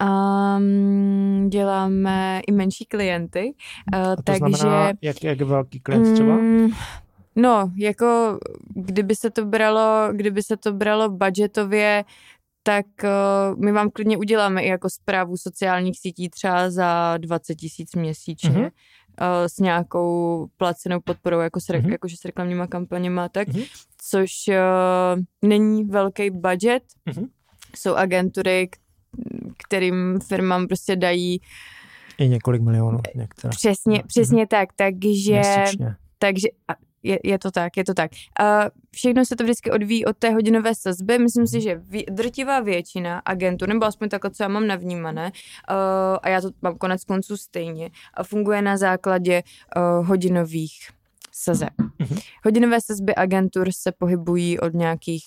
um, 0.03 1.49
děláme 1.49 2.41
i 2.47 2.53
menší 2.53 2.85
klienty. 2.85 3.55
Uh, 3.95 4.01
a 4.01 4.17
to 4.17 4.23
takže, 4.23 4.57
znamená, 4.57 4.93
jak, 5.03 5.25
jak 5.25 5.41
velký 5.41 5.81
klient 5.81 6.15
třeba? 6.15 6.37
Um, 6.37 6.73
no, 7.37 7.71
jako 7.77 8.39
kdyby 8.75 9.17
se 9.17 9.31
to 9.31 9.45
bralo, 9.45 10.09
kdyby 10.13 10.43
se 10.43 10.57
to 10.57 10.73
bralo 10.73 11.09
budgetově, 11.09 12.05
tak 12.63 12.87
uh, 13.05 13.65
my 13.65 13.73
vám 13.73 13.91
klidně 13.91 14.17
uděláme 14.17 14.63
i 14.63 14.69
jako 14.69 14.91
zprávu 14.91 15.37
sociálních 15.37 15.99
sítí 15.99 16.31
třeba 16.31 16.71
za 16.71 17.17
20 17.19 17.55
tisíc 17.55 17.95
měsíčně 17.95 18.51
mm-hmm. 18.51 18.71
uh, 19.21 19.47
s 19.47 19.59
nějakou 19.59 20.47
placenou 20.57 21.01
podporou, 21.01 21.41
jako 21.41 21.61
s, 21.61 21.69
mm-hmm. 21.69 21.93
jakože 21.93 22.17
s 22.17 22.25
reklamníma 22.25 22.67
kampaněma, 22.67 23.29
tak, 23.29 23.49
mm-hmm. 23.49 23.67
což 23.99 24.31
uh, 24.49 25.49
není 25.49 25.85
velký 25.85 26.31
budget. 26.31 26.83
Mm-hmm. 27.11 27.29
Jsou 27.77 27.95
agentury, 27.95 28.69
kterým 29.67 30.21
firmám 30.21 30.67
prostě 30.67 30.97
dají 30.97 31.41
i 32.19 32.29
několik 32.29 32.63
milionů 32.63 33.01
některé. 33.15 33.51
Přesně, 33.51 33.99
mm-hmm. 33.99 34.07
přesně 34.07 34.47
tak, 34.47 34.69
takže... 34.77 35.33
Měsíčně. 35.33 35.97
Takže 36.19 36.49
je, 37.03 37.19
je 37.25 37.39
to 37.39 37.51
tak, 37.51 37.77
je 37.77 37.85
to 37.85 37.95
tak. 37.95 38.11
A 38.41 38.71
všechno 38.91 39.25
se 39.25 39.37
to 39.37 39.45
vždycky 39.45 39.71
odvíjí 39.71 40.05
od 40.05 40.17
té 40.17 40.31
hodinové 40.31 40.75
sazby. 40.75 41.19
Myslím 41.19 41.47
si, 41.47 41.61
že 41.61 41.75
vý, 41.75 42.05
drtivá 42.11 42.61
většina 42.61 43.19
agentů, 43.19 43.67
nebo 43.67 43.85
aspoň 43.85 44.09
takhle, 44.09 44.31
co 44.31 44.43
já 44.43 44.49
mám 44.49 44.67
navnímané, 44.67 45.25
uh, 45.25 45.77
a 46.23 46.29
já 46.29 46.41
to 46.41 46.51
mám 46.63 46.79
konec 46.79 47.05
konců 47.05 47.37
stejně, 47.37 47.91
a 48.15 48.25
funguje 48.25 48.63
na 48.63 48.77
základě 48.77 49.43
uh, 49.77 50.07
hodinových 50.07 50.89
sazeb. 51.33 51.73
Mm-hmm. 51.79 52.23
Hodinové 52.45 52.81
sazby 52.81 53.15
agentur 53.15 53.69
se 53.73 53.93
pohybují 53.93 54.61
od 54.61 54.75
nějakých 54.75 55.25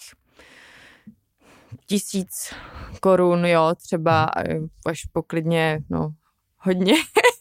tisíc 1.86 2.54
korun, 3.02 3.46
jo, 3.46 3.74
třeba 3.78 4.32
mhm. 4.48 4.68
až 4.86 5.06
poklidně, 5.06 5.80
no, 5.90 6.10
hodně 6.58 6.94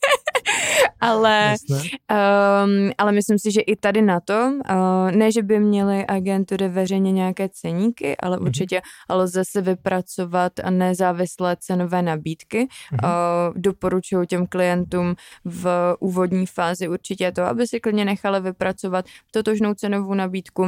ale, 1.00 1.54
um, 1.70 2.90
ale 2.98 3.12
myslím 3.12 3.38
si, 3.38 3.52
že 3.52 3.60
i 3.60 3.76
tady 3.76 4.02
na 4.02 4.20
tom, 4.20 4.54
uh, 4.54 5.10
ne, 5.10 5.32
že 5.32 5.42
by 5.42 5.60
měly 5.60 6.06
agentury 6.06 6.68
veřejně 6.68 7.12
nějaké 7.12 7.48
ceníky, 7.48 8.16
ale 8.16 8.36
mm-hmm. 8.36 8.42
určitě 8.42 8.82
lze 9.10 9.42
se 9.44 9.60
vypracovat 9.60 10.52
nezávislé 10.70 11.56
cenové 11.60 12.02
nabídky. 12.02 12.68
Mm-hmm. 12.68 13.04
Uh, 13.04 13.54
doporučuji 13.56 14.26
těm 14.26 14.46
klientům 14.46 15.14
v 15.44 15.96
úvodní 16.00 16.46
fázi 16.46 16.88
určitě 16.88 17.32
to, 17.32 17.42
aby 17.42 17.66
si 17.66 17.80
klidně 17.80 18.04
nechali 18.04 18.40
vypracovat 18.40 19.04
totožnou 19.30 19.74
cenovou 19.74 20.14
nabídku 20.14 20.66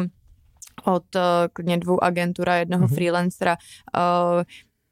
od 0.84 1.14
uh, 1.14 1.22
klidně 1.52 1.78
dvou 1.78 2.04
agentur 2.04 2.48
a 2.50 2.54
jednoho 2.54 2.86
mm-hmm. 2.86 2.94
freelancera. 2.94 3.56
Uh, 3.96 4.42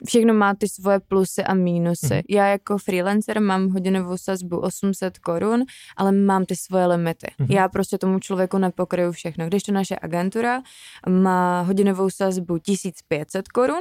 všechno 0.06 0.34
má 0.34 0.54
ty 0.54 0.68
svoje 0.68 1.00
plusy 1.00 1.44
a 1.44 1.54
mínusy. 1.54 2.14
Mm. 2.14 2.22
Já 2.28 2.46
jako 2.46 2.78
freelancer 2.78 3.40
mám 3.40 3.68
hodinovou 3.68 4.16
sazbu 4.16 4.58
800 4.58 5.18
korun, 5.18 5.64
ale 5.96 6.12
mám 6.12 6.44
ty 6.44 6.56
svoje 6.56 6.86
limity. 6.86 7.26
Mm. 7.38 7.46
Já 7.50 7.68
prostě 7.68 7.98
tomu 7.98 8.18
člověku 8.18 8.58
nepokryju 8.58 9.12
všechno. 9.12 9.46
Když 9.46 9.62
to 9.62 9.72
naše 9.72 9.96
agentura 10.02 10.62
má 11.08 11.60
hodinovou 11.60 12.10
sazbu 12.10 12.58
1500 12.58 13.48
korun, 13.48 13.80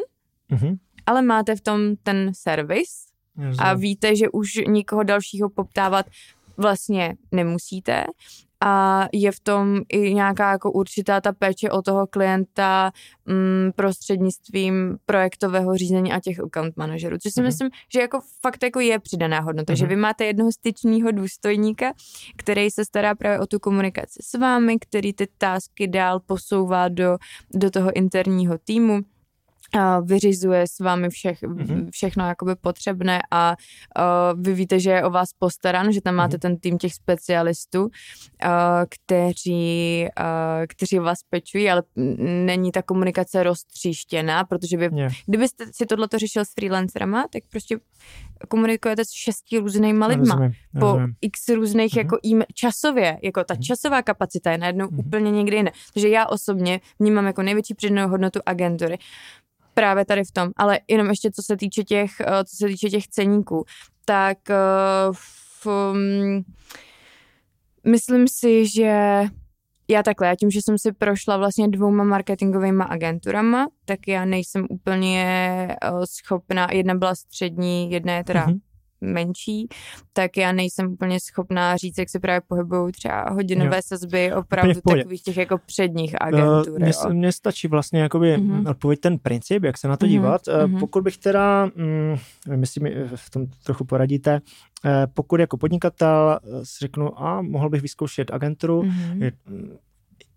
mm. 0.49 0.76
ale 1.05 1.21
máte 1.21 1.55
v 1.55 1.61
tom 1.61 1.95
ten 2.03 2.32
servis 2.34 3.05
a 3.59 3.74
víte, 3.74 4.15
že 4.15 4.30
už 4.30 4.53
nikoho 4.67 5.03
dalšího 5.03 5.49
poptávat 5.49 6.05
vlastně 6.57 7.15
nemusíte 7.32 8.05
a 8.66 9.07
je 9.14 9.32
v 9.32 9.39
tom 9.39 9.82
i 9.89 10.14
nějaká 10.14 10.51
jako 10.51 10.72
určitá 10.72 11.22
ta 11.22 11.34
péče 11.34 11.70
o 11.70 11.82
toho 11.82 12.07
klienta 12.07 12.91
mm, 13.26 13.72
prostřednictvím 13.76 14.97
projektového 15.05 15.78
řízení 15.78 16.14
a 16.14 16.20
těch 16.20 16.39
account 16.39 16.78
manažerů, 16.78 17.18
což 17.18 17.34
si 17.34 17.39
mm-hmm. 17.39 17.43
myslím, 17.43 17.70
že 17.93 17.99
jako 17.99 18.20
fakt 18.41 18.64
jako 18.64 18.80
je 18.80 18.99
přidaná 18.99 19.39
hodnota, 19.39 19.74
mm-hmm. 19.74 19.78
že 19.78 19.86
vy 19.86 19.95
máte 19.95 20.26
jednoho 20.26 20.51
styčního 20.51 21.11
důstojníka, 21.11 21.93
který 22.38 22.72
se 22.72 22.86
stará 22.86 23.16
právě 23.16 23.39
o 23.39 23.47
tu 23.47 23.59
komunikaci 23.59 24.20
s 24.24 24.38
vámi, 24.38 24.80
který 24.80 25.14
ty 25.14 25.28
tásky 25.38 25.88
dál 25.88 26.20
posouvá 26.20 26.88
do, 26.88 27.18
do 27.53 27.72
toho 27.72 27.95
interního 27.95 28.57
týmu 28.57 28.99
vyřizuje 30.05 30.68
s 30.68 30.80
vámi 30.80 31.09
všech, 31.09 31.41
mm-hmm. 31.41 31.89
všechno 31.91 32.28
jakoby 32.28 32.55
potřebné 32.55 33.22
a 33.32 33.55
uh, 33.99 34.41
vy 34.41 34.53
víte, 34.53 34.80
že 34.80 34.89
je 34.91 35.03
o 35.03 35.09
vás 35.09 35.30
postaran, 35.39 35.91
že 35.91 36.01
tam 36.01 36.16
máte 36.16 36.38
mm-hmm. 36.38 36.39
ten 36.39 36.57
tým 36.57 36.78
těch 36.78 36.93
specialistů, 36.93 37.84
uh, 37.84 37.89
kteří, 38.89 40.05
uh, 40.20 40.66
kteří 40.70 40.99
vás 40.99 41.20
pečují, 41.30 41.70
ale 41.70 41.84
není 42.45 42.72
ta 42.72 42.82
komunikace 42.82 43.43
roztříštěná, 43.43 44.43
protože 44.43 44.78
vy, 44.78 44.89
yeah. 44.93 45.14
kdybyste 45.26 45.66
si 45.72 45.86
tohleto 45.86 46.18
řešil 46.18 46.45
s 46.45 46.53
freelancerama, 46.53 47.26
tak 47.34 47.43
prostě 47.51 47.78
komunikujete 48.47 49.05
s 49.05 49.11
šesti 49.11 49.59
různýma 49.59 50.07
lidma 50.07 50.36
rozumím, 50.36 50.53
po 50.80 50.86
rozumím. 50.86 51.14
x 51.22 51.49
různých 51.49 51.93
mm-hmm. 51.93 51.97
jako 51.97 52.18
email, 52.26 52.45
časově, 52.53 53.20
jako 53.24 53.43
ta 53.43 53.55
časová 53.55 54.01
kapacita 54.01 54.51
je 54.51 54.57
najednou 54.57 54.86
mm-hmm. 54.86 54.99
úplně 54.99 55.32
někde 55.32 55.57
jiné. 55.57 55.72
Takže 55.93 56.09
já 56.09 56.26
osobně 56.26 56.82
vnímám 56.99 57.26
jako 57.26 57.41
největší 57.41 57.74
přidanou 57.74 58.09
hodnotu 58.09 58.39
agentury 58.45 58.97
právě 59.74 60.05
tady 60.05 60.24
v 60.24 60.32
tom. 60.32 60.49
Ale 60.55 60.80
jenom 60.88 61.07
ještě 61.09 61.32
co 61.32 61.41
se 61.43 61.57
týče 61.57 61.84
těch, 61.84 62.11
eh, 62.19 62.43
co 62.43 62.55
se 62.55 62.67
týče 62.67 62.89
těch 62.89 63.07
ceníků, 63.07 63.65
tak 64.05 64.38
eh, 64.49 64.55
v, 65.11 65.67
mm, 65.93 66.41
myslím 67.88 68.28
si, 68.28 68.67
že 68.67 69.21
já 69.88 70.03
takhle, 70.03 70.28
já 70.28 70.36
tím, 70.36 70.51
že 70.51 70.61
jsem 70.61 70.78
si 70.78 70.91
prošla 70.91 71.38
vlastně 71.38 71.67
dvouma 71.67 72.03
marketingovými 72.03 72.84
agenturama, 72.88 73.67
tak 73.86 74.07
já 74.07 74.26
nejsem 74.26 74.65
úplně 74.69 75.67
schopná, 76.05 76.67
jedna 76.71 76.95
byla 76.95 77.15
střední, 77.15 77.91
jedna 77.91 78.13
je 78.13 78.24
teda 78.24 78.47
mm-hmm 78.47 78.72
menší, 79.03 79.67
tak 80.13 80.37
já 80.37 80.51
nejsem 80.51 80.93
úplně 80.93 81.19
schopná 81.19 81.77
říct, 81.77 81.97
jak 81.97 82.09
se 82.09 82.19
právě 82.19 82.41
pohybují 82.47 82.91
třeba 82.91 83.29
hodinové 83.29 83.75
jo. 83.75 83.81
sazby 83.85 84.33
opravdu 84.33 84.73
takových 84.73 85.23
těch 85.23 85.37
jako 85.37 85.57
předních 85.65 86.21
agentur. 86.21 86.79
Mně, 86.79 86.91
mně 87.09 87.31
stačí 87.31 87.67
vlastně 87.67 88.01
jakoby 88.01 88.37
mm-hmm. 88.37 88.69
odpověď 88.69 88.99
ten 88.99 89.19
princip, 89.19 89.63
jak 89.63 89.77
se 89.77 89.87
na 89.87 89.97
to 89.97 90.05
mm-hmm. 90.05 90.09
dívat. 90.09 90.41
Mm-hmm. 90.41 90.79
Pokud 90.79 91.03
bych 91.03 91.17
teda, 91.17 91.65
mm, 91.75 92.15
myslím, 92.55 92.87
v 93.15 93.29
tom 93.29 93.45
trochu 93.63 93.85
poradíte, 93.85 94.41
eh, 94.85 95.07
pokud 95.13 95.39
jako 95.39 95.57
podnikatel 95.57 96.39
si 96.63 96.77
řeknu, 96.79 97.21
a 97.21 97.41
mohl 97.41 97.69
bych 97.69 97.81
vyzkoušet 97.81 98.31
agenturu, 98.31 98.81
mm-hmm 98.81 99.31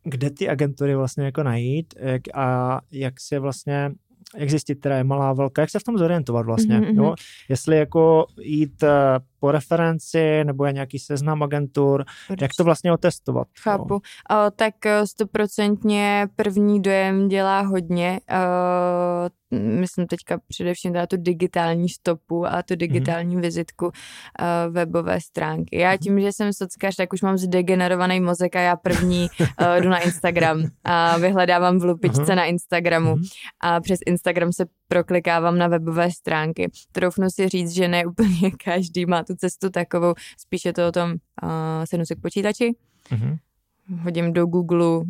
kde 0.08 0.30
ty 0.30 0.48
agentury 0.48 0.94
vlastně 0.94 1.24
jako 1.24 1.42
najít 1.42 1.94
a 2.34 2.80
jak 2.92 3.20
se 3.20 3.38
vlastně 3.38 3.90
jak 4.36 4.50
zjistit, 4.50 4.80
která 4.80 4.96
je 4.96 5.04
malá, 5.04 5.32
velká, 5.32 5.62
jak 5.62 5.70
se 5.70 5.78
v 5.78 5.84
tom 5.84 5.98
zorientovat 5.98 6.46
vlastně, 6.46 6.80
mm-hmm. 6.80 6.96
jo? 6.96 7.14
jestli 7.48 7.76
jako 7.76 8.26
jít 8.40 8.82
eh, 8.82 8.88
po 9.40 9.52
referenci 9.52 10.44
nebo 10.44 10.64
je 10.64 10.72
nějaký 10.72 10.98
seznam 10.98 11.42
agentur, 11.42 12.04
Určitě. 12.30 12.44
jak 12.44 12.50
to 12.58 12.64
vlastně 12.64 12.92
otestovat. 12.92 13.48
Chápu. 13.60 13.94
O, 13.94 14.00
tak 14.56 14.86
eh, 14.86 15.06
stoprocentně 15.06 16.28
první 16.36 16.82
dojem 16.82 17.28
dělá 17.28 17.60
hodně. 17.60 18.20
O, 18.30 19.46
myslím 19.50 20.06
teďka 20.06 20.38
především 20.48 20.92
teda 20.92 21.06
tu 21.06 21.16
digitální 21.16 21.88
stopu 21.88 22.46
a 22.46 22.62
tu 22.62 22.74
digitální 22.76 23.36
mm-hmm. 23.36 23.40
vizitku 23.40 23.86
uh, 23.86 23.92
webové 24.74 25.20
stránky. 25.20 25.78
Já 25.78 25.90
mhm. 25.90 25.98
tím, 25.98 26.20
že 26.20 26.32
jsem 26.32 26.52
sockař, 26.52 26.96
tak 26.96 27.12
už 27.12 27.22
mám 27.22 27.38
zdegenerovaný 27.38 28.20
mozek 28.20 28.56
a 28.56 28.60
já 28.60 28.76
první 28.76 29.28
uh, 29.40 29.82
jdu 29.82 29.88
na 29.88 29.98
Instagram 29.98 30.64
a 30.84 31.18
vyhledávám 31.18 31.78
v 31.78 31.84
lupičce 31.84 32.22
uh-huh. 32.22 32.36
na 32.36 32.44
Instagramu 32.44 33.14
uh-huh. 33.14 33.28
a 33.60 33.80
přes 33.80 33.98
Instagram 34.06 34.52
se 34.52 34.64
proklikávám 34.88 35.58
na 35.58 35.68
webové 35.68 36.10
stránky. 36.10 36.70
Troufnu 36.92 37.30
si 37.30 37.48
říct, 37.48 37.70
že 37.70 37.88
ne 37.88 38.06
úplně 38.06 38.50
každý 38.64 39.06
má 39.06 39.24
tu 39.24 39.34
cestu 39.34 39.70
takovou, 39.70 40.14
spíše 40.38 40.72
to 40.72 40.88
o 40.88 40.92
tom 40.92 41.10
uh, 41.10 41.48
sednu 41.84 42.06
si 42.06 42.16
k 42.16 42.20
počítači, 42.20 42.74
uh-huh. 43.10 43.38
hodím 44.02 44.32
do 44.32 44.46
Google, 44.46 44.86
uh, 44.86 45.04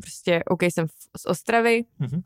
prostě 0.00 0.42
OK, 0.44 0.62
jsem 0.62 0.86
z 1.16 1.26
Ostravy, 1.26 1.84
uh-huh 2.00 2.22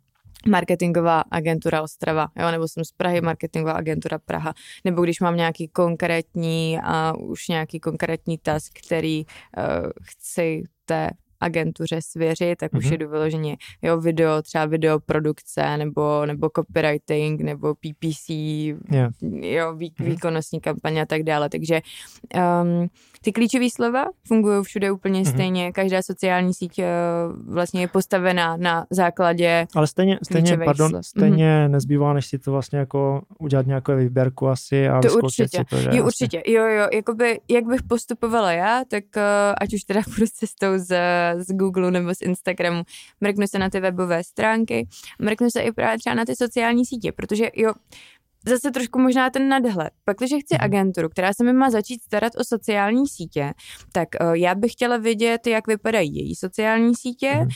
marketingová 0.48 1.20
agentura 1.30 1.82
Ostrava, 1.82 2.28
jo, 2.36 2.50
nebo 2.50 2.68
jsem 2.68 2.84
z 2.84 2.92
Prahy, 2.92 3.20
marketingová 3.20 3.72
agentura 3.72 4.18
Praha, 4.18 4.54
nebo 4.84 5.02
když 5.02 5.20
mám 5.20 5.36
nějaký 5.36 5.68
konkrétní 5.68 6.78
a 6.82 7.16
už 7.16 7.48
nějaký 7.48 7.80
konkrétní 7.80 8.38
task, 8.38 8.72
který 8.86 9.24
uh, 9.24 9.64
chci 10.02 10.62
té 10.84 11.10
agentuře 11.40 11.98
svěřit, 12.02 12.58
tak 12.58 12.72
mm-hmm. 12.72 12.78
už 12.78 12.84
mhm. 12.84 12.94
jdu 12.94 13.08
vyloženě 13.08 13.56
jo, 13.82 14.00
video, 14.00 14.42
třeba 14.42 14.66
videoprodukce, 14.66 15.76
nebo, 15.76 16.26
nebo 16.26 16.50
copywriting, 16.56 17.40
nebo 17.40 17.74
PPC, 17.74 18.28
yeah. 18.28 19.12
jo, 19.22 19.74
vý, 19.74 19.90
mm-hmm. 19.90 20.04
výkonnostní 20.04 20.60
kampaně 20.60 21.02
a 21.02 21.06
tak 21.06 21.22
dále. 21.22 21.48
Takže 21.48 21.80
um, 22.62 22.88
ty 23.20 23.32
klíčové 23.32 23.70
slova 23.70 24.04
fungují 24.26 24.64
všude 24.64 24.92
úplně 24.92 25.22
mm-hmm. 25.22 25.32
stejně. 25.32 25.72
Každá 25.72 26.02
sociální 26.02 26.54
síť 26.54 26.78
uh, 26.78 26.84
vlastně 27.54 27.80
je 27.80 27.88
postavená 27.88 28.56
na 28.56 28.86
základě 28.90 29.66
Ale 29.74 29.86
stejně, 29.86 30.18
stejně 30.22 30.58
pardon, 30.58 30.90
slov. 30.90 31.06
stejně 31.06 31.46
mm-hmm. 31.46 31.70
nezbývá, 31.70 32.12
než 32.12 32.26
si 32.26 32.38
to 32.38 32.52
vlastně 32.52 32.78
jako 32.78 33.22
udělat 33.38 33.66
nějakou 33.66 33.96
výběrku 33.96 34.48
asi 34.48 34.88
a 34.88 35.00
to 35.00 35.14
určitě. 35.14 35.58
si 35.58 35.64
to, 35.64 35.76
že 35.80 35.90
jo, 35.92 36.04
určitě. 36.04 36.42
Jo, 36.46 36.66
jo, 36.66 36.88
jakoby, 36.92 37.40
jak 37.48 37.64
bych 37.64 37.82
postupovala 37.82 38.52
já, 38.52 38.82
tak 38.88 39.04
uh, 39.16 39.22
ať 39.60 39.74
už 39.74 39.84
teda 39.84 40.00
půjdu 40.14 40.26
cestou 40.26 40.66
z, 40.76 40.96
z 41.34 41.46
Google 41.52 41.90
nebo 41.90 42.14
z 42.14 42.22
Instagramu, 42.22 42.82
mrknu 43.20 43.46
se 43.46 43.58
na 43.58 43.70
ty 43.70 43.80
webové 43.80 44.24
stránky, 44.24 44.88
mrknu 45.18 45.50
se 45.50 45.60
i 45.60 45.72
právě 45.72 45.98
třeba 45.98 46.14
na 46.14 46.24
ty 46.24 46.36
sociální 46.36 46.86
sítě, 46.86 47.12
protože 47.12 47.50
jo, 47.54 47.72
zase 48.48 48.70
trošku 48.70 48.98
možná 48.98 49.30
ten 49.30 49.48
nadhled. 49.48 49.90
Pak, 50.04 50.16
když 50.16 50.30
chci 50.30 50.54
mhm. 50.54 50.64
agenturu, 50.64 51.08
která 51.08 51.32
se 51.32 51.44
mi 51.44 51.52
má 51.52 51.70
začít 51.70 52.02
starat 52.02 52.32
o 52.36 52.44
sociální 52.44 53.08
sítě, 53.08 53.52
tak 53.92 54.08
uh, 54.20 54.32
já 54.32 54.54
bych 54.54 54.72
chtěla 54.72 54.96
vědět, 54.96 55.46
jak 55.46 55.66
vypadají 55.66 56.16
její 56.16 56.34
sociální 56.34 56.94
sítě. 56.94 57.32
Mm. 57.34 57.42
Uh, 57.42 57.48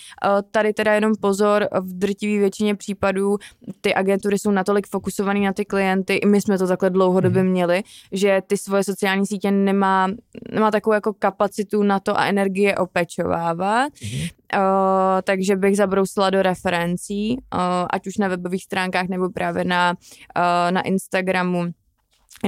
tady 0.50 0.72
teda 0.72 0.94
jenom 0.94 1.12
pozor, 1.20 1.68
v 1.80 1.98
drtivé 1.98 2.40
většině 2.40 2.74
případů 2.74 3.36
ty 3.80 3.94
agentury 3.94 4.38
jsou 4.38 4.50
natolik 4.50 4.86
fokusované 4.86 5.40
na 5.40 5.52
ty 5.52 5.64
klienty, 5.64 6.14
i 6.14 6.26
my 6.26 6.40
jsme 6.40 6.58
to 6.58 6.66
takhle 6.66 6.90
dlouhodobě 6.90 7.42
mm. 7.42 7.50
měli, 7.50 7.82
že 8.12 8.42
ty 8.46 8.56
svoje 8.56 8.84
sociální 8.84 9.26
sítě 9.26 9.50
nemá, 9.50 10.08
nemá 10.52 10.70
takovou 10.70 10.94
jako 10.94 11.12
kapacitu 11.12 11.82
na 11.82 12.00
to 12.00 12.18
a 12.18 12.24
energie 12.24 12.76
opečovávat. 12.76 13.92
Mm. 14.02 14.39
Uh, 14.54 15.22
takže 15.24 15.56
bych 15.56 15.76
zabrousila 15.76 16.30
do 16.30 16.42
referencí, 16.42 17.36
uh, 17.54 17.60
ať 17.90 18.06
už 18.06 18.16
na 18.16 18.28
webových 18.28 18.64
stránkách 18.64 19.08
nebo 19.08 19.30
právě 19.30 19.64
na, 19.64 19.94
uh, 20.36 20.70
na 20.70 20.80
Instagramu 20.80 21.66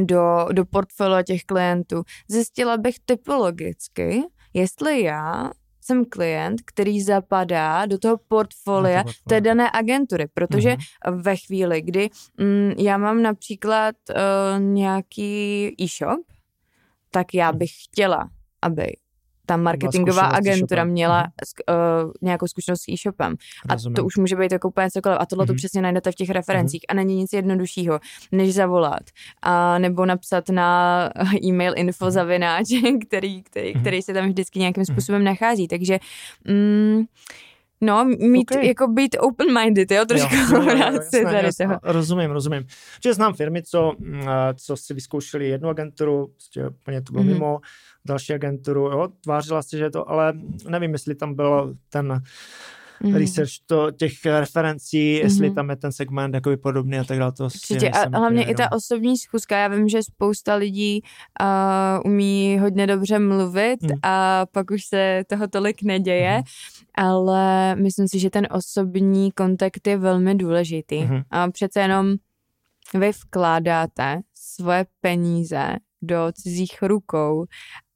do, 0.00 0.46
do 0.52 0.64
portfolia 0.64 1.22
těch 1.22 1.44
klientů. 1.44 2.02
Zjistila 2.28 2.76
bych 2.76 2.94
typologicky, 3.04 4.22
jestli 4.54 5.02
já 5.02 5.50
jsem 5.80 6.04
klient, 6.04 6.60
který 6.64 7.02
zapadá 7.02 7.86
do 7.86 7.98
toho 7.98 8.16
portfolia 8.28 9.04
té 9.28 9.40
dané 9.40 9.70
agentury, 9.72 10.26
protože 10.34 10.70
mm-hmm. 10.70 11.22
ve 11.22 11.36
chvíli, 11.36 11.82
kdy 11.82 12.10
mm, 12.38 12.72
já 12.78 12.98
mám 12.98 13.22
například 13.22 13.94
uh, 14.10 14.62
nějaký 14.62 15.74
e-shop, 15.80 16.20
tak 17.10 17.34
já 17.34 17.50
mhm. 17.50 17.58
bych 17.58 17.70
chtěla, 17.84 18.30
aby 18.62 18.92
ta 19.52 19.56
marketingová 19.56 20.22
agentura 20.22 20.84
měla 20.84 21.22
uh, 21.24 22.12
nějakou 22.22 22.46
zkušenost 22.46 22.80
s 22.80 22.88
e-shopem. 22.88 23.34
Rozumím. 23.70 23.94
A 23.94 23.96
to 23.96 24.04
už 24.04 24.16
může 24.16 24.36
být 24.36 24.52
jako 24.52 24.68
úplně 24.68 24.90
cokoliv. 24.90 25.18
A 25.20 25.26
tohle 25.26 25.44
mm-hmm. 25.44 25.48
to 25.48 25.54
přesně 25.54 25.82
najdete 25.82 26.12
v 26.12 26.14
těch 26.14 26.30
referencích. 26.30 26.80
Mm-hmm. 26.80 26.92
A 26.92 26.94
není 26.94 27.16
nic 27.16 27.32
jednoduššího, 27.32 28.00
než 28.32 28.54
zavolat. 28.54 29.02
A 29.42 29.78
nebo 29.78 30.06
napsat 30.06 30.48
na 30.48 31.10
e-mail 31.44 31.72
info 31.76 32.04
mhm. 32.04 32.10
zavináč, 32.12 32.66
který, 33.06 33.42
který, 33.42 33.74
mm-hmm. 33.74 33.80
který 33.80 34.02
se 34.02 34.14
tam 34.14 34.28
vždycky 34.28 34.58
nějakým 34.58 34.80
mhm. 34.80 34.94
způsobem 34.94 35.24
nachází. 35.24 35.68
Takže 35.68 35.98
mm, 36.44 37.04
No, 37.82 38.04
mít, 38.04 38.50
okay. 38.50 38.66
jako 38.66 38.86
být 38.86 39.16
open-minded, 39.20 39.90
jo, 39.90 40.04
trošku 40.04 40.34
jo, 40.34 40.42
jo, 40.50 40.62
jo, 40.70 40.76
jasné, 40.76 41.22
tady 41.22 41.46
jasné, 41.46 41.66
toho. 41.66 41.78
Rozumím, 41.82 42.30
rozumím. 42.30 42.66
Že 43.04 43.14
znám 43.14 43.34
firmy, 43.34 43.62
co, 43.62 43.92
mm, 43.98 44.26
co 44.54 44.76
si 44.76 44.94
vyzkoušeli 44.94 45.48
jednu 45.48 45.68
agenturu, 45.68 46.26
prostě 46.26 46.68
úplně 46.68 47.02
to 47.02 47.12
bylo 47.12 47.24
mm-hmm. 47.24 47.32
mimo, 47.32 47.60
další 48.04 48.34
agenturu, 48.34 48.80
jo, 48.80 49.08
tvářila 49.20 49.62
se, 49.62 49.78
že 49.78 49.90
to, 49.90 50.10
ale 50.10 50.32
nevím, 50.68 50.92
jestli 50.92 51.14
tam 51.14 51.34
byl 51.34 51.74
ten 51.88 52.22
mm-hmm. 53.02 53.18
research 53.18 53.50
to, 53.66 53.90
těch 53.90 54.12
referencí, 54.24 55.14
mm-hmm. 55.14 55.24
jestli 55.24 55.50
tam 55.50 55.70
je 55.70 55.76
ten 55.76 55.92
segment 55.92 56.34
jako 56.34 56.56
podobný 56.62 56.98
a 56.98 57.04
tak 57.04 57.18
dále. 57.18 57.32
To 57.32 57.44
Určitě 57.44 57.90
a 57.90 58.18
hlavně 58.18 58.44
i 58.44 58.54
ta 58.54 58.72
osobní 58.72 59.18
zkuska. 59.18 59.58
Já 59.58 59.68
vím, 59.68 59.88
že 59.88 60.02
spousta 60.02 60.54
lidí 60.54 61.02
uh, 61.40 62.12
umí 62.12 62.58
hodně 62.58 62.86
dobře 62.86 63.18
mluvit 63.18 63.82
mm. 63.82 63.90
a 64.02 64.46
pak 64.52 64.70
už 64.70 64.84
se 64.84 65.24
toho 65.28 65.48
tolik 65.48 65.82
neděje, 65.82 66.36
mm. 66.36 66.42
ale 66.94 67.74
myslím 67.76 68.08
si, 68.08 68.18
že 68.18 68.30
ten 68.30 68.48
osobní 68.50 69.32
kontakt 69.32 69.86
je 69.86 69.96
velmi 69.96 70.34
důležitý. 70.34 71.04
Mm. 71.04 71.20
A 71.30 71.50
přece 71.50 71.80
jenom 71.80 72.14
vy 72.94 73.10
vkládáte 73.10 74.20
svoje 74.34 74.86
peníze 75.00 75.76
do 76.02 76.32
cizích 76.32 76.82
rukou 76.82 77.46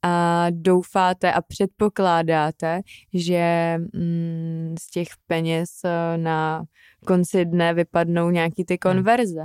a 0.02 0.46
doufáte 0.50 1.32
a 1.32 1.42
předpokládáte, 1.42 2.80
že 3.14 3.76
mm, 3.78 4.74
z 4.80 4.90
těch 4.90 5.08
peněz 5.26 5.70
eh, 5.84 6.18
na 6.18 6.62
konci 7.06 7.44
dne 7.44 7.74
vypadnou 7.74 8.30
nějaký 8.30 8.64
ty 8.64 8.74
hmm. 8.74 8.78
konverze. 8.78 9.44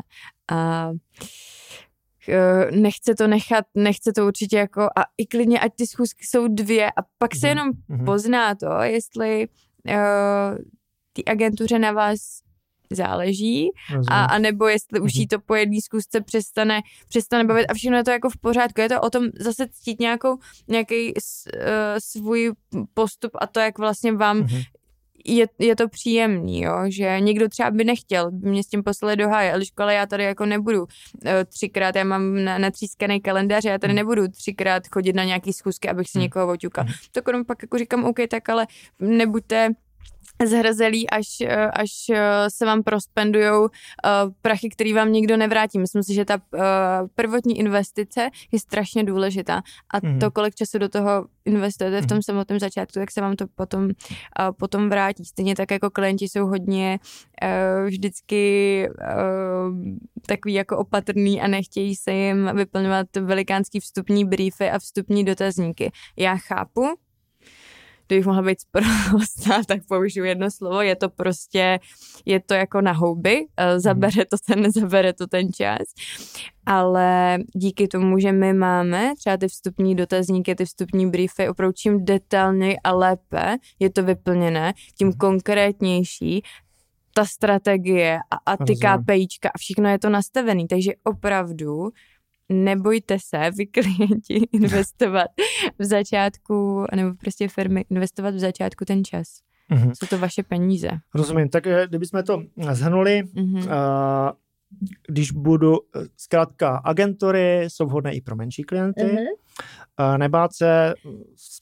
A 0.52 0.92
eh, 2.30 2.72
nechce 2.72 3.16
to 3.16 3.28
nechat, 3.28 3.66
nechce 3.76 4.14
to 4.14 4.28
určitě 4.28 4.58
jako, 4.58 4.82
a 4.82 5.04
i 5.18 5.26
klidně, 5.26 5.60
ať 5.60 5.72
ty 5.76 5.88
schůzky 5.88 6.26
jsou 6.26 6.48
dvě 6.48 6.92
a 6.92 7.02
pak 7.18 7.36
se 7.36 7.48
mhm. 7.48 7.58
jenom 7.58 7.72
mm-hmm. 7.72 8.06
pozná 8.06 8.56
to, 8.56 8.68
jestli 8.82 9.48
uh, 9.88 10.58
ty 11.14 11.26
agentuře 11.26 11.80
na 11.80 11.92
vás 11.92 12.42
záleží, 12.92 13.70
a, 14.08 14.26
a 14.26 14.38
nebo 14.38 14.68
jestli 14.68 15.00
už 15.00 15.16
jí 15.16 15.22
mhm. 15.22 15.28
to 15.28 15.40
po 15.40 15.56
jedné 15.56 15.82
zkusce 15.82 16.22
přestane, 16.22 16.82
přestane 17.10 17.44
bavit 17.44 17.66
a 17.66 17.74
všechno 17.74 17.98
je 17.98 18.04
to 18.04 18.12
jako 18.12 18.30
v 18.30 18.38
pořádku. 18.38 18.82
Je 18.82 18.90
to 18.90 19.02
o 19.02 19.10
tom 19.10 19.24
zase 19.40 19.68
cítit 19.72 20.00
nějakou, 20.00 20.38
nějaký 20.68 21.14
uh, 21.14 21.22
svůj 22.00 22.52
postup 22.94 23.32
a 23.42 23.48
to, 23.48 23.60
jak 23.60 23.78
vlastně 23.78 24.12
vám 24.12 24.42
mm-hmm 24.42 24.64
je, 25.26 25.46
je 25.60 25.76
to 25.76 25.90
příjemný, 25.90 26.62
jo, 26.62 26.84
že 26.88 27.20
někdo 27.20 27.50
třeba 27.50 27.72
by 27.72 27.84
nechtěl, 27.84 28.32
by 28.32 28.50
mě 28.50 28.64
s 28.64 28.68
tím 28.68 28.84
poslali 28.84 29.16
do 29.16 29.30
háje, 29.30 29.54
ale 29.54 29.64
ale 29.78 29.94
já 29.94 30.06
tady 30.06 30.24
jako 30.24 30.46
nebudu 30.46 30.82
uh, 30.82 30.88
třikrát, 31.46 31.96
já 31.96 32.04
mám 32.04 32.44
na, 32.44 32.58
natřískaný 32.58 33.22
kalendář, 33.22 33.66
já 33.66 33.78
tady 33.78 33.94
mhm. 33.94 33.98
nebudu 33.98 34.28
třikrát 34.28 34.88
chodit 34.88 35.14
na 35.14 35.24
nějaký 35.24 35.54
schůzky, 35.54 35.90
abych 35.90 36.10
si 36.10 36.20
někoho 36.20 36.48
oťukal. 36.48 36.86
To 37.12 37.22
pak 37.48 37.62
jako 37.62 37.78
říkám, 37.78 38.06
OK, 38.06 38.18
tak 38.30 38.50
ale 38.50 38.68
nebuďte 39.00 39.70
zhrzelí, 40.48 41.10
až, 41.10 41.28
až 41.74 41.92
se 42.48 42.66
vám 42.66 42.84
prospendujou 42.84 43.62
uh, 43.62 43.70
prachy, 44.42 44.70
které 44.70 44.94
vám 44.94 45.12
nikdo 45.12 45.38
nevrátí. 45.38 45.80
Myslím 45.80 46.04
si, 46.04 46.14
že 46.14 46.26
ta 46.26 46.42
prvotní 47.16 47.60
investice 47.60 48.30
je 48.52 48.60
strašně 48.60 49.04
důležitá 49.04 49.62
a 49.94 50.08
mm. 50.08 50.20
to, 50.20 50.32
kolik 50.32 50.56
času 50.56 50.78
do 50.78 50.90
toho 50.90 51.26
investujete 51.46 52.02
v 52.02 52.08
tom 52.08 52.18
mm. 52.18 52.22
samotném 52.22 52.60
začátku, 52.60 53.00
tak 53.00 53.12
se 53.12 53.22
vám 53.22 53.36
to 53.36 53.46
potom, 53.56 53.90
potom 54.58 54.90
vrátí. 54.90 55.26
Stejně 55.26 55.56
tak 55.56 55.72
jako 55.72 55.90
klienti 55.90 56.26
jsou 56.26 56.46
hodně 56.46 57.00
vždycky 57.86 58.90
takový 60.28 60.54
jako 60.54 60.78
opatrný 60.78 61.42
a 61.42 61.48
nechtějí 61.48 61.96
se 61.96 62.12
jim 62.12 62.52
vyplňovat 62.54 63.08
velikánský 63.22 63.80
vstupní 63.80 64.26
briefy 64.26 64.70
a 64.70 64.80
vstupní 64.80 65.26
dotazníky. 65.26 65.92
Já 66.18 66.36
chápu, 66.38 66.82
kdybych 68.12 68.26
mohla 68.26 68.42
být 68.42 68.62
sprostá, 68.62 69.64
tak 69.68 69.80
použiju 69.88 70.26
jedno 70.26 70.52
slovo, 70.52 70.82
je 70.82 70.96
to 70.96 71.10
prostě, 71.10 71.80
je 72.26 72.40
to 72.40 72.54
jako 72.54 72.82
na 72.82 72.92
houby, 72.92 73.46
eh, 73.58 73.80
zabere 73.80 74.26
to 74.26 74.38
ten, 74.48 74.62
nezabere 74.62 75.14
to 75.14 75.28
ten 75.28 75.54
čas, 75.54 75.82
ale 76.66 77.38
díky 77.56 77.88
tomu, 77.88 78.20
že 78.20 78.32
my 78.32 78.54
máme 78.54 79.14
třeba 79.18 79.38
ty 79.38 79.48
vstupní 79.48 79.96
dotazníky, 79.96 80.56
ty 80.56 80.66
vstupní 80.66 81.10
briefy, 81.10 81.50
opravdu 81.50 81.74
čím 81.74 82.06
detailněji 82.06 82.78
a 82.84 82.92
lépe 82.92 83.58
je 83.80 83.90
to 83.90 84.04
vyplněné, 84.04 84.74
tím 84.98 85.08
mhm. 85.08 85.18
konkrétnější 85.18 86.44
ta 87.14 87.26
strategie 87.26 88.20
a, 88.32 88.52
a 88.52 88.58
ty 88.58 88.76
KPIčka 88.76 89.50
a 89.50 89.58
všechno 89.58 89.90
je 89.90 90.00
to 90.00 90.10
nastavené, 90.10 90.68
takže 90.70 90.92
opravdu 91.04 91.90
nebojte 92.52 93.18
se, 93.20 93.52
vy 93.58 93.66
klienti, 93.66 94.48
investovat 94.52 95.28
v 95.80 95.84
začátku, 95.84 96.86
nebo 96.96 97.14
prostě 97.16 97.48
firmy 97.48 97.86
investovat 97.90 98.36
v 98.36 98.40
začátku 98.40 98.86
ten 98.86 99.04
čas. 99.04 99.28
Mm-hmm. 99.72 99.92
Jsou 99.92 100.08
to 100.08 100.18
vaše 100.18 100.44
peníze. 100.44 100.90
Rozumím. 101.16 101.50
Tak 101.50 101.68
eh, 101.68 101.88
kdybychom 101.88 102.24
to 102.24 102.44
zhrnuli, 102.72 103.24
mm-hmm. 103.24 103.64
uh, 103.64 104.32
když 105.08 105.32
budu, 105.32 105.78
eh, 105.96 106.00
zkrátka 106.18 106.78
agentury 106.78 107.66
jsou 107.68 107.86
vhodné 107.86 108.14
i 108.14 108.22
pro 108.22 108.36
menší 108.36 108.64
klienty, 108.64 109.02
mm-hmm. 109.02 109.26
Nebát 110.18 110.56
se 110.56 110.94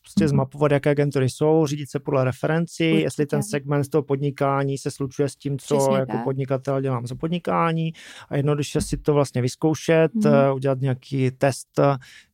prostě 0.02 0.28
zmapovat, 0.28 0.72
jaké 0.72 0.90
agentury 0.90 1.30
jsou, 1.30 1.66
řídit 1.66 1.92
se 1.92 2.00
podle 2.00 2.24
referenci, 2.24 2.84
Určitě. 2.84 3.04
jestli 3.04 3.26
ten 3.26 3.44
segment 3.44 3.90
toho 3.90 4.04
podnikání 4.04 4.78
se 4.78 4.92
slučuje 4.92 5.30
s 5.30 5.36
tím, 5.36 5.60
co 5.60 5.78
Přesně 5.78 5.98
jako 5.98 6.12
tak. 6.12 6.24
podnikatel 6.24 6.82
dělám 6.82 7.08
za 7.08 7.16
podnikání 7.16 7.94
a 8.30 8.36
jednoduše 8.36 8.82
si 8.82 8.98
to 8.98 9.14
vlastně 9.14 9.42
vyzkoušet, 9.42 10.14
mm-hmm. 10.14 10.56
udělat 10.56 10.82
nějaký 10.82 11.32
test, 11.32 11.68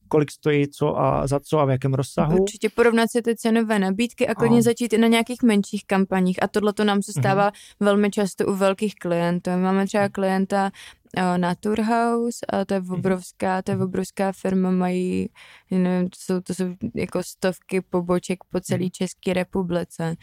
kolik 0.08 0.32
stojí 0.32 0.68
co 0.68 1.00
a 1.00 1.28
za 1.28 1.39
co 1.39 1.60
a 1.60 1.66
v 1.66 1.70
jakém 1.70 1.93
rozsahu. 1.93 2.38
Určitě 2.38 2.70
porovnat 2.70 3.12
si 3.12 3.22
ty 3.22 3.36
cenové 3.36 3.80
nabídky 3.80 4.28
a 4.28 4.36
klidně 4.36 4.60
a... 4.60 4.62
začít 4.62 4.93
i 4.93 4.98
na 4.98 5.08
nějakých 5.08 5.43
menších 5.43 5.86
kampaních 5.86 6.43
a 6.43 6.48
tohle 6.48 6.74
to 6.74 6.84
nám 6.84 7.02
se 7.02 7.12
stává 7.12 7.50
uh-huh. 7.50 7.86
velmi 7.86 8.12
často 8.12 8.46
u 8.46 8.56
velkých 8.56 8.96
klientů. 8.96 9.50
Máme 9.50 9.86
třeba 9.86 10.10
klienta 10.10 10.72
uh, 11.18 11.38
Naturhaus 11.38 12.36
a 12.49 12.66
to 12.66 12.74
je 12.74 12.82
mhm. 12.82 12.93
obrovská, 12.93 13.61
to 13.61 13.72
je 13.72 13.76
mhm. 13.76 13.86
obrovská 13.86 14.32
firma, 14.32 14.72
mají, 14.72 15.30
nevím, 15.72 16.09
to 16.09 16.18
jsou, 16.20 16.41
to 16.41 16.53
jsou 16.53 16.66
jako 16.95 17.24
stovky 17.24 17.82
poboček 17.82 18.39
po 18.51 18.59
celé 18.59 18.89
České 18.89 19.34
republice 19.34 20.16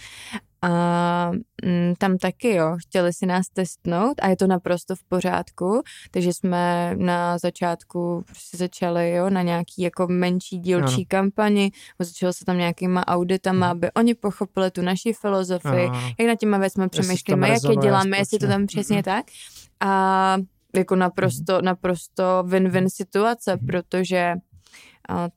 a 0.62 1.30
mm, 1.64 1.95
tam 1.99 2.18
taky, 2.18 2.55
jo, 2.55 2.76
chtěli 2.80 3.12
si 3.12 3.26
nás 3.26 3.47
testnout 3.53 4.14
a 4.22 4.28
je 4.28 4.36
to 4.36 4.47
naprosto 4.47 4.97
v 4.97 5.05
pořádku, 5.05 5.82
takže 6.11 6.32
jsme 6.32 6.95
na 6.97 7.38
začátku 7.38 8.22
prostě 8.26 8.57
začali, 8.57 9.11
jo, 9.11 9.30
na 9.30 9.43
nějaký 9.43 9.82
jako 9.82 10.07
menší 10.07 10.59
dílčí 10.59 10.95
ano. 10.95 11.05
kampani, 11.09 11.72
začalo 11.99 12.32
se 12.32 12.45
tam 12.45 12.59
nějakýma 12.59 13.07
auditama, 13.07 13.66
hmm. 13.66 13.70
aby 13.72 13.93
oni 13.93 14.14
pochopili 14.14 14.70
tu 14.70 14.82
naši 14.82 15.12
filozofii, 15.12 15.86
ano. 15.86 16.01
jak 16.18 16.28
na 16.28 16.34
těma 16.36 16.59
věcmi 16.59 16.88
přemýšlíme, 16.88 17.49
jak 17.49 17.62
je 17.70 17.76
děláme, 17.76 18.18
jestli 18.18 18.38
to 18.38 18.47
tam 18.47 18.66
přesně 18.66 18.97
hmm. 18.97 19.03
tak. 19.03 19.24
A 19.80 20.36
jako 20.77 20.97
naprosto, 20.97 21.55
hmm. 21.55 21.64
naprosto 21.64 22.45
win-win 22.47 22.89
situace, 22.89 23.53
hmm. 23.53 23.66
protože 23.66 24.35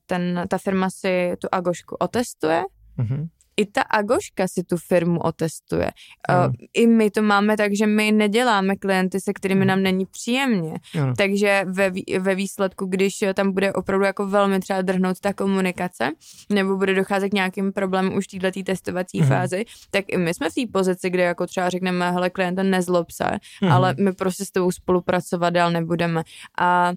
ten, 0.05 0.45
ta 0.49 0.57
firma 0.57 0.89
si 0.89 1.33
tu 1.39 1.47
Agošku 1.51 1.95
otestuje, 1.95 2.63
mm-hmm 2.97 3.27
i 3.57 3.65
ta 3.65 3.81
Agoška 3.81 4.47
si 4.47 4.63
tu 4.63 4.77
firmu 4.77 5.19
otestuje. 5.19 5.91
Uh, 6.29 6.53
I 6.73 6.87
my 6.87 7.11
to 7.11 7.21
máme 7.21 7.57
tak, 7.57 7.75
že 7.75 7.87
my 7.87 8.11
neděláme 8.11 8.75
klienty, 8.75 9.21
se 9.21 9.33
kterými 9.33 9.61
mm. 9.61 9.67
nám 9.67 9.83
není 9.83 10.05
příjemně. 10.05 10.73
Ano. 11.01 11.13
Takže 11.17 11.65
ve, 11.67 11.91
ve 12.19 12.35
výsledku, 12.35 12.85
když 12.85 13.13
tam 13.33 13.51
bude 13.51 13.73
opravdu 13.73 14.05
jako 14.05 14.27
velmi 14.27 14.59
třeba 14.59 14.81
drhnout 14.81 15.19
ta 15.19 15.33
komunikace, 15.33 16.11
nebo 16.49 16.77
bude 16.77 16.93
docházet 16.93 17.29
k 17.29 17.33
nějakým 17.33 17.73
problémům 17.73 18.17
už 18.17 18.25
v 18.33 18.39
této 18.39 18.63
testovací 18.63 19.21
mm. 19.21 19.27
fázi, 19.27 19.65
tak 19.91 20.05
i 20.07 20.17
my 20.17 20.33
jsme 20.33 20.49
v 20.49 20.53
té 20.53 20.61
pozici, 20.73 21.09
kde 21.09 21.23
jako 21.23 21.47
třeba 21.47 21.69
řekneme, 21.69 22.11
hele 22.11 22.29
klienta 22.29 22.63
nezlob 22.63 23.11
se, 23.11 23.25
mm. 23.61 23.71
ale 23.71 23.95
my 23.99 24.13
prostě 24.13 24.45
s 24.45 24.51
tebou 24.51 24.71
spolupracovat 24.71 25.49
dál 25.49 25.71
nebudeme. 25.71 26.23
A 26.59 26.93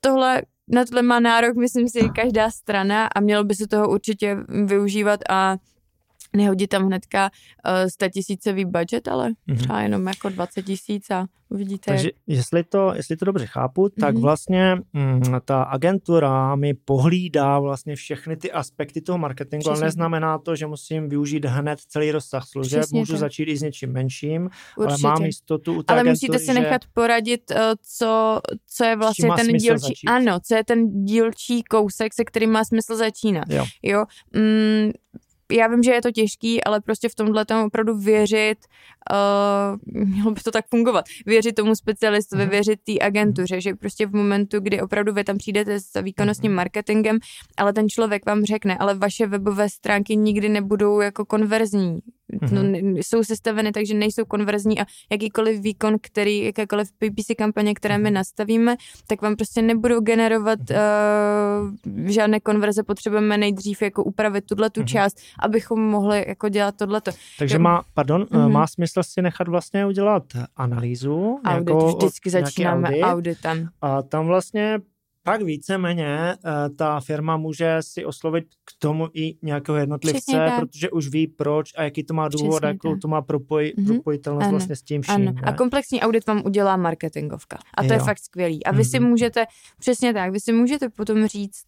tohle 0.00 0.42
na 0.68 0.84
tohle 0.84 1.02
má 1.02 1.20
nárok, 1.20 1.56
myslím 1.56 1.88
si, 1.88 2.08
každá 2.14 2.50
strana 2.50 3.06
a 3.06 3.20
mělo 3.20 3.44
by 3.44 3.54
se 3.54 3.66
toho 3.66 3.88
určitě 3.88 4.36
využívat 4.64 5.20
a 5.30 5.56
nehodit 6.36 6.70
tam 6.70 6.86
hnedka 6.86 7.30
uh, 7.84 7.88
100 7.88 8.08
tisícový 8.08 8.64
budget, 8.64 9.08
ale 9.08 9.30
mm-hmm. 9.30 9.56
třeba 9.56 9.80
jenom 9.80 10.06
jako 10.06 10.28
20 10.28 10.62
tisíc 10.62 11.10
a 11.10 11.26
uvidíte. 11.52 11.90
Takže 11.90 12.08
jak... 12.08 12.14
jestli, 12.38 12.64
to, 12.64 12.92
jestli 12.94 13.16
to 13.16 13.24
dobře 13.24 13.46
chápu, 13.46 13.88
tak 14.00 14.14
mm-hmm. 14.14 14.20
vlastně 14.20 14.76
mm, 14.92 15.22
ta 15.44 15.62
agentura 15.62 16.56
mi 16.56 16.74
pohlídá 16.74 17.58
vlastně 17.58 17.96
všechny 17.96 18.36
ty 18.36 18.52
aspekty 18.52 19.00
toho 19.00 19.18
marketingu, 19.18 19.62
Přesně. 19.62 19.72
ale 19.72 19.84
neznamená 19.84 20.38
to, 20.38 20.56
že 20.56 20.66
musím 20.66 21.08
využít 21.08 21.44
hned 21.44 21.80
celý 21.80 22.10
rozsah 22.10 22.46
služeb, 22.46 22.80
Přesně 22.80 22.98
můžu 22.98 23.12
tak. 23.12 23.20
začít 23.20 23.44
i 23.44 23.56
s 23.56 23.62
něčím 23.62 23.92
menším, 23.92 24.50
Určitě. 24.76 25.06
ale 25.06 25.14
mám 25.14 25.24
jistotu 25.24 25.74
u 25.74 25.82
té 25.82 25.92
Ale 25.92 26.00
agentury, 26.00 26.28
musíte 26.30 26.38
si 26.38 26.60
nechat 26.60 26.82
poradit, 26.92 27.50
uh, 27.50 27.56
co, 27.82 28.40
co 28.66 28.84
je 28.84 28.96
vlastně 28.96 29.30
ten 29.36 29.46
dílčí, 29.46 29.80
začít. 29.80 30.06
ano, 30.06 30.38
co 30.40 30.54
je 30.54 30.64
ten 30.64 31.04
dílčí 31.04 31.62
kousek, 31.62 32.14
se 32.14 32.24
kterým 32.24 32.50
má 32.50 32.64
smysl 32.64 32.96
začínat. 32.96 33.44
Jo. 33.48 33.64
jo? 33.82 34.04
Mm, 34.34 34.90
já 35.52 35.68
vím, 35.68 35.82
že 35.82 35.92
je 35.92 36.02
to 36.02 36.10
těžký, 36.10 36.64
ale 36.64 36.80
prostě 36.80 37.08
v 37.08 37.14
tomhle 37.14 37.44
tam 37.44 37.66
opravdu 37.66 37.98
věřit, 37.98 38.58
uh, 39.12 40.04
mělo 40.06 40.30
by 40.30 40.40
to 40.40 40.50
tak 40.50 40.64
fungovat, 40.68 41.04
věřit 41.26 41.54
tomu 41.54 41.74
specialistovi, 41.74 42.44
mm. 42.44 42.50
věřit 42.50 42.80
té 42.84 43.06
agentuře, 43.06 43.60
že 43.60 43.74
prostě 43.74 44.06
v 44.06 44.14
momentu, 44.14 44.60
kdy 44.60 44.80
opravdu 44.80 45.12
vy 45.12 45.24
tam 45.24 45.38
přijdete 45.38 45.80
s 45.80 46.02
výkonnostním 46.02 46.52
mhm. 46.52 46.56
marketingem, 46.56 47.18
ale 47.56 47.72
ten 47.72 47.88
člověk 47.88 48.26
vám 48.26 48.44
řekne, 48.44 48.76
ale 48.78 48.94
vaše 48.94 49.26
webové 49.26 49.68
stránky 49.68 50.16
nikdy 50.16 50.48
nebudou 50.48 51.00
jako 51.00 51.24
konverzní, 51.24 51.98
mm-hmm. 52.32 52.82
no, 52.82 52.96
jsou 52.96 53.24
sestaveny 53.24 53.72
tak, 53.72 53.86
že 53.86 53.94
nejsou 53.94 54.24
konverzní 54.24 54.80
a 54.80 54.84
jakýkoliv 55.10 55.60
výkon, 55.60 55.96
který, 56.00 56.44
jakékoliv 56.44 56.92
PPC 56.92 57.26
kampaně, 57.38 57.74
které 57.74 57.98
my 57.98 58.04
mhm. 58.04 58.14
nastavíme, 58.14 58.76
tak 59.06 59.22
vám 59.22 59.36
prostě 59.36 59.62
nebudou 59.62 60.00
generovat 60.00 60.58
mm-hmm. 60.58 62.00
uh, 62.00 62.06
žádné 62.08 62.40
konverze, 62.40 62.82
potřebujeme 62.82 63.38
nejdřív 63.38 63.82
jako 63.82 64.04
upravit 64.04 64.46
tuhle 64.46 64.70
tu 64.70 64.80
mm-hmm. 64.80 64.84
část, 64.84 65.20
abychom 65.38 65.80
mohli 65.80 66.24
jako 66.28 66.48
dělat 66.48 66.76
tohleto. 66.76 67.10
Takže 67.38 67.58
má, 67.58 67.82
pardon, 67.94 68.22
mm-hmm. 68.22 68.48
má 68.48 68.66
smysl 68.66 69.02
si 69.02 69.22
nechat 69.22 69.48
vlastně 69.48 69.86
udělat 69.86 70.22
analýzu. 70.56 71.40
Audit, 71.44 71.68
jako 71.68 71.86
vždycky 71.86 72.30
začínáme 72.30 72.88
audit, 72.88 73.02
auditem. 73.02 73.68
A 73.80 74.02
tam 74.02 74.26
vlastně 74.26 74.78
pak 75.22 75.42
víceméně 75.42 76.34
uh, 76.44 76.76
ta 76.76 77.00
firma 77.00 77.36
může 77.36 77.76
si 77.80 78.04
oslovit 78.04 78.44
k 78.64 78.72
tomu 78.78 79.08
i 79.14 79.36
nějakého 79.42 79.78
jednotlivce, 79.78 80.52
protože 80.60 80.90
už 80.90 81.08
ví 81.08 81.26
proč 81.26 81.72
a 81.76 81.82
jaký 81.82 82.04
to 82.04 82.14
má 82.14 82.28
důvod, 82.28 82.62
jakou 82.62 82.96
to 82.96 83.08
má 83.08 83.22
propoj, 83.22 83.74
mm-hmm. 83.78 83.86
propojitelnost 83.86 84.42
ano. 84.42 84.50
vlastně 84.50 84.76
s 84.76 84.82
tím 84.82 85.02
vším. 85.02 85.14
Ano. 85.14 85.34
A 85.42 85.52
komplexní 85.52 86.00
audit 86.00 86.26
vám 86.26 86.42
udělá 86.44 86.76
marketingovka. 86.76 87.58
A 87.74 87.82
to 87.82 87.88
jo. 87.88 87.92
je 87.92 87.98
fakt 87.98 88.18
skvělý. 88.18 88.64
A 88.64 88.72
vy 88.72 88.82
mm-hmm. 88.82 88.90
si 88.90 89.00
mhm. 89.00 89.08
můžete, 89.08 89.44
přesně 89.78 90.14
tak, 90.14 90.32
vy 90.32 90.40
si 90.40 90.52
můžete 90.52 90.88
potom 90.88 91.26
říct, 91.26 91.64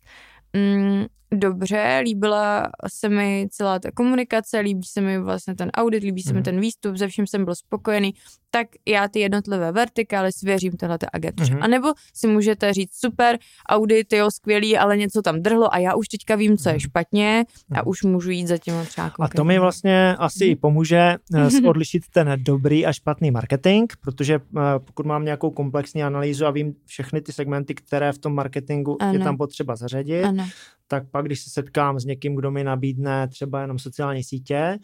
mm, 0.52 1.04
dobře, 1.34 2.00
líbila 2.04 2.70
se 2.88 3.08
mi 3.08 3.48
celá 3.50 3.78
ta 3.78 3.90
komunikace, 3.90 4.60
líbí 4.60 4.86
se 4.86 5.00
mi 5.00 5.18
vlastně 5.18 5.54
ten 5.54 5.70
audit, 5.74 6.02
líbí 6.02 6.22
se 6.22 6.30
mm. 6.30 6.34
mi 6.34 6.38
mhm. 6.38 6.44
ten 6.44 6.60
výstup, 6.60 6.96
ze 6.96 7.08
vším 7.08 7.26
jsem 7.26 7.44
byl 7.44 7.54
spokojený, 7.54 8.14
tak 8.54 8.66
já 8.86 9.08
ty 9.08 9.20
jednotlivé 9.20 9.72
vertikály 9.72 10.32
svěřím 10.32 10.72
téhle 10.72 10.98
agentuře. 11.12 11.54
Mm. 11.54 11.62
A 11.62 11.66
nebo 11.66 11.88
si 12.14 12.26
můžete 12.26 12.72
říct, 12.72 12.94
super, 12.94 13.38
audit, 13.68 14.12
jo, 14.12 14.30
skvělý, 14.30 14.78
ale 14.78 14.96
něco 14.96 15.22
tam 15.22 15.42
drhlo 15.42 15.74
a 15.74 15.78
já 15.78 15.94
už 15.94 16.08
teďka 16.08 16.36
vím, 16.36 16.56
co 16.56 16.68
je 16.68 16.74
mhm. 16.74 16.80
špatně 16.80 17.44
a 17.70 17.74
mhm. 17.74 17.88
už 17.88 18.02
můžu 18.02 18.30
jít 18.30 18.46
za 18.46 18.58
tím 18.58 18.74
třeba 18.86 19.12
A 19.20 19.28
to 19.28 19.44
mi 19.44 19.58
vlastně 19.58 20.16
asi 20.18 20.50
mm. 20.50 20.56
pomůže 20.56 21.16
uh, 21.62 21.68
odlišit 21.68 22.02
ten 22.12 22.32
dobrý 22.36 22.86
a 22.86 22.92
špatný 22.92 23.30
marketing, 23.30 23.92
protože 24.00 24.38
uh, 24.38 24.62
pokud 24.78 25.06
mám 25.06 25.24
nějakou 25.24 25.50
komplexní 25.50 26.02
analýzu 26.02 26.46
a 26.46 26.50
vím 26.50 26.74
všechny 26.86 27.20
ty 27.20 27.32
segmenty, 27.32 27.74
které 27.74 28.12
v 28.12 28.18
tom 28.18 28.34
marketingu 28.34 29.02
ano. 29.02 29.12
je 29.12 29.18
tam 29.18 29.36
potřeba 29.36 29.76
zařadit, 29.76 30.24
ano 30.24 30.46
tak 30.88 31.10
pak, 31.10 31.24
když 31.24 31.40
se 31.40 31.50
setkám 31.50 32.00
s 32.00 32.04
někým, 32.04 32.34
kdo 32.36 32.50
mi 32.50 32.64
nabídne 32.64 33.28
třeba 33.28 33.60
jenom 33.60 33.78
sociální 33.78 34.24
sítě 34.24 34.78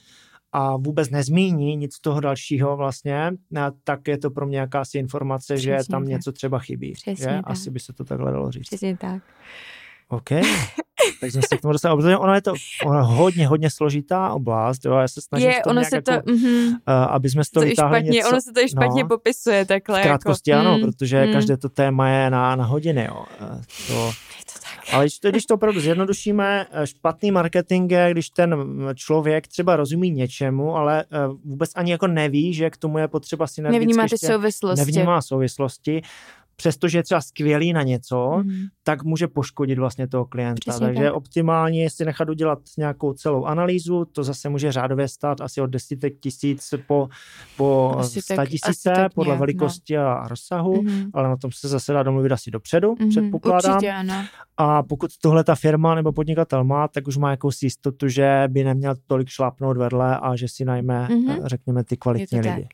a 0.53 0.76
vůbec 0.76 1.11
nezmíní 1.11 1.76
nic 1.76 1.98
toho 2.01 2.20
dalšího 2.20 2.76
vlastně, 2.76 3.30
tak 3.84 4.09
je 4.09 4.18
to 4.18 4.30
pro 4.30 4.46
mě 4.46 4.59
jakási 4.59 4.98
informace, 4.98 5.55
Přesně 5.55 5.78
že 5.78 5.88
tam 5.90 6.03
tak. 6.03 6.09
něco 6.09 6.32
třeba 6.32 6.59
chybí. 6.59 6.92
Přesně 6.92 7.16
že? 7.16 7.26
Tak. 7.26 7.42
Asi 7.44 7.70
by 7.70 7.80
se 7.80 7.92
to 7.92 8.05
takhle 8.05 8.32
dalo 8.32 8.51
říct. 8.51 8.66
Přesně 8.66 8.96
tak. 8.96 9.22
OK. 10.09 10.30
Tak 11.20 11.30
jsme 11.30 11.42
se 11.48 11.57
k 11.57 11.61
tomu 11.61 11.72
dostali. 11.72 11.96
Protože 11.96 12.16
ono 12.16 12.34
je 12.34 12.42
to 12.42 12.55
ono 12.86 13.05
hodně, 13.05 13.46
hodně 13.46 13.70
složitá 13.70 14.30
oblast. 14.32 14.84
Jo, 14.84 14.94
já 14.94 15.09
se 15.09 15.20
snažím 15.20 15.48
je, 15.48 15.62
ono 15.64 15.84
se 15.84 15.96
jako, 15.96 16.05
to, 16.05 16.32
mm-hmm. 16.32 16.68
uh, 16.68 16.76
aby 16.86 17.30
jsme 17.30 17.44
z 17.44 17.51
toho 17.51 17.64
to 17.64 17.68
vytáhli 17.68 17.98
špatně, 17.98 18.11
něco. 18.11 18.28
Ono 18.28 18.40
se 18.40 18.53
to 18.53 18.61
i 18.61 18.68
špatně 18.68 19.03
no, 19.03 19.09
popisuje 19.09 19.64
takhle. 19.64 20.01
V 20.01 20.03
krátkosti 20.03 20.51
jako, 20.51 20.61
ano, 20.61 20.78
mm, 20.78 20.84
protože 20.84 21.26
mm. 21.26 21.32
každé 21.32 21.57
to 21.57 21.68
téma 21.68 22.09
je 22.09 22.30
na, 22.30 22.57
na 22.57 22.64
hodiny. 22.64 23.05
Jo. 23.09 23.24
Uh, 23.40 23.62
to, 23.86 24.12
ale 24.92 25.05
když 25.05 25.18
to, 25.18 25.30
když 25.30 25.46
to 25.46 25.55
opravdu 25.55 25.80
zjednodušíme, 25.80 26.66
eh, 26.70 26.86
špatný 26.86 27.30
marketing 27.30 27.92
je, 27.92 28.11
když 28.11 28.30
ten 28.30 28.57
člověk 28.94 29.48
třeba 29.48 29.76
rozumí 29.76 30.11
něčemu, 30.11 30.76
ale 30.76 31.05
vůbec 31.44 31.70
ani 31.74 31.90
jako 31.90 32.07
neví, 32.07 32.55
že 32.55 32.70
k 32.70 32.76
tomu 32.76 32.98
je 32.98 33.09
potřeba 33.09 33.46
synergicky 33.46 33.86
Nevnímá 33.86 34.09
ty 34.09 34.18
souvislosti. 34.18 34.86
Nevnímá 34.86 35.22
souvislosti 35.22 36.03
přestože 36.61 36.98
je 36.98 37.02
třeba 37.02 37.20
skvělý 37.20 37.72
na 37.72 37.82
něco, 37.82 38.42
mm. 38.42 38.52
tak 38.82 39.02
může 39.04 39.28
poškodit 39.28 39.78
vlastně 39.78 40.08
toho 40.08 40.24
klienta. 40.24 40.58
Přesně 40.61 40.86
Takže 40.86 41.04
tak. 41.04 41.14
optimálně 41.14 41.82
je 41.82 41.90
si 41.90 42.04
nechat 42.04 42.28
udělat 42.28 42.58
nějakou 42.78 43.12
celou 43.12 43.44
analýzu, 43.44 44.04
to 44.04 44.24
zase 44.24 44.48
může 44.48 44.72
řádově 44.72 45.08
stát 45.08 45.40
asi 45.40 45.61
od 45.61 45.66
desítek 45.66 46.20
tisíc 46.20 46.74
po, 46.86 47.08
po 47.56 47.94
Asi 47.98 48.22
sta 48.22 48.36
tak- 48.36 48.48
tisíce, 48.48 48.92
tak 48.94 49.14
podle 49.14 49.28
nějak, 49.30 49.38
no. 49.38 49.46
velikosti 49.46 49.98
a 49.98 50.28
rozsahu, 50.28 50.82
Mhm. 50.82 51.11
ale 51.14 51.28
na 51.28 51.36
tom 51.36 51.52
se 51.52 51.68
zase 51.68 51.92
dá 51.92 52.02
domluvit 52.02 52.32
asi 52.32 52.50
dopředu, 52.50 52.94
Mhm, 53.00 53.08
předpokládám. 53.08 53.74
Určitě 53.74 53.92
ano. 53.92 54.14
A 54.56 54.82
pokud 54.82 55.11
tohle 55.22 55.44
ta 55.44 55.54
firma 55.54 55.94
nebo 55.94 56.12
podnikatel 56.12 56.64
má, 56.64 56.88
tak 56.88 57.06
už 57.08 57.16
má 57.16 57.30
jakousi 57.30 57.66
jistotu, 57.66 58.08
že 58.08 58.44
by 58.48 58.64
neměl 58.64 58.94
tolik 59.06 59.28
šlápnout 59.28 59.76
vedle 59.76 60.18
a 60.18 60.36
že 60.36 60.48
si 60.48 60.64
najme, 60.64 61.08
Mhm. 61.11 61.30
eh, 61.30 61.36
řekněme, 61.44 61.84
ty 61.84 61.96
kvalitní 61.96 62.40
lidi. 62.40 62.68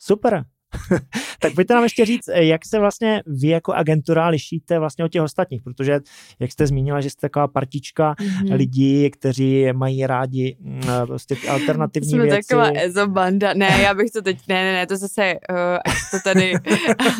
Super. 0.00 0.44
tak 1.40 1.54
pojďte 1.54 1.74
nám 1.74 1.82
ještě 1.82 2.04
říct, 2.04 2.28
eh, 2.28 2.44
jak 2.44 2.66
se 2.66 2.78
vlastně 2.78 3.22
vy 3.26 3.48
jako 3.48 3.72
agentura 3.72 4.28
lišíte 4.28 4.78
vlastně 4.78 5.04
od 5.04 5.08
těch 5.08 5.22
ostatních, 5.22 5.62
protože 5.62 6.00
jak 6.40 6.52
jste 6.52 6.66
zmínila, 6.66 7.00
že 7.00 7.10
jste 7.10 7.20
taková 7.20 7.48
partička 7.48 8.14
Mhm. 8.20 8.52
lidí, 8.52 9.10
kteří 9.10 9.66
mají 9.72 10.06
rádi 10.06 10.56
mm, 10.60 10.80
eh, 11.02 11.06
prostě 11.06 11.34
ty 11.36 11.48
alternativní 11.48 12.10
Jsme 12.10 12.22
věci. 12.24 12.48
taková 12.48 12.70
ezobanda. 12.80 13.54
Ne, 13.54 13.78
já 13.82 13.94
bych 13.94 14.10
to 14.10 14.22
teď, 14.22 14.38
ne, 14.48 14.64
ne, 14.64 14.72
ne, 14.72 14.86
to 14.86 14.96
zase, 14.96 15.34
uh, 15.50 15.56
až 15.86 16.10
to 16.10 16.16
tady, 16.24 16.52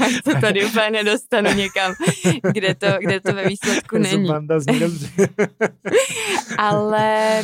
až 0.07 0.20
to 0.24 0.40
tady 0.40 0.64
úplně 0.64 0.90
nedostanu 0.90 1.51
někam, 1.55 1.92
kde 2.53 2.74
to, 2.74 2.86
kde 3.01 3.20
to 3.20 3.32
ve 3.32 3.48
výsledku 3.48 3.98
není. 3.98 4.26
Zubanda 4.26 4.61
zní 4.61 4.80
dobře. 4.80 5.09
Ale 6.59 7.42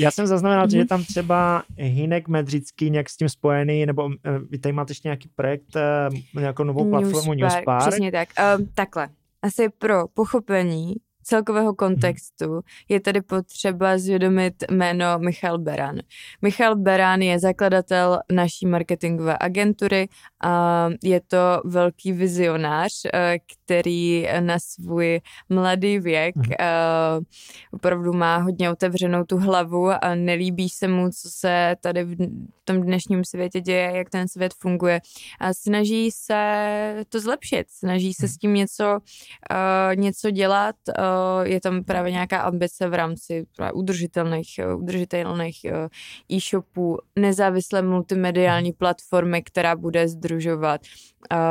Já 0.00 0.10
jsem 0.10 0.26
zaznamenal, 0.26 0.70
že 0.70 0.76
je 0.76 0.80
Mhm. 0.80 0.88
tam 0.88 1.04
třeba 1.04 1.62
Hinek 1.76 2.28
Medřický 2.28 2.90
nějak 2.90 3.10
s 3.10 3.16
tím 3.16 3.28
spojený, 3.28 3.86
nebo 3.86 4.10
eh, 4.24 4.38
vy 4.50 4.58
tady 4.58 4.72
máte 4.72 4.90
ještě 4.90 5.08
nějaký 5.08 5.28
projekt, 5.36 5.76
eh, 5.76 6.40
nějakou 6.40 6.64
novou 6.64 6.90
platformu 6.90 7.32
Newspark. 7.34 7.88
Přesně 7.88 8.12
tak. 8.12 8.28
Um, 8.58 8.68
takhle. 8.74 9.08
Asi 9.42 9.68
pro 9.78 10.08
pochopení 10.14 10.94
celkového 11.26 11.74
kontextu 11.74 12.60
je 12.88 13.00
tady 13.00 13.22
potřeba 13.22 13.98
zvědomit 13.98 14.54
jméno 14.70 15.18
Michal 15.18 15.58
Beran. 15.58 15.98
Michal 16.42 16.76
Beran 16.76 17.22
je 17.22 17.38
zakladatel 17.38 18.18
naší 18.32 18.66
marketingové 18.66 19.36
agentury 19.40 20.08
a 20.44 20.88
je 21.02 21.20
to 21.20 21.60
velký 21.64 22.12
vizionář, 22.12 22.92
eh, 23.14 23.36
který 23.38 24.28
na 24.40 24.58
svůj 24.58 25.20
mladý 25.48 25.98
věk 25.98 26.36
Mhm. 26.36 26.52
eh, 26.60 26.66
opravdu 27.72 28.12
má 28.12 28.36
hodně 28.36 28.70
otevřenou 28.70 29.24
tu 29.24 29.36
hlavu 29.36 29.90
a 30.04 30.14
nelíbí 30.14 30.68
se 30.68 30.88
mu, 30.88 31.08
co 31.10 31.28
se 31.30 31.76
tady 31.80 32.04
v 32.04 32.16
tom 32.64 32.82
dnešním 32.82 33.24
světě 33.24 33.60
děje, 33.60 33.92
jak 33.96 34.10
ten 34.10 34.28
svět 34.28 34.54
funguje 34.58 35.00
a 35.40 35.54
snaží 35.54 36.10
se 36.10 37.04
to 37.08 37.20
zlepšit, 37.20 37.66
snaží 37.70 38.14
se 38.14 38.28
s 38.28 38.36
tím 38.36 38.54
něco, 38.54 38.98
uh, 39.50 39.96
něco 39.96 40.30
dělat. 40.30 40.76
Uh, 41.40 41.46
je 41.46 41.60
tam 41.60 41.84
právě 41.84 42.12
nějaká 42.12 42.38
ambice 42.40 42.88
v 42.88 42.94
rámci 42.94 43.46
právě 43.56 43.72
udržitelných, 43.72 44.48
uh, 44.74 44.82
udržitelných 44.82 45.60
uh, 45.64 46.36
e-shopů, 46.36 46.98
nezávislé 47.16 47.82
multimediální 47.82 48.72
platformy, 48.72 49.42
která 49.42 49.76
bude 49.76 50.08
združovat 50.08 50.80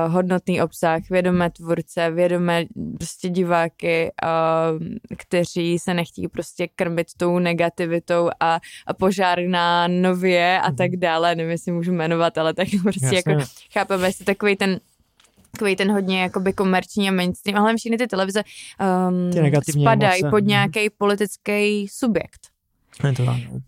hodnotný 0.08 0.62
obsah, 0.62 1.10
vědomé 1.10 1.50
tvůrce, 1.50 2.12
vědomé 2.12 2.66
prostě 2.98 3.30
diváky, 3.30 4.12
kteří 5.18 5.80
se 5.80 5.94
nechtějí 5.94 6.28
prostě 6.28 6.68
krmit 6.76 7.08
tou 7.18 7.40
negativitou 7.40 8.30
a, 8.40 8.60
a 8.88 8.94
požár 8.94 9.40
na 9.48 9.88
nově 9.88 10.60
a 10.60 10.68
Mhm. 10.68 10.76
tak 10.76 10.96
dále, 10.96 11.36
nevím, 11.36 11.52
jestli 11.52 11.72
můžu 11.72 11.92
jmenovat, 11.92 12.38
ale 12.38 12.54
tak 12.54 12.68
prostě 12.84 13.06
Jasně. 13.06 13.22
jako 13.32 13.46
chápeme 13.74 14.12
si 14.12 14.24
takový 14.24 14.56
ten 14.56 14.80
takový 15.56 15.76
ten 15.76 15.92
hodně 15.92 16.22
jakoby 16.22 16.54
komerční 16.54 17.10
a 17.10 17.12
mainstream, 17.12 17.64
ale 17.64 17.76
všechny 17.76 17.98
ty 17.98 18.08
televize 18.08 18.44
um, 19.10 19.32
Ty 19.66 19.72
spadají 19.72 20.22
emoce. 20.22 20.30
pod 20.30 20.38
Mhm. 20.40 20.48
nějaký 20.48 20.90
politický 20.90 21.88
subjekt 21.88 22.40
Je 23.04 23.14
to 23.14 23.26
tak, 23.26 23.36
no. 23.54 23.60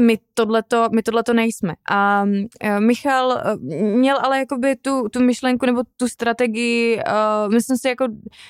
my 0.00 0.18
tohleto, 0.34 0.88
my 0.94 1.02
tohleto 1.02 1.32
nejsme. 1.32 1.74
A 1.90 2.24
uh, 2.24 2.80
Michal 2.80 3.28
uh, 3.28 3.62
měl 3.98 4.18
ale 4.22 4.38
jakoby 4.38 4.76
tu, 4.76 5.08
tu 5.08 5.20
myšlenku 5.22 5.66
nebo 5.66 5.82
tu 5.96 6.08
strategii, 6.08 6.96
uh, 6.96 7.52
myslím 7.54 7.76
si 7.78 7.88
jako 7.88 8.06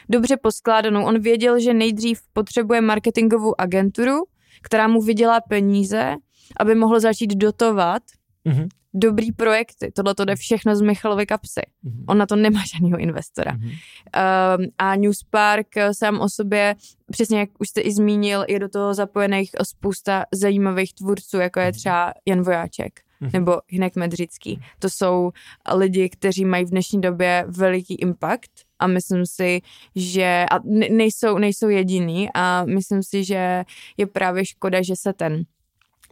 dobře 0.08 0.36
poskládanou. 0.36 1.04
On 1.04 1.18
věděl, 1.20 1.60
že 1.60 1.74
nejdřív 1.74 2.20
potřebuje 2.32 2.80
marketingovou 2.80 3.60
agenturu, 3.60 4.14
která 4.62 4.88
mu 4.88 5.00
vydělá 5.02 5.40
peníze, 5.40 6.14
aby 6.60 6.74
mohl 6.74 7.00
začít 7.00 7.34
dotovat 7.34 8.02
Mhm. 8.44 8.68
Dobrý 8.94 9.32
projekty. 9.32 9.92
Tohle 9.94 10.14
to 10.14 10.24
jde 10.24 10.36
všechno 10.36 10.76
z 10.76 10.80
Michalovy 10.80 11.26
kapsy. 11.26 11.60
Mhm. 11.82 12.04
On 12.08 12.18
na 12.18 12.26
to 12.26 12.36
nemá 12.36 12.60
žádného 12.72 12.98
investora. 12.98 13.52
Mhm. 13.52 13.68
Um, 13.68 14.66
a 14.78 14.94
Newspark 14.96 15.76
eh, 15.76 15.94
sám 15.94 16.20
o 16.20 16.28
sobě, 16.28 16.74
přesně 17.10 17.38
jak 17.38 17.48
už 17.58 17.68
jste 17.68 17.80
i 17.80 17.92
zmínil, 17.92 18.44
je 18.48 18.58
do 18.58 18.68
toho 18.68 18.94
zapojených 18.94 19.50
spousta 19.62 20.24
zajímavých 20.34 20.94
tvůrců, 20.94 21.36
jako 21.36 21.60
je 21.60 21.72
třeba 21.72 22.12
Jan 22.26 22.42
Vojáček 22.42 23.00
Mhm. 23.20 23.30
nebo 23.32 23.60
Hinek 23.68 23.96
Medřický. 23.96 24.60
To 24.78 24.90
jsou 24.90 25.30
lidi, 25.74 26.08
kteří 26.08 26.44
mají 26.44 26.64
v 26.64 26.70
dnešní 26.70 27.00
době 27.00 27.44
veliký 27.48 27.94
impact 27.94 28.50
a 28.78 28.86
myslím 28.86 29.26
si, 29.26 29.60
že 29.96 30.46
a 30.50 30.58
ne- 30.64 30.88
nejsou, 30.90 31.38
nejsou 31.38 31.68
jediný 31.68 32.28
a 32.34 32.64
myslím 32.64 33.02
si, 33.02 33.24
že 33.24 33.64
je 33.96 34.06
právě 34.06 34.44
škoda, 34.44 34.82
že 34.82 34.96
se 34.96 35.12
ten 35.12 35.42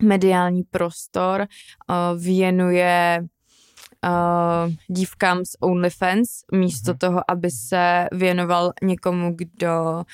mediální 0.02 0.62
prostor 0.62 1.40
uh, 1.40 2.22
věnuje 2.22 3.20
uh, 4.06 4.72
dívkám 4.88 5.38
z 5.44 5.56
OnlyFans, 5.60 6.28
místo 6.52 6.90
Mhm. 6.90 6.98
toho, 6.98 7.30
aby 7.30 7.50
se 7.50 8.06
věnoval 8.12 8.72
někomu, 8.82 9.32
kdo 9.36 10.04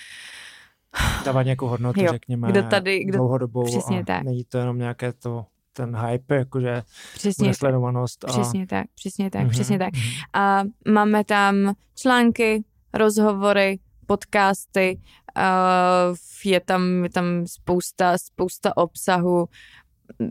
Dávat 1.24 1.42
nějakou 1.42 1.66
hodnotu, 1.66 2.00
Jo, 2.00 2.12
řekněme, 2.12 2.48
kdo 2.48 2.62
tady- 2.62 3.04
kdo- 3.04 3.18
dlouhodobou 3.18 3.64
přesně 3.64 4.00
a 4.00 4.04
tak. 4.04 4.22
není 4.24 4.44
to 4.44 4.58
jenom 4.58 4.78
nějaké 4.78 5.12
to, 5.12 5.44
ten 5.72 5.96
hype, 5.96 6.34
jakože 6.36 6.82
přesně 7.14 7.44
tak, 7.44 7.48
nesledovanost. 7.48 8.24
A... 8.24 8.28
přesně 8.28 8.66
tak, 8.66 8.86
přesně 8.94 9.30
tak, 9.30 9.40
Mhm, 9.42 9.50
přesně 9.50 9.78
tak. 9.78 9.92
mhm. 9.92 10.02
A 10.42 10.62
máme 10.92 11.24
tam 11.24 11.54
články, 11.94 12.64
rozhovory, 12.94 13.78
podcasty, 14.06 15.00
uh, 15.36 16.16
je 16.44 16.60
tam, 16.60 17.04
je 17.04 17.10
tam 17.10 17.46
spousta, 17.46 18.18
spousta 18.18 18.76
obsahu. 18.76 19.48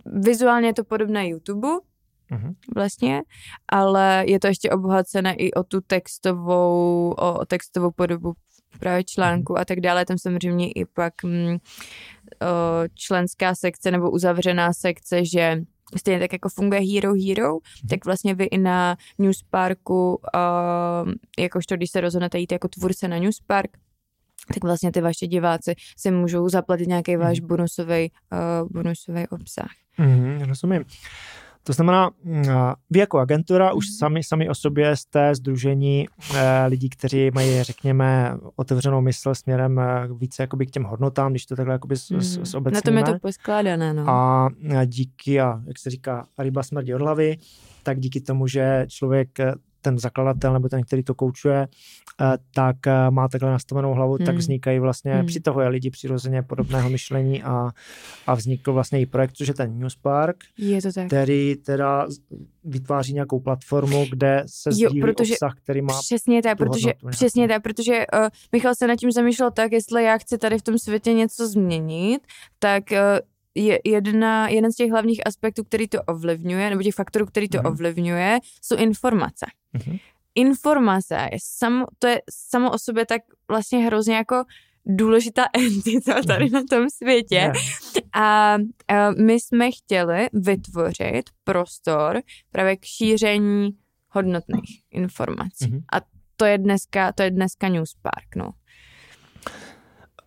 Vizuálně 0.06 0.68
je 0.68 0.74
to 0.74 0.84
podobné 0.84 1.28
YouTube, 1.28 1.68
Mhm. 2.32 2.54
vlastně, 2.76 3.22
ale 3.70 4.24
je 4.28 4.40
to 4.40 4.48
ještě 4.48 4.70
obohacené 4.70 5.34
i 5.34 5.54
o 5.54 5.64
tu 5.64 5.82
textovou, 5.82 7.14
o, 7.18 7.40
o 7.40 7.46
textovou 7.46 7.92
podobu 7.92 8.34
právě 8.80 9.04
článku 9.04 9.60
a 9.60 9.66
tak 9.66 9.80
dále. 9.80 10.06
Tam 10.06 10.18
samozřejmě 10.18 10.72
i 10.72 10.86
pak 10.86 11.24
mm, 11.24 11.54
o, 11.54 11.58
členská 12.94 13.56
sekce 13.56 13.92
nebo 13.92 14.12
uzavřená 14.12 14.74
sekce, 14.74 15.26
že 15.26 15.62
stejně 15.98 16.20
tak 16.20 16.34
jako 16.34 16.50
funguje 16.50 16.82
Hero 16.82 17.14
Hero, 17.28 17.58
tak 17.90 18.06
vlastně 18.06 18.34
vy 18.36 18.44
i 18.44 18.58
na 18.58 18.98
Newsparku, 19.18 20.22
uh, 20.36 21.12
jakožto 21.40 21.76
když 21.76 21.92
se 21.92 22.02
rozhodnete 22.02 22.40
jít 22.40 22.52
jako 22.52 22.68
tvůrce 22.68 23.08
na 23.08 23.18
Newspark, 23.18 23.78
tak 24.54 24.64
vlastně 24.64 24.92
ty 24.92 25.02
vaši 25.02 25.28
diváci 25.28 25.74
si 25.98 26.12
můžou 26.12 26.50
zaplatit 26.50 26.88
nějaký 26.88 27.16
váš 27.16 27.40
bonusový, 27.40 28.12
uh, 28.62 28.70
bonusový 28.72 29.28
obsah. 29.28 29.70
Mhm, 29.98 30.42
rozumím. 30.48 30.84
To 31.64 31.74
znamená, 31.74 32.12
mm, 32.24 32.44
vy 32.90 33.00
jako 33.00 33.20
agentura 33.20 33.74
už 33.74 33.86
Mhm. 33.90 33.96
sami, 33.98 34.24
sami 34.24 34.50
o 34.50 34.56
sobě 34.56 34.96
jste 34.96 35.36
združení 35.36 36.08
eh, 36.36 36.66
lidí, 36.68 36.90
kteří 36.90 37.32
mají, 37.34 37.64
řekněme, 37.64 38.38
otevřenou 38.56 39.02
mysl 39.02 39.36
směrem 39.36 39.80
eh, 39.80 40.08
více 40.18 40.44
jakoby 40.44 40.66
k 40.66 40.72
těm 40.72 40.84
hodnotám, 40.84 41.32
když 41.34 41.46
to 41.46 41.56
takhle 41.56 41.76
jakoby 41.76 41.98
s, 41.98 42.12
s, 42.12 42.38
s 42.44 42.54
Mhm. 42.56 42.74
Na 42.74 42.82
tom 42.82 42.98
je 42.98 43.04
to 43.04 43.20
poskládané, 43.20 43.94
no. 43.94 44.10
A 44.10 44.50
díky, 44.86 45.42
a 45.42 45.62
jak 45.68 45.80
se 45.80 45.90
říká, 45.90 46.28
ryba 46.38 46.64
smrdí 46.64 46.94
od 46.94 47.02
hlavy, 47.02 47.38
tak 47.84 48.00
díky 48.00 48.22
tomu, 48.22 48.48
že 48.48 48.86
člověk 48.90 49.40
eh, 49.40 49.54
ten 49.82 50.00
zakladatel 50.00 50.54
nebo 50.54 50.70
ten, 50.70 50.84
který 50.84 51.04
to 51.04 51.16
koučuje, 51.16 51.68
eh, 52.22 52.38
tak 52.54 52.88
eh, 52.88 53.12
má 53.12 53.28
takhle 53.28 53.52
nastavenou 53.52 53.94
hlavu, 53.94 54.14
hmm. 54.14 54.26
tak 54.26 54.36
vznikají 54.36 54.80
vlastně, 54.80 55.14
hmm. 55.14 55.26
přitahuje 55.26 55.68
lidi 55.68 55.90
přirozeně 55.90 56.42
podobného 56.42 56.90
myšlení 56.90 57.44
a, 57.44 57.70
a 58.28 58.36
vznikl 58.36 58.74
vlastně 58.74 59.02
i 59.02 59.06
projekt, 59.06 59.32
což 59.34 59.48
je 59.48 59.54
ten 59.54 59.80
Newspark, 59.80 60.38
je 60.58 60.82
to 60.82 60.92
tak. 60.92 61.08
který 61.08 61.56
teda 61.56 62.08
vytváří 62.64 63.14
nějakou 63.14 63.40
platformu, 63.40 64.06
kde 64.10 64.44
se 64.46 64.72
sdílí 64.72 65.00
jo, 65.00 65.08
protože 65.08 65.34
obsah, 65.34 65.56
který 65.64 65.82
má 65.82 66.00
Přesně 66.00 66.42
tak, 66.42 66.58
protože, 66.58 66.88
hodnotu, 66.88 67.18
přesně 67.18 67.48
tak, 67.48 67.64
protože 67.64 68.06
uh, 68.14 68.28
Michal 68.52 68.76
se 68.76 68.88
nad 68.88 68.96
tím 68.96 69.12
zamýšlel 69.12 69.52
tak, 69.52 69.72
jestli 69.72 70.04
já 70.04 70.18
chci 70.18 70.38
tady 70.38 70.58
v 70.58 70.62
tom 70.62 70.80
světě 70.80 71.14
něco 71.14 71.48
změnit, 71.48 72.22
tak 72.60 72.84
uh, 72.92 72.98
je 73.56 73.80
jedna, 73.86 74.50
jeden 74.50 74.72
z 74.72 74.76
těch 74.76 74.92
hlavních 74.92 75.28
aspektů, 75.28 75.64
který 75.64 75.88
to 75.88 76.02
ovlivňuje, 76.02 76.70
nebo 76.70 76.84
těch 76.84 76.96
faktorů, 76.96 77.26
který 77.26 77.50
to 77.50 77.58
mm. 77.58 77.66
ovlivňuje, 77.66 78.40
jsou 78.62 78.76
informace. 78.76 79.46
Mm-hmm. 79.78 80.00
Informace 80.36 81.30
je 81.32 81.38
samo, 81.44 81.86
to 82.00 82.08
je 82.08 82.22
samo 82.30 82.72
o 82.72 82.78
sobě 82.78 83.06
tak 83.06 83.22
vlastně 83.48 83.80
hrozně 83.80 84.16
jako 84.16 84.44
důležitá 84.86 85.44
entita 85.54 86.22
tady 86.28 86.46
mm. 86.46 86.52
na 86.52 86.62
tom 86.70 86.90
světě. 86.90 87.36
Yeah. 87.36 87.56
A, 88.14 88.54
a 88.88 89.12
my 89.12 89.34
jsme 89.34 89.72
chtěli 89.72 90.28
vytvořit 90.34 91.30
prostor 91.44 92.22
právě 92.52 92.78
k 92.78 92.86
šíření 92.86 93.70
hodnotných 94.10 94.84
informací. 94.92 95.66
Mm-hmm. 95.66 95.84
A 95.94 96.02
to 96.36 96.46
je 96.46 96.58
dneska, 96.58 97.12
to 97.12 97.24
je 97.24 97.32
dneska 97.32 97.68
Newspark, 97.68 98.36
no. 98.36 98.52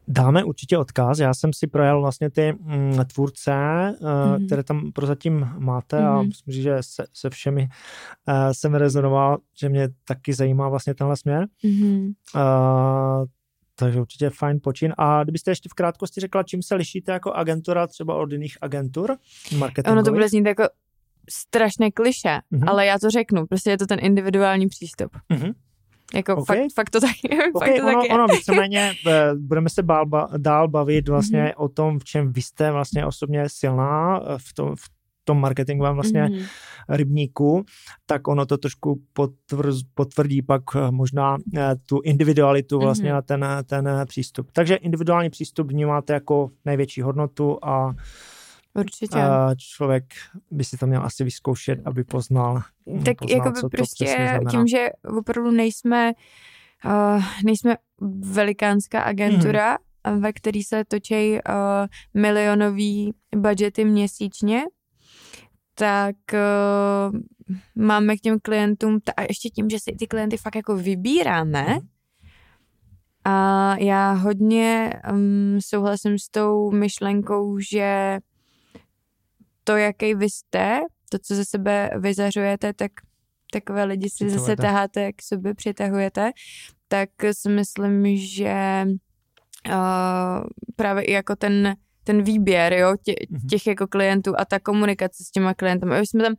Dáme 0.09 0.45
určitě 0.45 0.79
odkaz. 0.79 1.19
Já 1.19 1.35
jsem 1.35 1.53
si 1.53 1.67
projel 1.67 2.01
vlastně 2.01 2.31
ty 2.31 2.53
mm, 2.53 3.05
tvůrce, 3.13 3.51
mm-hmm. 3.51 4.47
které 4.47 4.63
tam 4.63 4.93
prozatím 4.93 5.49
máte 5.59 5.99
mm-hmm. 5.99 6.09
a 6.09 6.19
mhm. 6.19 6.29
myslím, 6.29 6.63
že 6.63 6.77
se, 6.81 7.05
se 7.13 7.31
všemi 7.31 7.69
uh, 8.29 8.35
jsem 8.53 8.75
rezonoval, 8.75 9.39
že 9.61 9.69
mě 9.69 9.89
taky 10.05 10.33
zajímá 10.33 10.69
vlastně 10.69 10.95
tenhle 10.95 11.17
směr. 11.17 11.47
Mm-hmm. 11.65 12.13
Uh, 12.35 13.27
takže 13.77 14.01
určitě 14.01 14.31
fajn 14.31 14.61
počin. 14.63 14.93
A 14.99 15.23
kdybyste 15.25 15.51
ještě 15.51 15.69
v 15.69 15.75
krátkosti 15.75 16.21
řekla, 16.21 16.43
čím 16.43 16.63
se 16.63 16.75
lišíte 16.75 17.13
jako 17.13 17.33
agentura 17.33 17.87
třeba 17.87 18.15
od 18.15 18.33
jiných 18.33 18.59
agentur 18.61 19.17
marketingových? 19.59 19.93
Ono 19.93 20.03
to 20.05 20.13
bude 20.13 20.29
znít 20.29 20.47
jako 20.47 20.65
strašné 21.31 21.91
kliše, 21.91 22.39
mm-hmm. 22.53 22.65
ale 22.67 22.87
já 22.87 22.99
to 22.99 23.11
řeknu. 23.11 23.47
Prostě 23.47 23.71
je 23.71 23.79
to 23.79 23.87
ten 23.87 23.99
individuální 24.03 24.69
přístup. 24.69 25.17
Mm-hmm. 25.31 25.53
Jako 26.15 26.37
okay. 26.37 26.57
fakt, 26.57 26.73
fakt 26.75 26.91
to 26.91 27.01
tak. 27.01 27.11
Okay, 27.25 27.39
fakt 27.59 27.77
to 27.77 27.83
ono, 27.83 27.93
tak 27.93 28.05
je. 28.05 28.15
ono 28.15 28.27
víceméně 28.27 28.93
eh, 29.07 29.35
budeme 29.35 29.71
se 29.71 29.83
bál, 29.83 30.07
dál 30.37 30.69
bavit 30.69 31.09
vlastně 31.09 31.45
mm-hmm. 31.45 31.65
o 31.65 31.69
tom, 31.69 31.99
v 31.99 32.05
čem 32.05 32.33
vy 32.33 32.43
jste 32.43 32.71
vlastně 32.71 33.07
osobně 33.07 33.49
silná 33.49 34.21
eh, 34.21 34.39
v 34.39 34.55
tom, 34.55 34.77
v 34.77 34.89
tom 35.25 35.41
marketingovém 35.41 35.95
vlastně 35.95 36.25
mm-hmm. 36.25 36.47
rybníku, 36.89 37.65
tak 38.07 38.29
ono 38.29 38.47
to 38.47 38.59
trošku 38.59 39.01
potvrz, 39.13 39.81
potvrdí 39.95 40.43
pak 40.43 40.63
eh, 40.77 40.91
možná 40.91 41.37
tu 41.87 42.01
individualitu 42.05 42.79
vlastně 42.79 43.13
mm-hmm. 43.13 43.19
a 43.19 43.23
ten, 43.23 43.47
ten 43.65 44.05
přístup. 44.07 44.51
Takže 44.53 44.75
individuální 44.75 45.31
přístup 45.31 45.71
vnímáte 45.71 46.13
jako 46.13 46.51
největší 46.65 47.03
hodnotu 47.03 47.59
a 47.63 47.95
Určitě. 48.75 49.19
A 49.19 49.55
člověk 49.55 50.05
by 50.51 50.65
si 50.65 50.77
to 50.77 50.87
měl 50.87 51.05
asi 51.05 51.25
vyzkoušet, 51.25 51.79
aby 51.85 52.05
poznal. 52.05 52.63
Tak 53.05 53.17
jako 53.29 53.51
by 53.51 53.69
prostě 53.71 54.41
tím, 54.51 54.67
že 54.67 54.89
opravdu 55.19 55.51
nejsme, 55.51 56.13
uh, 56.85 57.23
nejsme 57.45 57.77
velikánská 58.21 59.03
agentura, 59.03 59.79
mm. 60.11 60.21
ve 60.21 60.33
který 60.33 60.63
se 60.63 60.85
točí 60.85 61.33
uh, 61.33 61.41
milionový 62.15 63.15
budgety 63.37 63.85
měsíčně, 63.85 64.63
tak 65.75 66.17
uh, 66.33 67.21
máme 67.75 68.17
k 68.17 68.21
těm 68.21 68.39
klientům, 68.43 68.99
a 69.17 69.23
ještě 69.23 69.49
tím, 69.49 69.71
že 69.71 69.79
si 69.79 69.97
ty 69.99 70.07
klienty 70.07 70.37
fakt 70.37 70.57
jako 70.57 70.77
vybíráme, 70.77 71.67
mm. 71.69 71.89
a 73.25 73.77
já 73.79 74.13
hodně 74.13 74.93
um, 75.13 75.59
souhlasím 75.61 76.19
s 76.19 76.29
tou 76.29 76.71
myšlenkou, 76.71 77.59
že 77.59 78.19
to, 79.65 79.77
jaký 79.77 80.15
vy 80.15 80.31
jste, 80.31 80.81
to, 81.11 81.19
co 81.19 81.35
ze 81.35 81.45
sebe 81.45 81.91
vyzařujete, 81.99 82.73
tak 82.73 82.93
takové 83.53 83.85
lidi 83.85 84.11
si 84.11 84.31
zase 84.31 84.57
taháte, 84.57 85.13
k 85.13 85.23
sobě 85.23 85.55
přitahujete, 85.55 86.31
tak 86.89 87.09
si 87.33 87.49
myslím, 87.49 88.17
že 88.17 88.85
uh, 89.69 90.45
právě 90.77 91.05
i 91.05 91.13
jako 91.13 91.37
ten, 91.37 91.75
ten 92.05 92.23
výběr, 92.23 92.73
jo, 92.73 92.95
tě, 93.03 93.15
mhm. 93.31 93.49
těch 93.49 93.67
jako 93.67 93.87
klientů 93.87 94.33
a 94.39 94.45
ta 94.45 94.61
komunikace 94.61 95.25
s 95.25 95.31
těma 95.31 95.55
klienty. 95.55 95.87
My 95.87 96.07
jsme 96.07 96.23
tam, 96.23 96.35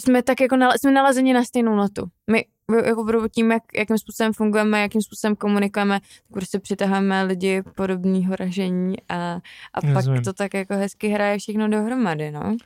jsme 0.00 0.22
tak 0.22 0.40
jako 0.40 0.56
nale, 0.56 0.78
jsme 0.78 0.90
nalezeni 0.90 1.32
na 1.32 1.44
stejnou 1.44 1.76
notu. 1.76 2.06
My 2.30 2.44
jako 2.86 3.02
opravdu 3.02 3.28
tím, 3.28 3.50
jak, 3.50 3.62
jakým 3.76 3.98
způsobem 3.98 4.32
fungujeme, 4.32 4.80
jakým 4.80 5.02
způsobem 5.02 5.36
komunikujeme, 5.36 6.00
tak 6.00 6.32
prostě 6.32 6.58
přitahujeme 6.58 7.22
lidi 7.22 7.62
podobného 7.76 8.36
ražení 8.36 8.96
a, 9.08 9.40
a 9.74 9.80
pak 9.94 10.04
to 10.24 10.32
tak 10.32 10.54
jako 10.54 10.74
hezky 10.74 11.08
hraje 11.08 11.38
všechno 11.38 11.68
dohromady, 11.68 12.30
no. 12.30 12.56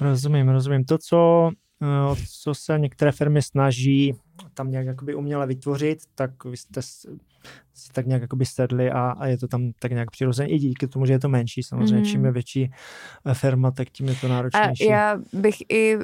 Rozumím, 0.00 0.48
rozumím. 0.48 0.84
To, 0.84 0.98
co, 0.98 1.50
eh, 1.82 2.16
co 2.42 2.54
se 2.54 2.78
některé 2.78 3.12
firmy 3.12 3.42
snaží 3.42 4.14
tam 4.54 4.70
nějak 4.70 4.86
jakoby 4.86 5.14
uměle 5.14 5.46
vytvořit, 5.46 5.98
tak 6.14 6.44
vy 6.44 6.56
jste 6.56 6.82
si 6.82 7.92
tak 7.92 8.06
nějak 8.06 8.22
jakoby 8.22 8.46
sedli 8.46 8.90
a, 8.90 9.10
a 9.10 9.26
je 9.26 9.38
to 9.38 9.48
tam 9.48 9.72
tak 9.78 9.92
nějak 9.92 10.10
přirozeně. 10.10 10.54
I 10.54 10.58
díky 10.58 10.88
tomu, 10.88 11.06
že 11.06 11.12
je 11.12 11.18
to 11.18 11.28
menší, 11.28 11.62
samozřejmě, 11.62 11.98
mm. 11.98 12.04
čím 12.04 12.24
je 12.24 12.32
větší 12.32 12.70
eh, 13.26 13.34
firma, 13.34 13.70
tak 13.70 13.90
tím 13.90 14.08
je 14.08 14.14
to 14.14 14.28
náročnější. 14.28 14.88
A 14.88 14.92
já 14.92 15.18
bych 15.32 15.56
i 15.68 15.96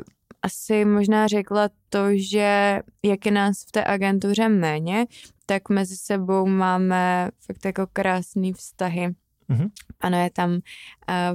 asi 0.44 0.84
možná 0.84 1.26
řekla 1.26 1.68
to, 1.88 1.98
že 2.14 2.80
jak 3.02 3.26
je 3.26 3.32
nás 3.32 3.64
v 3.68 3.72
té 3.72 3.84
agentuře 3.84 4.48
méně, 4.48 5.06
tak 5.46 5.68
mezi 5.68 5.96
sebou 5.96 6.46
máme 6.46 7.30
fakt 7.46 7.64
jako 7.64 7.86
krásný 7.92 8.52
vztahy. 8.52 9.14
Mm-hmm. 9.50 9.70
Ano, 10.00 10.22
je 10.22 10.30
tam 10.30 10.50
uh, 10.50 10.60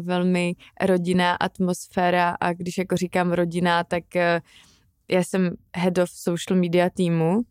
velmi 0.05 0.55
rodinná 0.82 1.36
atmosféra 1.36 2.38
a 2.39 2.53
když 2.53 2.78
jako 2.78 2.95
říkám 2.95 3.32
rodina, 3.32 3.84
tak 3.84 4.03
uh, 4.16 4.22
já 5.12 5.24
jsem 5.24 5.55
head 5.76 5.97
of 5.97 6.10
social 6.10 6.60
media 6.60 6.89
týmu. 6.89 7.36
Uh, 7.38 7.43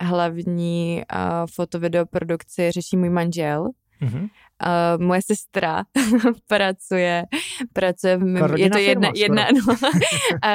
hlavní 0.00 1.02
uh, 1.14 1.46
fotovideoprodukci 1.54 2.70
řeší 2.70 2.96
můj 2.96 3.10
manžel, 3.10 3.70
Mm-hmm. 4.04 4.28
Uh, 4.64 5.02
moje 5.02 5.22
sestra 5.22 5.84
pracuje, 6.46 7.24
pracuje 7.72 8.16
v, 8.16 8.58
je 8.58 8.70
to 8.70 8.78
jedna, 8.78 9.10
jedna 9.14 9.46
no, 9.66 9.76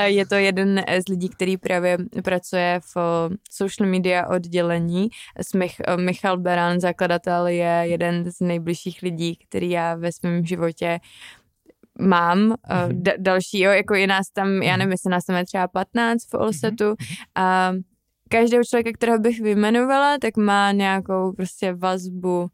je 0.05 0.25
to 0.25 0.35
jeden 0.35 0.83
z 1.05 1.09
lidí, 1.09 1.29
který 1.29 1.57
právě 1.57 1.97
pracuje 2.23 2.79
v 2.95 3.29
social 3.51 3.89
media 3.89 4.27
oddělení. 4.27 5.09
Mich, 5.55 5.75
Michal 5.95 6.37
Beran, 6.37 6.79
zakladatel, 6.79 7.47
je 7.47 7.81
jeden 7.83 8.31
z 8.31 8.39
nejbližších 8.39 9.01
lidí, 9.01 9.35
který 9.35 9.69
já 9.69 9.95
ve 9.95 10.11
svém 10.11 10.45
životě 10.45 10.99
mám. 11.99 12.39
Mm-hmm. 12.39 12.87
D- 12.91 13.15
další, 13.17 13.59
jo, 13.59 13.71
jako 13.71 13.95
je 13.95 14.07
nás 14.07 14.29
tam, 14.33 14.47
já 14.47 14.71
mhm. 14.71 14.79
nevím, 14.79 14.91
jestli 14.91 15.11
nás 15.11 15.25
tam 15.25 15.35
je 15.35 15.45
třeba 15.45 15.67
15 15.67 16.25
v 16.31 16.33
Olsetu. 16.33 16.93
Mm-hmm. 16.93 17.15
A 17.35 17.71
každého 18.29 18.63
člověka, 18.63 18.91
kterého 18.93 19.19
bych 19.19 19.41
vyjmenovala, 19.41 20.17
tak 20.17 20.37
má 20.37 20.71
nějakou 20.71 21.33
prostě 21.33 21.73
vazbu 21.73 22.41
uh, 22.41 22.47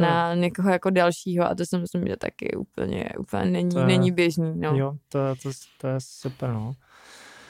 na 0.00 0.34
někoho 0.34 0.70
jako 0.70 0.90
dalšího 0.90 1.50
a 1.50 1.54
to 1.54 1.66
si 1.66 1.78
myslím, 1.78 2.06
že 2.06 2.16
taky 2.16 2.56
úplně, 2.56 3.08
úplně 3.18 3.44
není, 3.44 3.70
to 3.70 3.78
je, 3.78 3.86
není 3.86 4.12
běžný. 4.12 4.52
No. 4.56 4.76
Jo, 4.76 4.96
to, 5.08 5.18
to, 5.42 5.50
to 5.80 5.86
je 5.86 5.94
super, 5.98 6.52
no. 6.52 6.72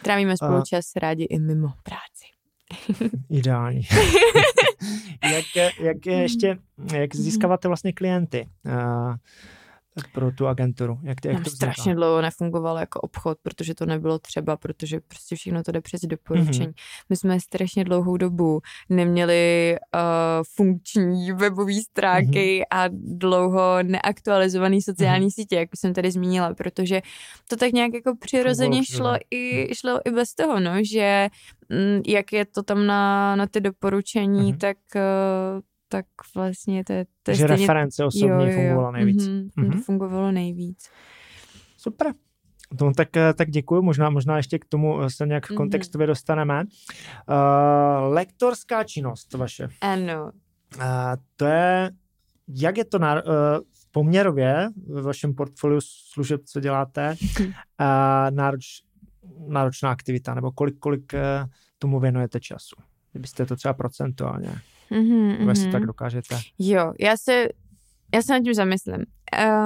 Trávíme 0.03 0.36
spolu 0.36 0.62
čas 0.62 0.97
rádi 0.97 1.24
i 1.24 1.38
mimo 1.38 1.68
práci. 1.82 2.26
Ideální. 3.30 3.82
jak, 5.32 5.74
jak 5.80 6.07
ještě, 6.07 6.59
jak 6.92 7.16
získáváte 7.16 7.68
vlastně 7.68 7.92
klienty? 7.92 8.49
Uh, 8.66 9.14
pro 10.12 10.32
tu 10.32 10.47
agenturu? 10.47 10.99
Jak, 11.03 11.24
jak 11.24 11.44
to 11.44 11.51
strašně 11.51 11.94
dlouho 11.94 12.22
nefungovalo 12.22 12.78
jako 12.78 13.01
obchod, 13.01 13.38
protože 13.42 13.74
to 13.74 13.86
nebylo 13.86 14.18
třeba, 14.18 14.57
protože 14.57 15.01
prostě 15.09 15.36
všechno 15.36 15.62
to 15.62 15.72
jde 15.72 15.80
přes 15.80 16.01
doporučení. 16.01 16.66
Mm-hmm. 16.66 17.05
My 17.09 17.16
jsme 17.16 17.40
strašně 17.40 17.84
dlouhou 17.84 18.16
dobu 18.16 18.61
neměli 18.88 19.76
uh, 19.94 20.01
funkční 20.55 21.32
webové 21.32 21.74
stránky 21.90 22.61
mm-hmm. 22.61 22.78
a 22.78 22.88
dlouho 22.92 23.82
neaktualizovaný 23.82 24.82
sociální 24.82 25.26
mm-hmm. 25.26 25.34
sítě, 25.34 25.57
jak 25.57 25.68
jsem 25.74 25.94
tady 25.94 26.11
zmínila, 26.11 26.55
protože 26.55 27.03
to 27.49 27.57
tak 27.57 27.72
nějak 27.72 27.94
jako 27.94 28.16
přirozeně 28.20 28.84
šlo 28.84 29.16
i, 29.30 29.74
šlo 29.74 30.01
i 30.05 30.11
bez 30.11 30.34
toho, 30.34 30.61
no, 30.61 30.72
že 30.92 31.28
mm, 31.68 32.03
jak 32.07 32.32
je 32.32 32.44
to 32.44 32.62
tam 32.62 32.86
na, 32.86 33.36
na 33.36 33.47
ty 33.47 33.61
doporučení, 33.61 34.53
mm-hmm. 34.53 34.59
tak 34.59 34.76
uh, 34.94 35.61
tak 35.89 36.07
vlastně 36.34 36.84
to 36.84 36.93
je... 36.93 37.07
To 37.22 37.30
je 37.30 37.37
stejně... 37.37 37.57
reference 37.57 38.05
osobní 38.05 38.28
jo, 38.28 38.41
jo, 38.41 38.53
fungovala 38.53 38.91
nejvíc. 38.91 39.28
Mm-hmm, 39.28 39.49
mm-hmm. 39.59 39.82
Fungovalo 39.82 40.32
nejvíc. 40.32 40.91
Super. 41.76 42.14
No, 42.80 42.93
tak, 42.95 43.16
eh, 43.16 43.34
tak 43.34 43.51
děkuji, 43.51 43.82
možná, 43.82 44.11
možná 44.11 44.37
ještě 44.37 44.59
k 44.59 44.64
tomu 44.64 45.03
eh, 45.03 45.11
se 45.11 45.26
nějak 45.26 45.51
mm-hmm. 45.51 45.57
kontextově 45.57 46.07
dostaneme. 46.07 46.64
Uh, 46.64 48.12
lektorská 48.12 48.84
činnost 48.84 49.34
vaše. 49.34 49.68
Ano. 49.80 50.32
Uh, 50.76 50.82
to 51.37 51.47
je, 51.47 51.91
jak 52.49 52.78
je 52.78 52.84
to 52.84 52.99
na, 52.99 53.14
uh, 53.14 53.20
poměrově 53.91 54.68
v 54.87 55.03
vašem 55.03 55.34
portfoliu 55.34 55.80
služeb, 56.12 56.41
co 56.45 56.61
děláte, 56.61 57.16
uh, 57.41 57.47
nároč, 58.30 58.64
náročná 59.49 59.91
aktivita, 59.91 60.34
nebo 60.34 60.53
kolik, 60.53 60.78
kolik 60.78 61.12
uh, 61.14 61.51
tomu 61.78 62.01
věnujete 62.01 62.41
času? 62.41 62.76
Kdybyste 63.12 63.47
to 63.47 63.57
třeba 63.57 63.74
procentuálně, 63.74 64.51
mm-hmm, 64.91 65.49
jestli 65.49 65.72
tak 65.72 65.87
dokážete. 65.87 66.39
Jo, 66.59 66.93
já 67.01 67.16
se, 67.16 67.49
já 68.14 68.22
se 68.22 68.32
nad 68.32 68.43
tím 68.43 68.55
zamyslím. 68.55 69.05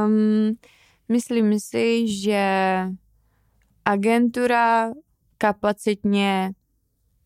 Um, 0.07 0.57
myslím 1.09 1.61
si, 1.61 2.09
že 2.09 2.45
agentura 3.85 4.91
kapacitně 5.39 6.53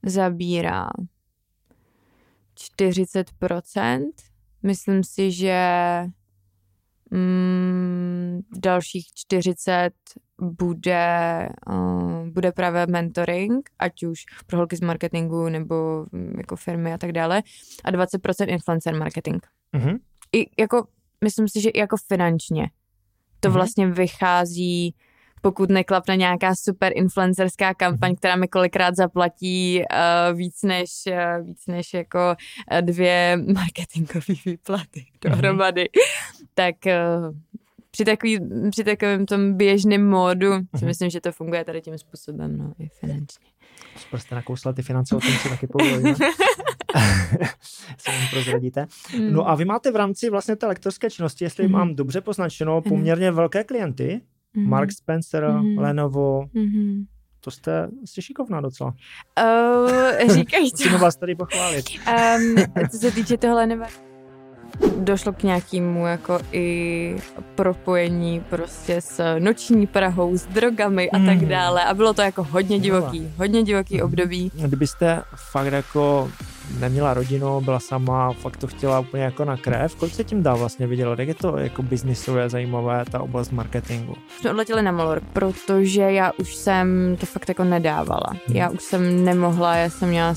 zabírá 0.02 0.88
40%. 2.56 4.10
Myslím 4.62 5.04
si, 5.04 5.32
že 5.32 5.58
mm, 7.14 8.40
dalších 8.56 9.06
40 9.14 9.90
bude, 10.40 11.48
uh, 11.70 12.28
bude 12.28 12.52
právě 12.52 12.86
mentoring, 12.86 13.70
ať 13.78 14.02
už 14.02 14.24
pro 14.46 14.58
holky 14.58 14.76
z 14.76 14.80
marketingu 14.80 15.48
nebo 15.48 16.06
um, 16.12 16.34
jako 16.38 16.56
firmy 16.56 16.92
a 16.92 16.98
tak 16.98 17.12
dále. 17.12 17.42
A 17.84 17.90
20% 17.92 18.48
influencer 18.48 18.94
marketing. 18.94 19.42
Mm-hmm. 19.74 19.98
I 20.32 20.50
jako, 20.58 20.86
myslím 21.24 21.48
si, 21.48 21.60
že 21.60 21.70
i 21.70 21.78
jako 21.78 21.96
finančně 22.08 22.70
to 23.40 23.48
mm-hmm. 23.48 23.52
vlastně 23.52 23.86
vychází 23.86 24.94
pokud 25.44 25.70
neklapne 25.70 26.16
nějaká 26.16 26.54
super 26.54 26.92
influencerská 26.96 27.74
kampaň, 27.74 28.10
mhm. 28.10 28.16
která 28.16 28.36
mi 28.36 28.48
kolikrát 28.48 28.96
zaplatí 28.96 29.80
uh, 29.80 30.38
víc 30.38 30.62
než, 30.62 30.90
uh, 31.08 31.46
víc 31.46 31.66
než 31.66 31.94
jako 31.94 32.34
dvě 32.80 33.38
marketingové 33.54 34.34
výplaty 34.46 35.00
mhm. 35.00 35.32
dohromady, 35.32 35.82
mm-hmm. 35.82 36.33
Tak 36.54 36.74
uh, 36.86 37.34
při, 37.90 38.04
takový, 38.04 38.38
při 38.70 38.84
takovém 38.84 39.26
tom 39.26 39.54
běžném 39.54 40.10
módu 40.10 40.50
mm-hmm. 40.50 40.78
si 40.78 40.84
myslím, 40.84 41.10
že 41.10 41.20
to 41.20 41.32
funguje 41.32 41.64
tady 41.64 41.80
tím 41.80 41.98
způsobem, 41.98 42.58
no, 42.58 42.72
i 42.78 42.88
finančně. 42.88 43.46
Super 43.96 44.20
jste 44.20 44.34
nakousla 44.34 44.72
ty 44.72 44.82
finance, 44.82 45.16
o 45.16 45.20
tom 45.20 45.30
si 45.30 45.48
taky 45.48 45.66
se 47.98 48.10
nám 48.12 48.28
prozradíte. 48.30 48.86
Mm. 49.18 49.32
No 49.32 49.48
a 49.48 49.54
vy 49.54 49.64
máte 49.64 49.92
v 49.92 49.96
rámci 49.96 50.30
vlastně 50.30 50.56
té 50.56 50.66
lektorské 50.66 51.10
činnosti, 51.10 51.44
jestli 51.44 51.66
mm. 51.66 51.72
mám 51.72 51.94
dobře 51.94 52.20
poznačeno, 52.20 52.82
poměrně 52.82 53.30
mm. 53.30 53.36
velké 53.36 53.64
klienty, 53.64 54.20
mm-hmm. 54.56 54.68
Mark 54.68 54.92
Spencer, 54.92 55.44
mm-hmm. 55.44 55.80
Lenovo, 55.80 56.44
mm-hmm. 56.54 57.04
To 57.40 57.50
jste, 57.50 57.88
jste 58.04 58.22
šikovná 58.22 58.60
docela. 58.60 58.94
Uh, 59.40 60.34
říkají 60.34 60.70
to. 60.70 60.98
Vás 60.98 61.16
tady 61.16 61.34
pochválit. 61.34 61.84
Um, 62.08 62.88
co 62.90 62.98
se 62.98 63.10
týče 63.10 63.36
toho 63.36 63.54
Lenova, 63.54 63.86
došlo 64.98 65.32
k 65.32 65.42
nějakému 65.42 66.06
jako 66.06 66.38
i 66.52 67.16
propojení 67.54 68.40
prostě 68.50 69.00
s 69.00 69.38
noční 69.38 69.86
Prahou, 69.86 70.36
s 70.36 70.46
drogami 70.46 71.10
a 71.10 71.18
tak 71.18 71.38
hmm. 71.38 71.48
dále 71.48 71.84
a 71.84 71.94
bylo 71.94 72.14
to 72.14 72.22
jako 72.22 72.42
hodně 72.50 72.78
divoký, 72.78 73.32
hodně 73.36 73.62
divoký 73.62 73.96
hmm. 73.96 74.04
období. 74.04 74.50
Kdybyste 74.54 75.22
fakt 75.52 75.72
jako 75.72 76.30
neměla 76.78 77.14
rodinu, 77.14 77.60
byla 77.60 77.80
sama, 77.80 78.32
fakt 78.32 78.56
to 78.56 78.66
chtěla 78.66 79.00
úplně 79.00 79.22
jako 79.22 79.44
na 79.44 79.56
krev. 79.56 79.94
Kolik 79.94 80.14
se 80.14 80.24
tím 80.24 80.42
dá 80.42 80.54
vlastně 80.54 80.86
vydělat? 80.86 81.18
Jak 81.18 81.28
je 81.28 81.34
to 81.34 81.58
jako 81.58 81.82
biznisové 81.82 82.48
zajímavé, 82.48 83.04
ta 83.10 83.20
oblast 83.20 83.52
marketingu? 83.52 84.14
Jsme 84.40 84.50
odletěli 84.50 84.82
na 84.82 84.92
Malor, 84.92 85.22
protože 85.32 86.02
já 86.02 86.32
už 86.38 86.54
jsem 86.54 87.16
to 87.20 87.26
fakt 87.26 87.48
jako 87.48 87.64
nedávala. 87.64 88.26
Hmm. 88.46 88.56
Já 88.56 88.70
už 88.70 88.82
jsem 88.82 89.24
nemohla, 89.24 89.76
já 89.76 89.90
jsem 89.90 90.08
měla 90.08 90.34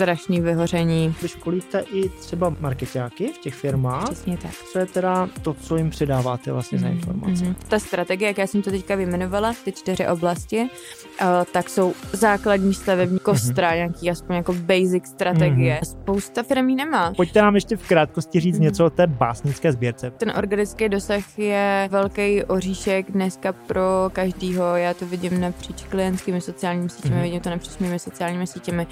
strašný 0.00 0.40
vyhoření. 0.40 1.14
Vy 1.22 1.28
školíte 1.28 1.80
i 1.80 2.08
třeba 2.08 2.54
marketáky 2.60 3.32
v 3.32 3.38
těch 3.38 3.54
firmách. 3.54 4.04
Přesně 4.04 4.36
tak. 4.36 4.50
Co 4.72 4.78
je 4.78 4.86
teda 4.86 5.28
to, 5.42 5.54
co 5.54 5.76
jim 5.76 5.90
přidáváte 5.90 6.52
vlastně 6.52 6.78
mm, 6.78 6.82
za 6.82 6.88
mhm, 6.88 6.96
informace? 6.96 7.44
Mm. 7.44 7.54
Ta 7.68 7.78
strategie, 7.78 8.28
jak 8.28 8.38
já 8.38 8.46
jsem 8.46 8.62
to 8.62 8.70
teďka 8.70 8.94
vyjmenovala, 8.94 9.54
ty 9.64 9.72
čtyři 9.72 10.06
oblasti, 10.06 10.60
uh, 10.60 11.26
tak 11.52 11.68
jsou 11.68 11.94
základní 12.12 12.74
stavební 12.74 13.14
mhm. 13.14 13.24
kostra, 13.24 13.70
mm. 13.70 13.76
nějaký 13.76 14.10
aspoň 14.10 14.36
jako 14.36 14.52
basic 14.52 15.06
strategie. 15.06 15.80
Mm. 15.82 15.90
Spousta 15.90 16.42
firmí 16.42 16.76
nemá. 16.76 17.12
Pojďte 17.16 17.42
nám 17.42 17.54
ještě 17.54 17.76
v 17.76 17.88
krátkosti 17.88 18.40
říct 18.40 18.58
mm. 18.58 18.64
něco 18.64 18.86
o 18.86 18.90
té 18.90 19.06
básnické 19.06 19.72
sbírce. 19.72 20.10
Ten 20.10 20.32
organický 20.36 20.88
dosah 20.88 21.38
je 21.38 21.88
velký 21.90 22.44
oříšek 22.44 23.10
dneska 23.10 23.52
pro 23.52 24.10
každýho. 24.12 24.76
Já 24.76 24.94
to 24.94 25.06
vidím 25.06 25.40
napříč 25.40 25.82
klientskými 25.82 26.40
sociálními 26.40 26.88
sítěmi, 26.88 27.16
mm. 27.16 27.22
vidím 27.22 27.40
to 27.40 27.50
napříč 27.50 27.78
mými 27.78 27.98
sociálními 27.98 28.46
sítěmi. 28.46 28.86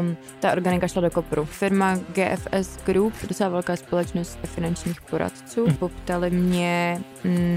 Um, 0.00 0.16
ta 0.40 0.52
organika 0.52 0.88
šla 0.88 1.02
do 1.02 1.10
kopru. 1.10 1.44
Firma 1.44 1.96
GFS 1.96 2.78
Group, 2.86 3.12
docela 3.28 3.50
velká 3.50 3.76
společnost 3.76 4.38
finančních 4.44 5.00
poradců, 5.00 5.66
hm. 5.66 5.74
poptali 5.74 6.30
mě 6.30 7.00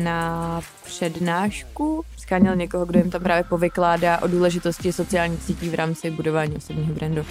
na 0.03 0.61
přednášku. 0.83 2.03
Skáněl 2.17 2.55
někoho, 2.55 2.85
kdo 2.85 2.99
jim 2.99 3.11
tam 3.11 3.23
právě 3.23 3.43
povykládá 3.43 4.21
o 4.21 4.27
důležitosti 4.27 4.93
sociálních 4.93 5.43
sítí 5.43 5.69
v 5.69 5.75
rámci 5.75 6.11
budování 6.11 6.55
osobního 6.55 6.93
brandu. 6.93 7.25